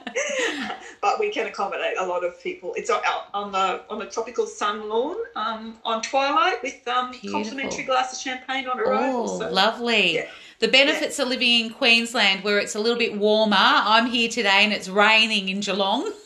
but 1.01 1.21
we 1.21 1.31
can 1.31 1.47
accommodate 1.47 1.99
a 1.99 2.07
lot 2.07 2.25
of 2.25 2.43
people. 2.43 2.73
It's 2.77 2.91
on, 2.91 3.01
out 3.05 3.29
on 3.35 3.53
the 3.53 3.83
on 3.91 3.99
the 3.99 4.07
tropical 4.07 4.47
sun 4.47 4.89
lawn 4.89 5.17
um, 5.37 5.77
on 5.85 6.03
twilight 6.03 6.63
with 6.63 6.87
um, 6.89 7.11
Beautiful. 7.11 7.43
complimentary 7.43 7.85
glass 7.85 8.13
of 8.15 8.19
champagne 8.19 8.67
on 8.67 8.81
arrival. 8.81 9.31
oh, 9.31 9.39
so, 9.39 9.51
lovely. 9.51 10.15
yeah. 10.17 10.27
The 10.61 10.69
benefits 10.69 11.19
of 11.19 11.29
living 11.29 11.67
in 11.67 11.71
Queensland 11.71 12.43
where 12.43 12.59
it's 12.59 12.75
a 12.75 12.81
little 12.81 12.99
bit 12.99 13.17
warmer. 13.17 13.57
I'm 13.59 14.07
here 14.07 14.31
today 14.31 14.61
and 14.65 14.73
it's 14.73 14.89
raining 14.89 15.49
in 15.51 15.61
Geelong. 15.61 16.11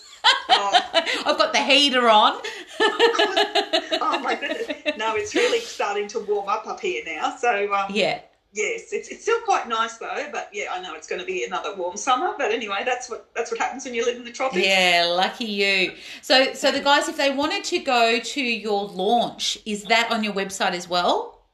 oh, 0.48 0.80
I've 1.26 1.38
got 1.38 1.52
the 1.52 1.62
heater 1.62 2.08
on. 2.08 2.40
oh 2.80 4.20
my 4.22 4.36
goodness! 4.38 4.96
No, 4.96 5.16
it's 5.16 5.34
really 5.34 5.60
starting 5.60 6.08
to 6.08 6.20
warm 6.20 6.48
up 6.48 6.66
up 6.66 6.80
here 6.80 7.02
now. 7.06 7.36
So 7.36 7.72
um, 7.72 7.86
yeah. 7.94 8.20
Yes, 8.50 8.92
it's, 8.92 9.08
it's 9.08 9.22
still 9.22 9.40
quite 9.40 9.68
nice 9.68 9.98
though, 9.98 10.28
but 10.32 10.48
yeah, 10.54 10.72
I 10.72 10.80
know 10.80 10.94
it's 10.94 11.06
going 11.06 11.20
to 11.20 11.26
be 11.26 11.44
another 11.44 11.76
warm 11.76 11.98
summer. 11.98 12.34
But 12.38 12.50
anyway, 12.50 12.82
that's 12.84 13.10
what 13.10 13.28
that's 13.36 13.50
what 13.50 13.60
happens 13.60 13.84
when 13.84 13.92
you 13.92 14.04
live 14.06 14.16
in 14.16 14.24
the 14.24 14.32
tropics. 14.32 14.66
Yeah, 14.66 15.06
lucky 15.14 15.44
you. 15.44 15.92
So 16.22 16.54
so 16.54 16.72
the 16.72 16.80
guys 16.80 17.08
if 17.08 17.16
they 17.18 17.30
wanted 17.30 17.64
to 17.64 17.78
go 17.80 18.18
to 18.18 18.40
your 18.40 18.86
launch, 18.86 19.58
is 19.66 19.84
that 19.84 20.10
on 20.10 20.24
your 20.24 20.32
website 20.32 20.72
as 20.72 20.88
well? 20.88 21.46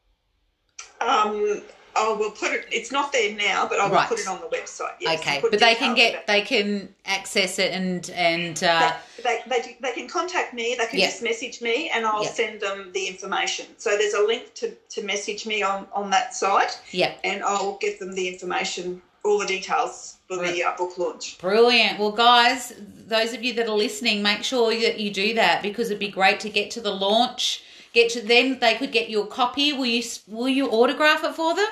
Um, 1.00 1.62
I 1.96 2.12
will 2.12 2.30
put 2.30 2.52
it. 2.52 2.66
It's 2.70 2.90
not 2.90 3.12
there 3.12 3.34
now, 3.34 3.66
but 3.68 3.78
I 3.80 3.86
will 3.86 3.94
Right. 3.94 4.08
put 4.08 4.18
it 4.18 4.26
on 4.26 4.40
the 4.40 4.46
website. 4.48 4.94
Yes, 5.00 5.20
okay. 5.20 5.40
But 5.40 5.58
they 5.60 5.74
can 5.74 5.94
get 5.94 6.26
they 6.26 6.42
can 6.42 6.94
access 7.06 7.58
it 7.58 7.72
and 7.72 8.08
and 8.10 8.62
uh. 8.62 8.92
They, 9.22 9.40
they, 9.46 9.60
they, 9.62 9.76
they 9.80 9.92
can 9.92 10.08
contact 10.08 10.52
me. 10.54 10.74
They 10.78 10.86
can 10.86 10.98
Yeah. 10.98 11.06
just 11.06 11.22
message 11.22 11.60
me, 11.62 11.90
and 11.94 12.04
I'll 12.04 12.24
Yeah. 12.24 12.30
send 12.32 12.60
them 12.60 12.90
the 12.92 13.06
information. 13.06 13.66
So 13.78 13.96
there's 13.96 14.14
a 14.14 14.22
link 14.22 14.54
to, 14.54 14.70
to 14.90 15.02
message 15.02 15.46
me 15.46 15.62
on 15.62 15.86
on 15.92 16.10
that 16.10 16.34
site, 16.34 16.78
yeah. 16.90 17.12
and 17.24 17.42
I'll 17.42 17.78
give 17.80 17.98
them 17.98 18.12
the 18.14 18.28
information, 18.28 19.00
all 19.24 19.38
the 19.38 19.46
details 19.46 20.16
for 20.28 20.36
the 20.38 20.64
uh, 20.64 20.76
book 20.76 20.98
launch. 20.98 21.38
Brilliant. 21.38 21.98
Well, 21.98 22.12
guys, 22.12 22.72
those 23.06 23.32
of 23.34 23.42
you 23.44 23.52
that 23.54 23.68
are 23.68 23.76
listening, 23.76 24.22
make 24.22 24.42
sure 24.42 24.70
that 24.78 24.98
you 24.98 25.10
do 25.10 25.34
that 25.34 25.62
because 25.62 25.90
it'd 25.90 25.98
be 26.00 26.08
great 26.08 26.40
to 26.40 26.50
get 26.50 26.70
to 26.72 26.80
the 26.80 26.92
launch. 26.92 27.62
Get 27.92 28.10
to 28.10 28.20
then 28.20 28.58
they 28.58 28.74
could 28.74 28.90
get 28.90 29.08
your 29.08 29.26
copy. 29.26 29.72
Will 29.72 29.86
you 29.86 30.02
will 30.26 30.48
you 30.48 30.68
autograph 30.68 31.22
it 31.22 31.34
for 31.34 31.54
them 31.54 31.68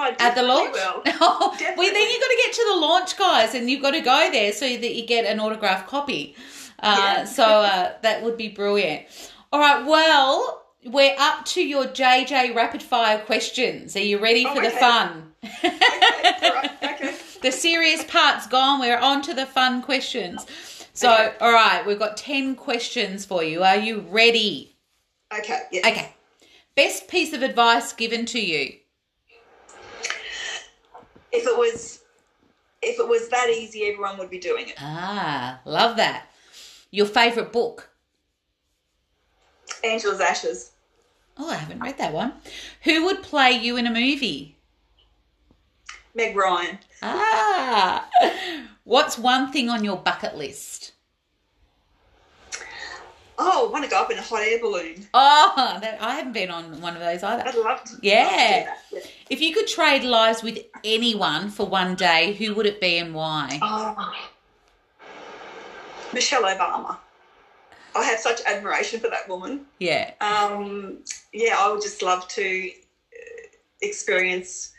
I 0.00 0.16
at 0.18 0.34
the 0.34 0.42
launch? 0.42 0.72
will. 0.72 1.02
well, 1.20 1.56
then 1.58 1.76
you've 2.10 2.20
got 2.20 2.28
to 2.28 2.40
get 2.44 2.52
to 2.54 2.66
the 2.72 2.76
launch, 2.80 3.16
guys, 3.16 3.54
and 3.54 3.70
you've 3.70 3.82
got 3.82 3.92
to 3.92 4.00
go 4.00 4.30
there 4.32 4.52
so 4.52 4.66
that 4.66 4.94
you 4.94 5.06
get 5.06 5.24
an 5.26 5.40
autograph 5.40 5.86
copy. 5.86 6.34
Uh, 6.82 6.96
Yeah. 6.98 7.24
So 7.24 7.44
uh, 7.44 7.92
that 8.02 8.22
would 8.22 8.36
be 8.36 8.48
brilliant. 8.48 9.06
All 9.52 9.60
right. 9.60 9.84
Well, 9.84 10.62
we're 10.84 11.14
up 11.18 11.44
to 11.46 11.62
your 11.62 11.84
JJ 11.84 12.54
rapid 12.54 12.82
fire 12.82 13.18
questions. 13.18 13.94
Are 13.96 14.00
you 14.00 14.18
ready 14.18 14.46
Oh, 14.46 14.54
for 14.54 14.62
the 14.62 14.70
fun? 14.70 15.32
okay, 15.44 15.78
right, 16.42 16.70
okay. 16.82 17.14
the 17.42 17.50
serious 17.52 18.02
part's 18.04 18.46
gone. 18.46 18.80
We're 18.80 18.98
on 18.98 19.20
to 19.22 19.34
the 19.34 19.46
fun 19.46 19.82
questions. 19.82 20.46
So, 20.94 21.12
Okay. 21.12 21.32
all 21.40 21.52
right, 21.52 21.86
we've 21.86 21.98
got 21.98 22.16
10 22.16 22.56
questions 22.56 23.24
for 23.24 23.42
you. 23.44 23.62
Are 23.62 23.76
you 23.76 24.00
ready? 24.08 24.74
Okay, 25.38 25.60
yes. 25.70 25.84
Okay. 25.86 26.12
Best 26.74 27.08
piece 27.08 27.32
of 27.32 27.42
advice 27.42 27.92
given 27.92 28.24
to 28.26 28.40
you? 28.40 28.74
If 31.32 31.46
it 31.46 31.56
was, 31.56 32.00
if 32.82 32.98
it 32.98 33.08
was 33.08 33.28
that 33.28 33.50
easy, 33.50 33.84
everyone 33.84 34.18
would 34.18 34.30
be 34.30 34.38
doing 34.38 34.68
it. 34.68 34.74
Ah, 34.78 35.60
love 35.64 35.96
that. 35.96 36.26
Your 36.90 37.06
favorite 37.06 37.52
book? 37.52 37.90
Angela's 39.84 40.20
Ashes. 40.20 40.72
Oh, 41.38 41.48
I 41.48 41.54
haven't 41.54 41.80
read 41.80 41.98
that 41.98 42.12
one. 42.12 42.34
Who 42.82 43.04
would 43.04 43.22
play 43.22 43.52
you 43.52 43.76
in 43.76 43.86
a 43.86 43.90
movie? 43.90 44.56
Meg 46.14 46.36
Ryan. 46.36 46.78
Ah. 47.02 48.08
What's 48.84 49.16
one 49.16 49.52
thing 49.52 49.68
on 49.68 49.84
your 49.84 49.96
bucket 49.96 50.36
list? 50.36 50.92
Oh, 53.42 53.68
I 53.68 53.72
want 53.72 53.84
to 53.84 53.90
go 53.90 53.98
up 53.98 54.10
in 54.10 54.18
a 54.18 54.22
hot 54.22 54.42
air 54.42 54.60
balloon. 54.60 55.06
Oh, 55.14 55.78
that, 55.80 55.96
I 56.02 56.14
haven't 56.14 56.32
been 56.32 56.50
on 56.50 56.78
one 56.82 56.94
of 56.94 57.00
those 57.00 57.22
either. 57.22 57.42
I'd 57.46 57.54
love 57.54 57.82
to. 57.84 57.96
Yeah. 58.02 58.22
love 58.22 58.30
to 58.30 58.36
do 58.36 59.00
that, 59.00 59.04
yeah. 59.04 59.10
If 59.30 59.40
you 59.40 59.54
could 59.54 59.66
trade 59.66 60.04
lives 60.04 60.42
with 60.42 60.58
anyone 60.84 61.48
for 61.48 61.64
one 61.64 61.94
day, 61.94 62.34
who 62.34 62.54
would 62.54 62.66
it 62.66 62.82
be 62.82 62.98
and 62.98 63.14
why? 63.14 63.58
Oh. 63.62 64.14
Michelle 66.12 66.42
Obama. 66.42 66.98
I 67.96 68.04
have 68.04 68.20
such 68.20 68.42
admiration 68.44 69.00
for 69.00 69.08
that 69.08 69.26
woman. 69.26 69.64
Yeah. 69.78 70.12
Um, 70.20 70.98
yeah, 71.32 71.56
I 71.58 71.72
would 71.72 71.80
just 71.80 72.02
love 72.02 72.28
to 72.28 72.70
uh, 72.70 73.46
experience, 73.80 74.72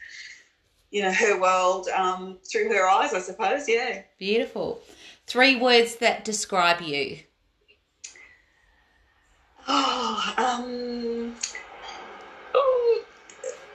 you 0.91 1.01
know, 1.01 1.11
her 1.11 1.39
world 1.39 1.89
um, 1.89 2.37
through 2.49 2.69
her 2.69 2.87
eyes. 2.87 3.13
I 3.13 3.19
suppose. 3.21 3.67
Yeah. 3.67 4.03
Beautiful. 4.19 4.81
Three 5.25 5.55
words 5.55 5.95
that 5.95 6.23
describe 6.23 6.81
you. 6.81 7.17
Oh, 9.67 10.33
um, 10.37 11.35
oh, 12.53 13.03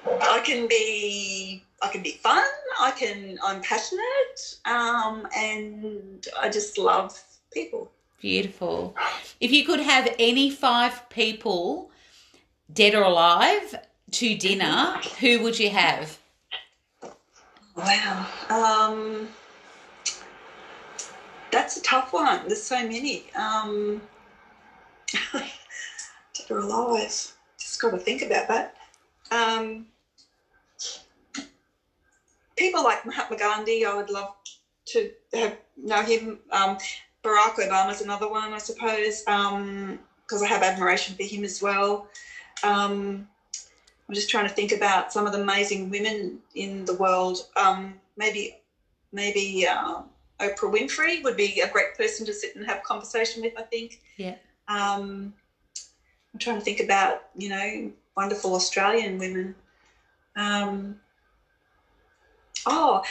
I 0.07 0.41
can 0.41 0.67
be. 0.67 1.63
I 1.83 1.89
can 1.89 2.03
be 2.03 2.13
fun. 2.13 2.45
I 2.81 2.91
can. 2.93 3.39
I'm 3.45 3.61
passionate, 3.63 4.57
um, 4.65 5.29
and 5.37 6.27
I 6.41 6.49
just 6.49 6.79
love 6.79 7.21
people. 7.53 7.91
Beautiful. 8.21 8.97
If 9.41 9.53
you 9.53 9.65
could 9.65 9.81
have 9.81 10.15
any 10.19 10.51
five 10.51 11.09
people, 11.11 11.91
dead 12.73 12.95
or 12.95 13.03
alive, 13.03 13.75
to 14.13 14.35
dinner, 14.35 14.99
who 15.21 15.43
would 15.43 15.59
you 15.59 15.71
have? 15.71 16.19
Wow. 17.77 18.27
Um, 18.49 19.29
that's 21.53 21.77
a 21.77 21.83
tough 21.83 22.13
one. 22.13 22.41
There's 22.47 22.63
so 22.63 22.77
many. 22.77 23.25
Um, 23.35 24.01
dead 26.47 26.55
or 26.55 26.59
alive. 26.61 27.33
Just 27.59 27.81
got 27.81 27.91
to 27.91 27.99
think 27.99 28.23
about 28.23 28.49
that. 28.49 28.77
Um, 29.31 29.87
people 32.57 32.83
like 32.83 33.05
Mahatma 33.05 33.37
Gandhi, 33.37 33.85
I 33.85 33.95
would 33.95 34.11
love 34.11 34.35
to 34.87 35.11
have 35.35 35.57
know 35.77 36.03
him. 36.03 36.39
Um, 36.51 36.77
Barack 37.25 37.57
Obama's 37.57 38.01
another 38.01 38.29
one, 38.29 38.53
I 38.53 38.59
suppose, 38.59 39.21
because 39.21 40.43
I 40.43 40.47
have 40.47 40.63
admiration 40.63 41.17
for 41.17 41.25
him 41.25 41.45
as 41.45 41.61
well. 41.61 42.07
Um, 42.63 43.27
I'm 44.09 44.15
just 44.15 44.31
trying 44.31 44.49
to 44.49 44.55
think 44.55 44.71
about 44.71 45.13
some 45.13 45.27
of 45.27 45.33
the 45.33 45.41
amazing 45.41 45.91
women 45.91 46.39
in 46.55 46.85
the 46.85 46.95
world. 46.95 47.39
Um, 47.57 47.95
maybe, 48.17 48.55
maybe 49.13 49.67
uh, 49.67 50.03
Oprah 50.39 50.73
Winfrey 50.73 51.23
would 51.25 51.37
be 51.37 51.61
a 51.61 51.69
great 51.69 51.97
person 51.97 52.25
to 52.27 52.33
sit 52.33 52.55
and 52.55 52.65
have 52.65 52.79
a 52.79 52.83
conversation 52.83 53.43
with. 53.43 53.55
I 53.59 53.63
think. 53.63 54.01
Yeah. 54.17 54.37
Um, 54.69 55.33
I'm 56.33 56.39
trying 56.41 56.57
to 56.59 56.63
think 56.65 56.81
about 56.81 57.25
you 57.37 57.49
know 57.49 57.93
wonderful 58.17 58.55
Australian 58.55 59.19
women. 59.19 59.55
Um, 60.37 60.97
oh, 62.67 63.03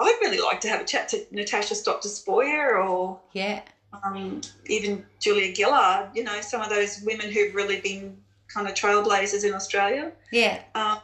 I'd 0.00 0.18
really 0.20 0.40
like 0.40 0.60
to 0.62 0.68
have 0.68 0.80
a 0.80 0.84
chat 0.84 1.08
to 1.10 1.26
Natasha 1.30 1.74
Stott 1.74 2.02
Despoja 2.02 2.84
or 2.86 3.20
Yeah. 3.32 3.62
um, 3.92 4.40
even 4.66 5.04
Julia 5.20 5.54
Gillard, 5.54 6.10
you 6.14 6.24
know, 6.24 6.40
some 6.40 6.60
of 6.62 6.70
those 6.70 7.02
women 7.02 7.30
who've 7.30 7.54
really 7.54 7.80
been 7.80 8.16
kind 8.52 8.66
of 8.68 8.74
trailblazers 8.74 9.44
in 9.44 9.52
Australia. 9.54 10.12
Yeah. 10.32 10.62
Um, 10.74 11.00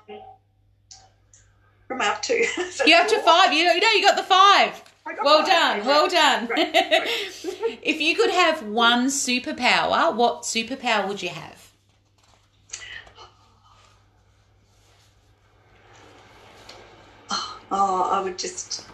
from 1.89 2.01
up 2.01 2.23
to. 2.23 2.45
so 2.71 2.85
You're 2.87 3.01
up 3.01 3.09
to 3.09 3.19
five. 3.21 3.53
You 3.53 3.65
know, 3.65 3.73
you 3.75 4.03
got 4.03 4.17
the 4.17 4.23
five. 4.23 4.83
Well 5.07 5.45
done. 5.45 5.85
Well 5.87 6.09
done. 6.09 6.49
If 7.83 8.01
you 8.01 8.17
could 8.17 8.31
have 8.31 8.63
one 8.63 9.07
superpower, 9.09 10.15
what 10.15 10.43
superpower 10.43 11.07
would 11.07 11.23
you 11.23 11.29
have? 11.29 11.71
Oh, 17.71 18.09
I 18.11 18.21
would 18.21 18.39
just 18.39 18.87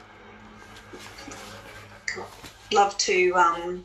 love 2.73 2.97
to. 2.99 3.35
Um, 3.35 3.85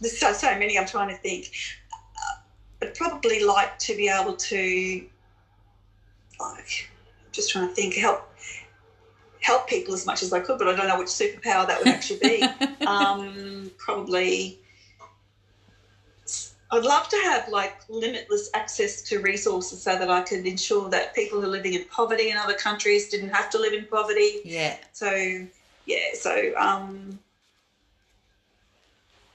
there's 0.00 0.18
so, 0.18 0.32
so 0.32 0.56
many. 0.58 0.78
I'm 0.78 0.86
trying 0.86 1.08
to 1.08 1.16
think. 1.16 1.50
Uh, 1.92 2.86
I'd 2.86 2.94
probably 2.94 3.42
like 3.42 3.78
to 3.80 3.96
be 3.96 4.08
able 4.08 4.36
to, 4.36 5.04
like, 6.38 6.90
I'm 7.26 7.32
just 7.32 7.50
trying 7.50 7.68
to 7.68 7.74
think, 7.74 7.94
help 7.94 8.27
help 9.48 9.66
people 9.66 9.94
as 9.94 10.04
much 10.04 10.22
as 10.22 10.30
I 10.32 10.40
could, 10.40 10.58
but 10.58 10.68
I 10.68 10.76
don't 10.76 10.88
know 10.88 10.98
which 10.98 11.08
superpower 11.08 11.66
that 11.66 11.78
would 11.78 11.88
actually 11.88 12.20
be. 12.20 12.42
um, 12.86 13.70
probably. 13.78 14.58
I'd 16.70 16.84
love 16.84 17.08
to 17.08 17.16
have 17.24 17.48
like 17.48 17.76
limitless 17.88 18.50
access 18.52 19.00
to 19.08 19.20
resources 19.20 19.82
so 19.82 19.98
that 19.98 20.10
I 20.10 20.20
could 20.20 20.46
ensure 20.46 20.90
that 20.90 21.14
people 21.14 21.40
who 21.40 21.46
are 21.46 21.50
living 21.50 21.72
in 21.72 21.84
poverty 21.86 22.28
in 22.30 22.36
other 22.36 22.52
countries 22.52 23.08
didn't 23.08 23.30
have 23.30 23.48
to 23.50 23.58
live 23.58 23.72
in 23.72 23.86
poverty. 23.86 24.40
yeah. 24.44 24.76
So 24.92 25.10
yeah, 25.86 26.08
so 26.12 26.52
um, 26.58 27.18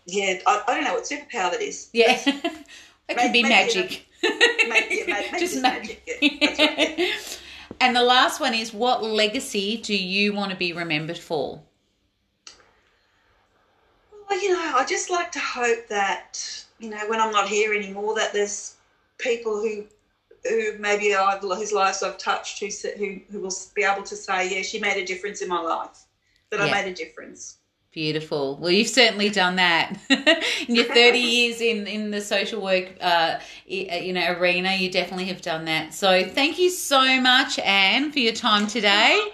yeah, 0.06 0.40
I, 0.46 0.64
I 0.68 0.76
don't 0.76 0.84
know 0.84 0.94
what 0.94 1.06
superpower 1.06 1.50
that 1.52 1.62
is. 1.62 1.90
Yeah. 1.92 2.22
it 2.26 3.18
could 3.18 3.34
be 3.34 3.42
magic. 3.42 4.06
Maybe, 4.22 5.04
yeah, 5.06 5.06
maybe 5.08 5.40
Just 5.40 5.60
magic. 5.60 6.04
magic. 6.08 6.22
Yeah, 6.22 6.56
that's 6.56 6.60
right. 6.60 7.40
and 7.82 7.96
the 7.96 8.04
last 8.24 8.40
one 8.40 8.54
is 8.54 8.74
what 8.74 9.04
legacy 9.04 9.76
do 9.76 9.94
you 9.94 10.32
want 10.32 10.50
to 10.50 10.56
be 10.56 10.72
remembered 10.72 11.18
for? 11.18 11.62
Well, 14.30 14.42
you 14.42 14.54
know, 14.54 14.72
I 14.78 14.86
just 14.86 15.10
like 15.10 15.30
to 15.34 15.40
hope 15.40 15.90
that 15.90 16.66
you 16.80 16.90
know 16.90 17.04
when 17.10 17.20
I'm 17.20 17.34
not 17.34 17.50
here 17.50 17.74
anymore, 17.74 18.16
that 18.16 18.32
there's 18.32 18.78
people 19.18 19.62
who 19.62 19.84
who 20.48 20.78
maybe 20.80 21.14
I've 21.14 21.42
whose 21.42 21.74
lives 21.74 22.02
I've 22.02 22.18
touched 22.18 22.60
who 22.62 22.70
who 22.98 23.20
who 23.30 23.40
will 23.42 23.54
be 23.76 23.84
able 23.84 24.04
to 24.04 24.16
say, 24.16 24.56
yeah, 24.56 24.62
she 24.62 24.80
made 24.80 24.98
a 25.04 25.06
difference 25.06 25.42
in 25.42 25.50
my 25.50 25.60
life. 25.60 26.06
That 26.50 26.62
Yeah. 26.62 26.68
I 26.68 26.72
made 26.72 26.92
a 26.92 26.96
difference. 26.96 27.58
Beautiful. 27.94 28.58
Well, 28.58 28.72
you've 28.72 28.88
certainly 28.88 29.30
done 29.30 29.58
that 29.58 29.96
in 30.68 30.76
your 30.76 30.86
30 30.94 31.20
years 31.20 31.62
in, 31.62 31.86
in 31.86 32.10
the 32.10 32.22
social 32.22 32.60
work, 32.60 32.92
uh, 33.00 33.38
you 33.68 34.12
know, 34.14 34.32
arena. 34.32 34.74
You 34.74 34.90
definitely 34.90 35.26
have 35.26 35.42
done 35.42 35.66
that. 35.66 35.94
So 35.94 36.24
thank 36.28 36.58
you 36.58 36.72
so 36.72 37.22
much, 37.22 37.60
Anne, 37.60 38.12
for 38.12 38.18
your 38.18 38.34
time 38.34 38.66
today. 38.68 39.22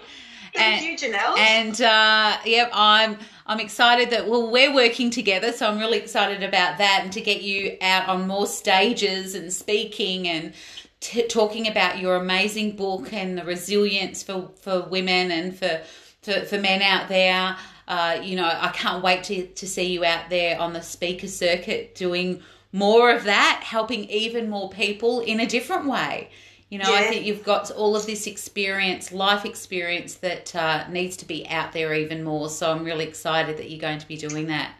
Thank 0.54 0.82
And- 0.82 1.00
you, 1.00 1.08
Janelle. 1.10 1.38
And 1.38 1.80
uh, 1.80 2.36
yep, 2.44 2.70
I'm 2.74 3.16
I'm 3.46 3.60
excited 3.60 4.10
that 4.10 4.28
well 4.28 4.50
we're 4.50 4.74
working 4.74 5.10
together, 5.10 5.52
so 5.52 5.68
I'm 5.68 5.78
really 5.78 5.98
excited 5.98 6.42
about 6.42 6.78
that 6.78 7.02
and 7.04 7.12
to 7.12 7.20
get 7.20 7.42
you 7.42 7.76
out 7.80 8.08
on 8.08 8.26
more 8.26 8.48
stages 8.48 9.36
and 9.36 9.52
speaking 9.52 10.26
and 10.26 10.52
t- 10.98 11.28
talking 11.28 11.68
about 11.68 11.98
your 12.00 12.16
amazing 12.16 12.74
book 12.74 13.12
and 13.12 13.38
the 13.38 13.44
resilience 13.44 14.24
for 14.24 14.50
for 14.60 14.82
women 14.82 15.30
and 15.30 15.56
for 15.56 15.82
for, 16.22 16.44
for 16.46 16.58
men 16.58 16.82
out 16.82 17.08
there. 17.08 17.56
Uh, 17.90 18.20
you 18.22 18.36
know, 18.36 18.46
I 18.46 18.68
can't 18.68 19.02
wait 19.02 19.24
to, 19.24 19.48
to 19.48 19.66
see 19.66 19.92
you 19.92 20.04
out 20.04 20.30
there 20.30 20.56
on 20.60 20.72
the 20.72 20.80
speaker 20.80 21.26
circuit 21.26 21.96
doing 21.96 22.40
more 22.72 23.10
of 23.10 23.24
that, 23.24 23.62
helping 23.64 24.04
even 24.04 24.48
more 24.48 24.70
people 24.70 25.18
in 25.22 25.40
a 25.40 25.46
different 25.46 25.86
way. 25.86 26.30
You 26.68 26.78
know, 26.78 26.94
I 26.94 27.02
think 27.08 27.26
you've 27.26 27.42
got 27.42 27.72
all 27.72 27.96
of 27.96 28.06
this 28.06 28.28
experience, 28.28 29.10
life 29.10 29.44
experience 29.44 30.14
that 30.26 30.54
uh, 30.54 30.86
needs 30.88 31.16
to 31.16 31.24
be 31.24 31.48
out 31.48 31.72
there 31.72 31.92
even 31.92 32.22
more. 32.22 32.48
So 32.48 32.70
I'm 32.70 32.84
really 32.84 33.06
excited 33.06 33.56
that 33.56 33.68
you're 33.70 33.80
going 33.80 33.98
to 33.98 34.06
be 34.06 34.16
doing 34.16 34.46
that. 34.46 34.72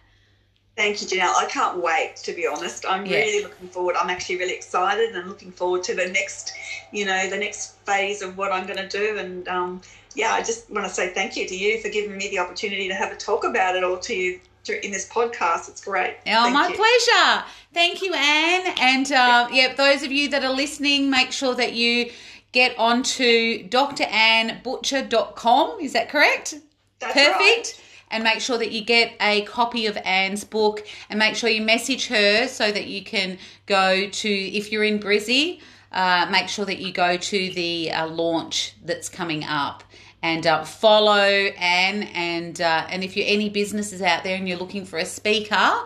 Thank 0.76 1.02
you, 1.02 1.08
Janelle. 1.08 1.34
I 1.34 1.46
can't 1.46 1.82
wait, 1.82 2.14
to 2.22 2.32
be 2.32 2.46
honest. 2.46 2.86
I'm 2.88 3.04
Yeah. 3.04 3.16
really 3.16 3.42
looking 3.42 3.66
forward. 3.70 3.96
I'm 4.00 4.08
actually 4.08 4.36
really 4.36 4.54
excited 4.54 5.16
and 5.16 5.28
looking 5.28 5.50
forward 5.50 5.82
to 5.82 5.96
the 5.96 6.06
next, 6.06 6.52
you 6.92 7.04
know, 7.06 7.28
the 7.28 7.36
next 7.36 7.74
phase 7.84 8.22
of 8.22 8.38
what 8.38 8.52
I'm 8.52 8.66
going 8.66 8.78
to 8.78 8.88
do. 8.88 9.18
And 9.18 9.48
um, 9.48 9.82
yeah, 10.14 10.32
I 10.32 10.42
just 10.42 10.70
want 10.70 10.86
to 10.86 10.92
say 10.92 11.12
thank 11.14 11.36
you 11.36 11.46
to 11.46 11.56
you 11.56 11.80
for 11.80 11.88
giving 11.88 12.16
me 12.16 12.28
the 12.28 12.38
opportunity 12.38 12.88
to 12.88 12.94
have 12.94 13.12
a 13.12 13.16
talk 13.16 13.44
about 13.44 13.76
it 13.76 13.84
all 13.84 13.98
to 13.98 14.14
you 14.14 14.40
in 14.82 14.92
this 14.92 15.08
podcast. 15.08 15.68
It's 15.68 15.84
great. 15.84 16.16
Oh, 16.26 16.44
Thank 16.44 16.54
my 16.54 16.68
you. 16.68 16.76
pleasure. 16.76 17.44
Thank 17.72 18.02
you, 18.02 18.12
Anne. 18.14 18.74
And 18.78 19.10
uh, 19.12 19.48
yeah, 19.52 19.74
those 19.74 20.02
of 20.02 20.12
you 20.12 20.28
that 20.30 20.44
are 20.44 20.52
listening, 20.52 21.10
make 21.10 21.32
sure 21.32 21.54
that 21.54 21.72
you 21.72 22.10
get 22.52 22.78
onto 22.78 23.66
drannebutcher.com. 23.68 25.80
Is 25.80 25.92
that 25.94 26.08
correct? 26.08 26.54
That's 27.00 27.14
Perfect. 27.14 27.38
right. 27.38 27.80
And 28.12 28.24
make 28.24 28.40
sure 28.40 28.58
that 28.58 28.72
you 28.72 28.84
get 28.84 29.12
a 29.20 29.42
copy 29.42 29.86
of 29.86 29.96
Anne's 30.04 30.42
book 30.42 30.84
and 31.08 31.16
make 31.18 31.36
sure 31.36 31.48
you 31.48 31.62
message 31.62 32.08
her 32.08 32.48
so 32.48 32.72
that 32.72 32.88
you 32.88 33.04
can 33.04 33.38
go 33.66 34.10
to, 34.10 34.28
if 34.28 34.72
you're 34.72 34.82
in 34.82 34.98
Brizzy, 34.98 35.60
uh, 35.92 36.26
make 36.30 36.48
sure 36.48 36.64
that 36.64 36.78
you 36.78 36.92
go 36.92 37.16
to 37.16 37.54
the 37.54 37.92
uh, 37.92 38.08
launch 38.08 38.74
that's 38.84 39.08
coming 39.08 39.44
up 39.44 39.84
and 40.22 40.46
uh, 40.46 40.64
follow 40.64 41.14
Anne. 41.14 42.04
And, 42.14 42.60
uh, 42.60 42.86
and 42.88 43.02
if 43.02 43.16
you're 43.16 43.26
any 43.28 43.48
businesses 43.48 44.02
out 44.02 44.24
there 44.24 44.36
and 44.36 44.48
you're 44.48 44.58
looking 44.58 44.84
for 44.84 44.98
a 44.98 45.04
speaker, 45.04 45.78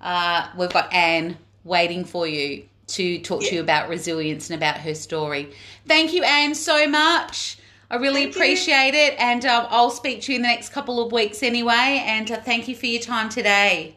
uh, 0.00 0.48
we've 0.56 0.72
got 0.72 0.92
Anne 0.92 1.36
waiting 1.64 2.04
for 2.04 2.26
you 2.26 2.64
to 2.88 3.18
talk 3.20 3.42
to 3.42 3.54
you 3.54 3.60
about 3.60 3.88
resilience 3.88 4.50
and 4.50 4.56
about 4.56 4.76
her 4.78 4.94
story. 4.94 5.52
Thank 5.86 6.12
you, 6.12 6.22
Anne, 6.24 6.54
so 6.54 6.86
much. 6.86 7.58
I 7.90 7.96
really 7.96 8.22
Thank 8.24 8.34
you. 8.34 8.40
appreciate 8.40 8.94
it, 8.94 9.14
and 9.18 9.44
um, 9.44 9.66
I'll 9.68 9.90
speak 9.90 10.22
to 10.22 10.32
you 10.32 10.36
in 10.36 10.42
the 10.42 10.48
next 10.48 10.70
couple 10.70 11.04
of 11.04 11.12
weeks 11.12 11.42
anyway. 11.42 12.02
And 12.06 12.30
uh, 12.30 12.40
thank 12.40 12.66
you 12.66 12.74
for 12.74 12.86
your 12.86 13.02
time 13.02 13.28
today. 13.28 13.96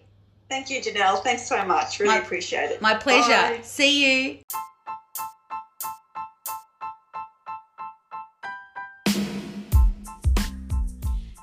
Thank 0.49 0.69
you, 0.69 0.81
Janelle. 0.81 1.23
Thanks 1.23 1.47
so 1.47 1.63
much. 1.65 1.99
Really 1.99 2.15
My- 2.15 2.21
appreciate 2.21 2.71
it. 2.71 2.81
My 2.81 2.93
pleasure. 2.93 3.57
Bye. 3.57 3.61
See 3.63 4.33
you. 4.33 4.65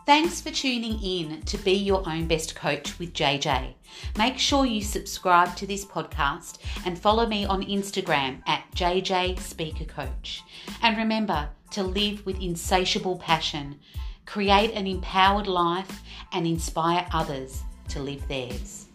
Thanks 0.04 0.40
for 0.40 0.50
tuning 0.50 1.00
in 1.00 1.42
to 1.42 1.56
Be 1.58 1.74
Your 1.74 2.02
Own 2.08 2.26
Best 2.26 2.56
Coach 2.56 2.98
with 2.98 3.12
JJ. 3.12 3.74
Make 4.18 4.36
sure 4.36 4.66
you 4.66 4.82
subscribe 4.82 5.54
to 5.54 5.64
this 5.64 5.84
podcast 5.84 6.58
and 6.84 6.98
follow 6.98 7.24
me 7.24 7.44
on 7.44 7.62
Instagram 7.62 8.42
at 8.48 8.64
JJ 8.74 9.38
Speaker 9.38 9.84
Coach. 9.84 10.42
And 10.82 10.96
remember 10.96 11.50
to 11.70 11.84
live 11.84 12.26
with 12.26 12.40
insatiable 12.40 13.18
passion, 13.18 13.78
create 14.26 14.72
an 14.72 14.88
empowered 14.88 15.46
life, 15.46 16.02
and 16.32 16.48
inspire 16.48 17.06
others 17.12 17.62
to 17.90 18.00
live 18.00 18.26
theirs. 18.26 18.88